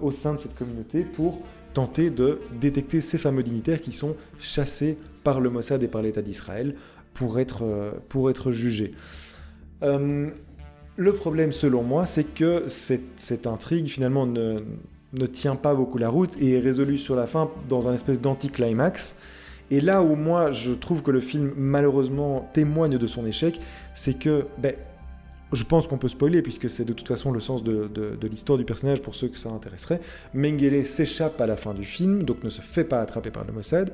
au 0.00 0.12
sein 0.12 0.34
de 0.34 0.38
cette 0.38 0.54
communauté 0.54 1.00
pour 1.00 1.42
tenter 1.72 2.10
de 2.10 2.40
détecter 2.60 3.00
ces 3.00 3.18
fameux 3.18 3.42
dignitaires 3.42 3.80
qui 3.80 3.92
sont 3.92 4.16
chassés 4.38 4.98
par 5.24 5.40
le 5.40 5.50
Mossad 5.50 5.82
et 5.82 5.88
par 5.88 6.02
l'État 6.02 6.22
d'Israël 6.22 6.74
pour 7.14 7.38
être, 7.38 7.64
euh, 7.64 7.92
pour 8.08 8.30
jugés. 8.52 8.92
Euh, 9.82 10.30
le 10.96 11.12
problème, 11.12 11.52
selon 11.52 11.82
moi, 11.82 12.06
c'est 12.06 12.34
que 12.34 12.64
cette, 12.68 13.46
intrigue, 13.46 13.86
finalement, 13.86 14.26
ne, 14.26 14.60
ne, 15.12 15.26
tient 15.26 15.56
pas 15.56 15.74
beaucoup 15.74 15.98
la 15.98 16.08
route 16.08 16.30
et 16.40 16.54
est 16.54 16.60
résolue 16.60 16.98
sur 16.98 17.16
la 17.16 17.26
fin 17.26 17.50
dans 17.68 17.88
un 17.88 17.94
espèce 17.94 18.20
d'anticlimax. 18.20 19.16
Et 19.70 19.80
là 19.80 20.02
où 20.02 20.16
moi, 20.16 20.52
je 20.52 20.72
trouve 20.72 21.02
que 21.02 21.10
le 21.10 21.20
film, 21.20 21.52
malheureusement, 21.56 22.48
témoigne 22.52 22.98
de 22.98 23.06
son 23.06 23.24
échec, 23.26 23.60
c'est 23.94 24.18
que, 24.18 24.44
ben, 24.58 24.74
je 25.52 25.64
pense 25.64 25.86
qu'on 25.86 25.98
peut 25.98 26.08
spoiler, 26.08 26.42
puisque 26.42 26.70
c'est 26.70 26.84
de 26.84 26.92
toute 26.92 27.08
façon 27.08 27.30
le 27.30 27.40
sens 27.40 27.62
de, 27.62 27.90
l'histoire 28.22 28.58
du 28.58 28.64
personnage 28.64 29.02
pour 29.02 29.14
ceux 29.14 29.28
que 29.28 29.38
ça 29.38 29.50
intéresserait. 29.50 30.00
Mengele 30.34 30.84
s'échappe 30.86 31.40
à 31.40 31.46
la 31.46 31.56
fin 31.56 31.74
du 31.74 31.84
film, 31.84 32.22
donc 32.22 32.42
ne 32.44 32.48
se 32.48 32.62
fait 32.62 32.84
pas 32.84 33.00
attraper 33.00 33.30
par 33.30 33.44
le 33.44 33.52
Mossad. 33.52 33.92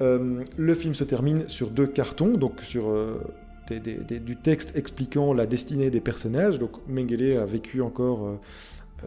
Euh, 0.00 0.42
le 0.56 0.74
film 0.74 0.94
se 0.94 1.04
termine 1.04 1.48
sur 1.48 1.70
deux 1.70 1.86
cartons, 1.86 2.36
donc 2.36 2.60
sur 2.62 2.88
euh, 2.88 3.20
du 3.70 4.36
texte 4.36 4.76
expliquant 4.76 5.32
la 5.32 5.46
destinée 5.46 5.90
des 5.90 6.00
personnages. 6.00 6.58
Donc 6.58 6.72
Mengele 6.88 7.38
a 7.38 7.44
vécu 7.44 7.80
encore 7.82 8.26
euh, 8.26 9.06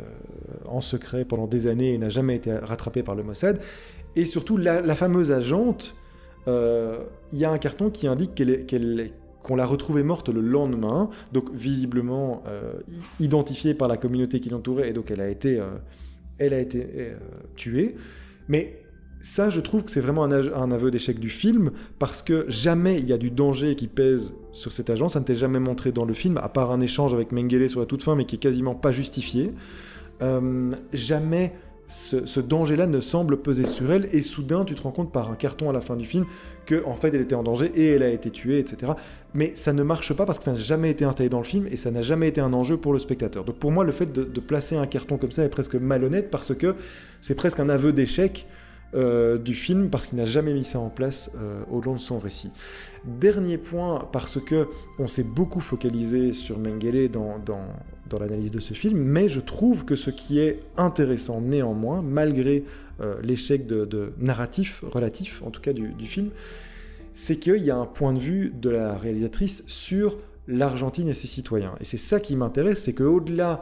en 0.65 0.81
secret 0.81 1.25
pendant 1.25 1.47
des 1.47 1.67
années 1.67 1.93
et 1.93 1.97
n'a 1.97 2.09
jamais 2.09 2.35
été 2.35 2.53
rattrapé 2.53 3.03
par 3.03 3.15
le 3.15 3.23
Mossad. 3.23 3.59
Et 4.15 4.25
surtout, 4.25 4.57
la, 4.57 4.95
fameuse 4.95 5.31
agente, 5.31 5.95
il 6.47 7.37
y 7.39 7.45
a 7.45 7.51
un 7.51 7.57
carton 7.59 7.89
qui 7.91 8.07
indique 8.07 8.33
qu'elle 8.35 9.11
qu'on 9.43 9.55
l'a 9.55 9.65
retrouvée 9.65 10.03
morte 10.03 10.29
le 10.29 10.41
lendemain, 10.41 11.09
donc 11.31 11.53
visiblement 11.53 12.43
identifiée 13.19 13.73
par 13.73 13.87
la 13.87 13.97
communauté 13.97 14.39
qui 14.39 14.49
l'entourait, 14.49 14.89
et 14.89 14.93
donc 14.93 15.11
elle 15.11 15.21
a 15.21 15.29
été, 15.29 15.61
elle 16.37 16.53
a 16.53 16.59
été 16.59 16.85
tuée. 17.55 17.95
Mais 18.49 18.81
ça, 19.21 19.49
je 19.49 19.59
trouve 19.59 19.83
que 19.83 19.91
c'est 19.91 20.01
vraiment 20.01 20.23
un, 20.23 20.71
aveu 20.71 20.91
d'échec 20.91 21.19
du 21.19 21.29
film, 21.29 21.71
parce 21.99 22.21
que 22.21 22.45
jamais 22.47 22.99
il 22.99 23.05
y 23.05 23.13
a 23.13 23.17
du 23.17 23.31
danger 23.31 23.75
qui 23.75 23.87
pèse 23.87 24.33
sur 24.51 24.71
cet 24.71 24.89
agent, 24.89 25.09
ça 25.09 25.19
ne 25.19 25.25
t'est 25.25 25.35
jamais 25.35 25.59
montré 25.59 25.91
dans 25.91 26.05
le 26.05 26.13
film, 26.13 26.37
à 26.37 26.49
part 26.49 26.71
un 26.71 26.79
échange 26.79 27.13
avec 27.13 27.31
Mengele 27.31 27.69
sur 27.69 27.79
la 27.79 27.85
toute 27.85 28.03
fin, 28.03 28.15
mais 28.15 28.25
qui 28.25 28.35
est 28.35 28.39
quasiment 28.39 28.75
pas 28.75 28.91
justifié. 28.91 29.53
Euh, 30.21 30.71
jamais 30.93 31.53
ce, 31.87 32.39
danger-là 32.39 32.85
ne 32.85 32.99
semble 32.99 33.37
peser 33.37 33.65
sur 33.65 33.91
elle, 33.91 34.09
et 34.11 34.21
soudain 34.21 34.65
tu 34.65 34.75
te 34.75 34.81
rends 34.81 34.91
compte 34.91 35.11
par 35.11 35.31
un 35.31 35.35
carton 35.35 35.69
à 35.69 35.73
la 35.73 35.81
fin 35.81 35.95
du 35.95 36.05
film 36.05 36.25
que 36.65 36.83
en 36.85 36.95
fait 36.95 37.13
elle 37.13 37.21
était 37.21 37.35
en 37.35 37.43
danger 37.43 37.71
et 37.75 37.87
elle 37.91 38.03
a 38.03 38.09
été 38.09 38.29
tuée, 38.29 38.59
etc. 38.59 38.91
Mais 39.33 39.53
ça 39.55 39.73
ne 39.73 39.83
marche 39.83 40.13
pas 40.13 40.25
parce 40.25 40.37
que 40.37 40.45
ça 40.45 40.51
n'a 40.51 40.57
jamais 40.57 40.89
été 40.89 41.05
installé 41.05 41.29
dans 41.29 41.37
le 41.37 41.45
film 41.45 41.67
et 41.71 41.77
ça 41.77 41.91
n'a 41.91 42.01
jamais 42.01 42.27
été 42.27 42.41
un 42.41 42.53
enjeu 42.53 42.77
pour 42.77 42.93
le 42.93 42.99
spectateur. 42.99 43.45
Donc 43.45 43.55
pour 43.55 43.71
moi 43.71 43.85
le 43.85 43.91
fait 43.91 44.11
de, 44.11 44.23
de 44.23 44.39
placer 44.39 44.75
un 44.75 44.85
carton 44.85 45.17
comme 45.17 45.31
ça 45.31 45.43
est 45.43 45.49
presque 45.49 45.75
malhonnête 45.75 46.29
parce 46.29 46.53
que 46.53 46.75
c'est 47.21 47.35
presque 47.35 47.59
un 47.59 47.69
aveu 47.69 47.93
d'échec 47.93 48.47
euh, 48.93 49.37
du 49.37 49.53
film 49.53 49.89
parce 49.89 50.07
qu'il 50.07 50.17
n'a 50.17 50.25
jamais 50.25 50.53
mis 50.53 50.63
ça 50.63 50.79
en 50.79 50.89
place 50.89 51.31
euh, 51.35 51.61
au 51.69 51.81
long 51.81 51.93
de 51.93 51.99
son 51.99 52.19
récit. 52.19 52.51
Dernier 53.03 53.57
point, 53.57 54.07
parce 54.11 54.39
que 54.39 54.69
on 54.97 55.07
s'est 55.07 55.25
beaucoup 55.25 55.59
focalisé 55.59 56.31
sur 56.31 56.57
Mengele 56.57 57.09
dans, 57.09 57.37
dans, 57.39 58.19
l'analyse 58.19 58.51
de 58.51 58.61
ce 58.61 58.73
film, 58.73 58.97
mais 58.97 59.27
je 59.27 59.41
trouve 59.41 59.83
que 59.83 59.97
ce 59.97 60.09
qui 60.09 60.39
est 60.39 60.61
intéressant 60.77 61.41
néanmoins, 61.41 62.01
malgré 62.01 62.63
euh, 63.01 63.15
l'échec 63.21 63.67
de, 63.67 64.13
narratif 64.19 64.81
relatif, 64.83 65.41
en 65.45 65.51
tout 65.51 65.61
cas 65.61 65.73
du, 65.73 65.89
du 65.89 66.07
film, 66.07 66.29
c'est 67.13 67.37
qu'il 67.37 67.63
y 67.63 67.71
a 67.71 67.75
un 67.75 67.85
point 67.85 68.13
de 68.13 68.19
vue 68.19 68.53
de 68.55 68.69
la 68.69 68.97
réalisatrice 68.97 69.65
sur 69.67 70.17
l'Argentine 70.47 71.09
et 71.09 71.13
ses 71.13 71.27
citoyens. 71.27 71.75
Et 71.81 71.83
c'est 71.83 71.97
ça 71.97 72.21
qui 72.21 72.35
m'intéresse, 72.37 72.83
c'est 72.83 72.93
qu'au-delà 72.93 73.61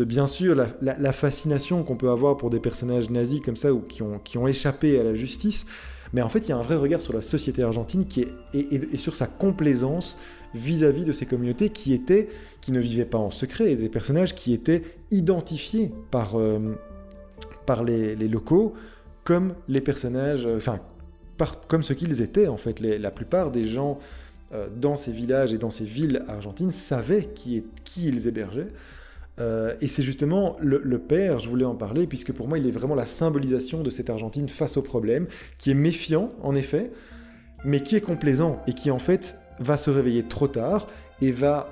bien 0.00 0.26
sûr 0.26 0.54
la, 0.54 1.12
fascination 1.12 1.82
qu'on 1.82 1.96
peut 1.96 2.10
avoir 2.10 2.36
pour 2.36 2.50
des 2.50 2.60
personnages 2.60 3.10
nazis 3.10 3.40
comme 3.40 3.56
ça 3.56 3.72
ou 3.72 3.80
qui 3.80 4.02
ont, 4.02 4.18
qui 4.18 4.38
ont 4.38 4.48
échappé 4.48 4.98
à 4.98 5.04
la 5.04 5.14
justice, 5.14 5.66
mais 6.12 6.22
en 6.22 6.28
fait 6.28 6.40
il 6.40 6.48
y 6.48 6.52
a 6.52 6.56
un 6.56 6.62
vrai 6.62 6.76
regard 6.76 7.02
sur 7.02 7.12
la 7.12 7.20
société 7.20 7.62
argentine 7.62 8.06
est, 8.16 8.28
et, 8.54 8.96
sur 8.96 9.14
sa 9.14 9.26
complaisance 9.26 10.18
vis-à-vis 10.54 11.04
de 11.04 11.12
ces 11.12 11.26
communautés 11.26 11.68
qui 11.68 11.92
étaient, 11.92 12.28
qui 12.60 12.72
ne 12.72 12.80
vivaient 12.80 13.04
pas 13.04 13.18
en 13.18 13.30
secret, 13.30 13.72
et 13.72 13.76
des 13.76 13.88
personnages 13.88 14.34
qui 14.34 14.54
étaient 14.54 14.82
identifiés 15.10 15.92
par, 16.10 16.38
euh, 16.38 16.74
par 17.66 17.84
les, 17.84 18.16
locaux 18.16 18.74
comme 19.24 19.54
les 19.68 19.80
personnages, 19.80 20.46
euh, 20.46 20.56
enfin 20.56 20.80
comme 21.66 21.82
ce 21.82 21.92
qu'ils 21.92 22.22
étaient 22.22 22.46
en 22.46 22.56
fait. 22.56 22.78
la 22.80 23.10
plupart 23.10 23.50
des 23.50 23.64
gens 23.64 23.98
euh, 24.54 24.68
dans 24.74 24.94
ces 24.94 25.10
villages 25.10 25.52
et 25.52 25.58
dans 25.58 25.70
ces 25.70 25.84
villes 25.84 26.22
argentines 26.28 26.70
savaient 26.70 27.30
qui, 27.34 27.64
qui 27.84 28.06
ils 28.06 28.28
hébergeaient. 28.28 28.70
Euh, 29.40 29.74
et 29.80 29.88
c'est 29.88 30.02
justement 30.02 30.56
le, 30.60 30.98
père, 30.98 31.38
je 31.38 31.48
voulais 31.48 31.64
en 31.64 31.74
parler, 31.74 32.06
puisque 32.06 32.32
pour 32.32 32.48
moi 32.48 32.58
il 32.58 32.66
est 32.66 32.72
vraiment 32.72 32.94
la 32.94 33.06
symbolisation 33.06 33.82
de 33.82 33.90
cette 33.90 34.10
Argentine 34.10 34.48
face 34.48 34.76
au 34.76 34.82
problème, 34.82 35.26
qui 35.58 35.70
est 35.70 35.74
méfiant 35.74 36.32
en 36.42 36.54
effet, 36.54 36.90
mais 37.64 37.80
qui 37.80 37.96
est 37.96 38.00
complaisant 38.00 38.62
et 38.66 38.72
qui 38.72 38.90
en 38.90 38.98
fait 38.98 39.38
va 39.58 39.76
se 39.76 39.90
réveiller 39.90 40.24
trop 40.24 40.48
tard 40.48 40.88
et 41.20 41.30
va 41.30 41.68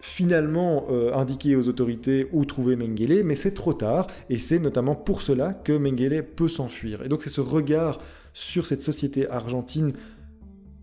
finalement 0.00 0.86
euh, 0.90 1.14
indiquer 1.14 1.56
aux 1.56 1.68
autorités 1.68 2.28
où 2.32 2.44
trouver 2.44 2.76
Mengele, 2.76 3.24
mais 3.24 3.34
c'est 3.34 3.54
trop 3.54 3.72
tard, 3.72 4.06
et 4.28 4.38
c'est 4.38 4.58
notamment 4.58 4.94
pour 4.94 5.22
cela 5.22 5.52
que 5.54 5.72
Mengele 5.72 6.22
peut 6.22 6.48
s'enfuir. 6.48 7.02
Et 7.02 7.08
donc 7.08 7.22
c'est 7.22 7.30
ce 7.30 7.40
regard 7.40 7.98
sur 8.34 8.66
cette 8.66 8.82
société 8.82 9.28
argentine 9.30 9.94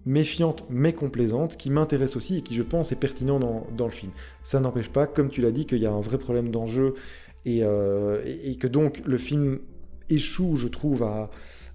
méfiante 0.06 0.66
mais 0.70 0.94
complaisante 0.94 1.58
qui 1.58 1.70
m'intéresse 1.70 2.16
aussi 2.16 2.38
et 2.38 2.42
qui 2.42 2.56
je 2.56 2.63
pense 2.63 2.92
est 2.92 3.00
pertinent 3.00 3.39
dans, 3.39 3.86
le 3.86 3.92
film. 3.92 4.12
Ça 4.44 4.60
n'empêche 4.60 4.89
pas, 4.89 5.08
comme 5.08 5.30
tu 5.30 5.42
l'as 5.42 5.52
dit, 5.52 5.66
qu'il 5.66 5.80
y 5.80 5.86
a 5.86 5.92
un 5.92 6.02
vrai 6.02 6.18
problème 6.18 6.50
d'enjeu 6.50 6.94
et, 7.46 7.60
euh, 7.63 8.22
et, 8.26 8.56
que 8.56 8.68
donc 8.68 9.02
le 9.06 9.18
film 9.18 9.60
échoue, 10.10 10.58
je 10.58 10.68
trouve, 10.68 11.04
à, 11.04 11.30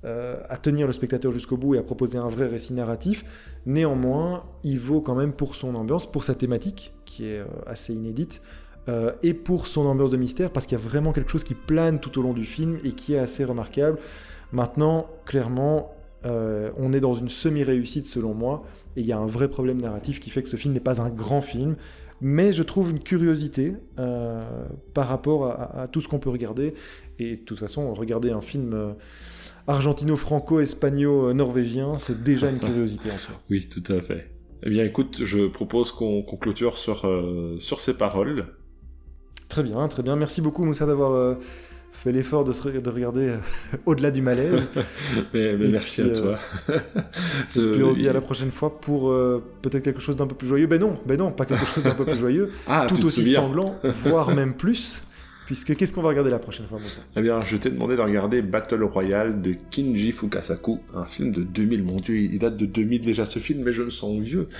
euh, 0.04 0.40
à 0.48 0.56
tenir 0.56 0.86
le 0.86 0.92
spectateur 0.92 1.32
jusqu'au 1.32 1.56
bout 1.56 1.74
et 1.74 1.78
à 1.78 1.82
proposer 1.82 2.18
un 2.18 2.28
vrai 2.28 2.46
récit 2.46 2.72
narratif. 2.72 3.24
Néanmoins, 3.66 4.44
il 4.62 4.78
vaut 4.78 5.00
quand 5.00 5.14
même 5.14 5.32
pour 5.32 5.54
son 5.54 5.74
ambiance, 5.74 6.10
pour 6.10 6.24
sa 6.24 6.34
thématique, 6.34 6.92
qui 7.04 7.26
est 7.26 7.38
euh, 7.38 7.46
assez 7.66 7.94
inédite, 7.94 8.42
et 9.22 9.34
pour 9.34 9.66
son 9.66 9.84
ambiance 9.84 10.08
de 10.08 10.16
mystère, 10.16 10.50
parce 10.50 10.64
qu'il 10.64 10.78
y 10.78 10.80
a 10.80 10.82
vraiment 10.82 11.12
quelque 11.12 11.30
chose 11.30 11.44
qui 11.44 11.52
plane 11.52 12.00
tout 12.00 12.18
au 12.18 12.22
long 12.22 12.32
du 12.32 12.46
film 12.46 12.78
et 12.84 12.92
qui 12.92 13.12
est 13.12 13.18
assez 13.18 13.44
remarquable. 13.44 13.98
Maintenant, 14.50 15.10
clairement, 15.26 15.92
euh, 16.24 16.70
on 16.76 16.92
est 16.92 17.00
dans 17.00 17.14
une 17.14 17.28
semi-réussite 17.28 18.06
selon 18.06 18.34
moi, 18.34 18.64
et 18.96 19.00
il 19.00 19.06
y 19.06 19.12
a 19.12 19.18
un 19.18 19.26
vrai 19.26 19.48
problème 19.48 19.80
narratif 19.80 20.20
qui 20.20 20.30
fait 20.30 20.42
que 20.42 20.48
ce 20.48 20.56
film 20.56 20.74
n'est 20.74 20.80
pas 20.80 21.00
un 21.00 21.10
grand 21.10 21.40
film, 21.40 21.76
mais 22.20 22.52
je 22.52 22.64
trouve 22.64 22.90
une 22.90 22.98
curiosité 22.98 23.74
euh, 23.98 24.66
par 24.94 25.06
rapport 25.06 25.46
à, 25.46 25.86
tout 25.86 26.00
ce 26.00 26.08
qu'on 26.08 26.18
peut 26.18 26.30
regarder, 26.30 26.74
et 27.18 27.36
de 27.36 27.42
toute 27.42 27.58
façon, 27.58 27.92
regarder 27.94 28.30
un 28.30 28.40
film 28.40 28.72
euh, 28.74 28.94
argentino-franco-espagnol-norvégien, 29.68 31.92
c'est 31.98 32.20
déjà 32.22 32.50
une 32.50 32.58
curiosité 32.58 33.12
en 33.12 33.18
soi. 33.18 33.34
Oui, 33.50 33.68
tout 33.68 33.84
à 33.92 34.00
fait. 34.00 34.32
Eh 34.64 34.70
bien 34.70 34.82
écoute, 34.84 35.22
je 35.24 35.46
propose 35.46 35.92
qu'on 35.92 36.22
clôture 36.22 36.78
sur, 36.78 37.08
sur 37.60 37.80
ces 37.80 37.94
paroles. 37.94 38.46
Très 39.48 39.62
bien, 39.62 39.86
très 39.86 40.02
bien. 40.02 40.16
Merci 40.16 40.40
beaucoup 40.40 40.64
Moussa 40.64 40.84
d'avoir 40.84 41.36
fait 41.92 42.12
l'effort 42.12 42.44
de, 42.44 42.52
de 42.80 42.90
regarder 42.90 43.28
euh, 43.28 43.36
au-delà 43.86 44.10
du 44.10 44.22
malaise. 44.22 44.68
mais, 45.34 45.56
merci 45.56 46.02
à 46.02 46.08
toi. 46.10 46.38
Euh, 46.70 46.78
et 47.56 47.72
puis 47.72 47.82
on 47.82 47.92
se 47.92 47.98
dit 47.98 48.08
à 48.08 48.12
la 48.12 48.20
prochaine 48.20 48.52
fois 48.52 48.80
pour 48.80 49.10
euh, 49.10 49.42
peut-être 49.62 49.82
quelque 49.82 50.00
chose 50.00 50.16
d'un 50.16 50.26
peu 50.26 50.34
plus 50.34 50.46
joyeux. 50.46 50.66
Ben 50.66 50.80
non, 50.80 50.98
ben 51.06 51.18
non, 51.18 51.32
pas 51.32 51.44
quelque 51.44 51.66
chose 51.66 51.84
d'un 51.84 51.94
peu 51.94 52.04
plus 52.04 52.18
joyeux, 52.18 52.50
ah, 52.66 52.86
tout 52.88 53.04
aussi 53.04 53.24
sanglant, 53.32 53.76
voire 53.82 54.34
même 54.34 54.54
plus. 54.54 55.02
Puisque 55.46 55.74
qu'est-ce 55.76 55.94
qu'on 55.94 56.02
va 56.02 56.10
regarder 56.10 56.28
la 56.28 56.38
prochaine 56.38 56.66
fois, 56.66 56.78
Moussa? 56.78 57.00
Eh 57.16 57.22
bien, 57.22 57.42
je 57.42 57.56
t'ai 57.56 57.70
demandé 57.70 57.96
de 57.96 58.02
regarder 58.02 58.42
Battle 58.42 58.82
Royale 58.82 59.40
de 59.40 59.54
Kinji 59.70 60.12
Fukasaku, 60.12 60.78
un 60.94 61.06
film 61.06 61.32
de 61.32 61.42
2000. 61.42 61.84
Mon 61.84 62.00
Dieu, 62.00 62.16
il 62.16 62.38
date 62.38 62.58
de 62.58 62.66
2000 62.66 63.00
déjà 63.00 63.24
ce 63.24 63.38
film, 63.38 63.62
mais 63.64 63.72
je 63.72 63.82
me 63.82 63.88
sens 63.88 64.18
vieux. 64.18 64.50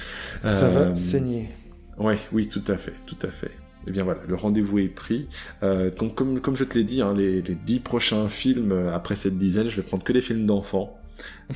Ça 0.44 0.66
va 0.70 0.96
saigner. 0.96 1.50
Ouais, 1.98 2.16
oui, 2.32 2.48
tout 2.48 2.62
à 2.68 2.78
fait, 2.78 2.94
tout 3.04 3.18
à 3.22 3.28
fait. 3.28 3.50
Eh 3.88 3.90
bien 3.90 4.05
voilà, 4.05 4.20
le 4.29 4.35
rendez-vous 4.35 4.79
est 4.81 4.88
pris. 4.88 5.29
Euh, 5.62 5.90
donc 5.90 6.14
comme, 6.14 6.40
comme 6.40 6.57
je 6.57 6.64
te 6.64 6.77
l'ai 6.77 6.85
dit, 6.85 7.01
hein, 7.01 7.14
les, 7.16 7.40
dix 7.40 7.81
prochains 7.81 8.29
films 8.29 8.70
euh, 8.70 8.94
après 8.94 9.14
cette 9.14 9.38
dizaine, 9.38 9.70
je 9.70 9.77
vais 9.77 9.83
prendre 9.83 10.05
que 10.05 10.12
des 10.12 10.20
films 10.20 10.44
d'enfants. 10.44 11.01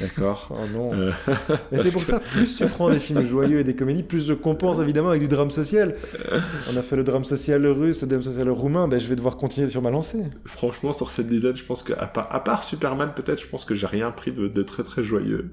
D'accord 0.01 0.49
Oh 0.51 0.67
non 0.73 0.95
euh, 0.95 1.13
Mais 1.73 1.79
c'est 1.79 1.93
pour 1.93 2.03
ça, 2.03 2.21
plus 2.21 2.57
tu 2.57 2.65
prends 2.67 2.89
des 2.89 2.99
films 2.99 3.23
joyeux 3.23 3.61
et 3.61 3.65
des 3.65 3.77
comédies, 3.77 4.03
plus 4.03 4.27
je 4.27 4.33
compense 4.33 4.79
évidemment 4.79 5.11
avec 5.11 5.21
du 5.21 5.29
drame 5.29 5.51
social. 5.51 5.95
On 6.73 6.77
a 6.77 6.83
fait 6.83 6.97
le 6.97 7.05
drame 7.05 7.25
social 7.25 7.67
russe, 7.67 8.01
le 8.01 8.09
drame 8.09 8.23
social 8.23 8.49
roumain, 8.49 8.89
ben, 8.89 8.99
je 8.99 9.07
vais 9.09 9.17
devoir 9.17 9.37
continuer 9.37 9.69
sur 9.69 9.83
ma 9.83 9.91
lancée. 9.91 10.25
Franchement, 10.47 10.95
sur 10.95 11.11
cette 11.11 11.29
dizaine, 11.29 11.55
je 11.55 11.65
pense 11.65 11.83
qu'à 11.83 12.07
part, 12.07 12.35
à 12.35 12.43
part 12.43 12.65
Superman 12.65 13.13
peut-être, 13.15 13.43
je 13.43 13.47
pense 13.47 13.67
que 13.67 13.75
j'ai 13.75 13.87
rien 13.87 14.11
pris 14.11 14.33
de, 14.33 14.49
de 14.49 14.63
très 14.63 14.85
très 14.85 15.05
joyeux. 15.05 15.51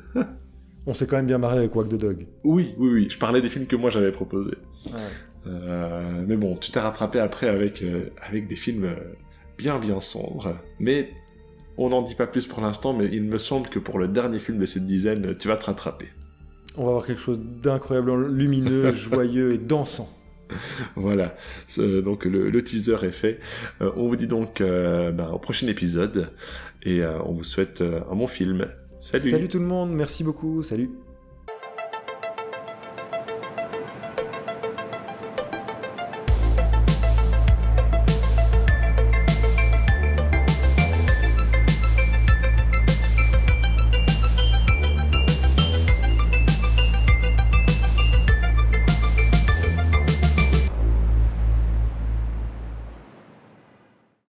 On 0.85 0.93
s'est 0.93 1.07
quand 1.07 1.17
même 1.17 1.27
bien 1.27 1.37
marré 1.37 1.57
avec 1.57 1.75
Walk 1.75 1.89
the 1.89 1.95
Dog. 1.95 2.25
Oui, 2.43 2.73
oui, 2.77 2.89
oui. 2.89 3.07
Je 3.09 3.17
parlais 3.17 3.41
des 3.41 3.49
films 3.49 3.67
que 3.67 3.75
moi 3.75 3.89
j'avais 3.89 4.11
proposés. 4.11 4.57
Euh, 5.47 6.23
mais 6.27 6.35
bon, 6.35 6.55
tu 6.55 6.71
t'es 6.71 6.79
rattrapé 6.79 7.19
après 7.19 7.47
avec, 7.47 7.81
euh, 7.81 8.09
avec 8.21 8.47
des 8.47 8.55
films 8.55 8.85
euh, 8.85 8.95
bien 9.57 9.79
bien 9.79 10.01
sombres. 10.01 10.57
Mais 10.79 11.11
on 11.77 11.89
n'en 11.89 12.01
dit 12.01 12.15
pas 12.15 12.27
plus 12.27 12.47
pour 12.47 12.61
l'instant, 12.61 12.93
mais 12.93 13.09
il 13.11 13.23
me 13.23 13.37
semble 13.37 13.69
que 13.69 13.79
pour 13.79 13.99
le 13.99 14.07
dernier 14.07 14.39
film 14.39 14.57
de 14.57 14.65
cette 14.65 14.85
dizaine, 14.85 15.35
tu 15.37 15.47
vas 15.47 15.57
te 15.57 15.65
rattraper. 15.65 16.07
On 16.77 16.83
va 16.83 16.89
avoir 16.89 17.05
quelque 17.05 17.21
chose 17.21 17.39
d'incroyablement 17.39 18.17
lumineux, 18.17 18.91
joyeux 18.93 19.53
et 19.53 19.57
dansant. 19.57 20.09
Voilà, 20.95 21.35
donc 21.77 22.25
le, 22.25 22.63
teaser 22.63 22.97
est 23.03 23.11
fait. 23.11 23.39
on 23.79 24.07
vous 24.07 24.15
dit 24.15 24.25
donc 24.25 24.63
ben, 24.63 25.29
au 25.31 25.37
prochain 25.37 25.67
épisode 25.67 26.31
et 26.81 27.05
on 27.05 27.33
vous 27.33 27.43
souhaite 27.43 27.81
un 27.81 28.15
bon 28.15 28.25
film. 28.25 28.65
Salut. 28.99 29.47
Tout 29.47 29.59
le 29.59 29.65
monde, 29.65 29.91
merci 29.91 30.23
beaucoup, 30.23 30.61
salut 30.61 30.91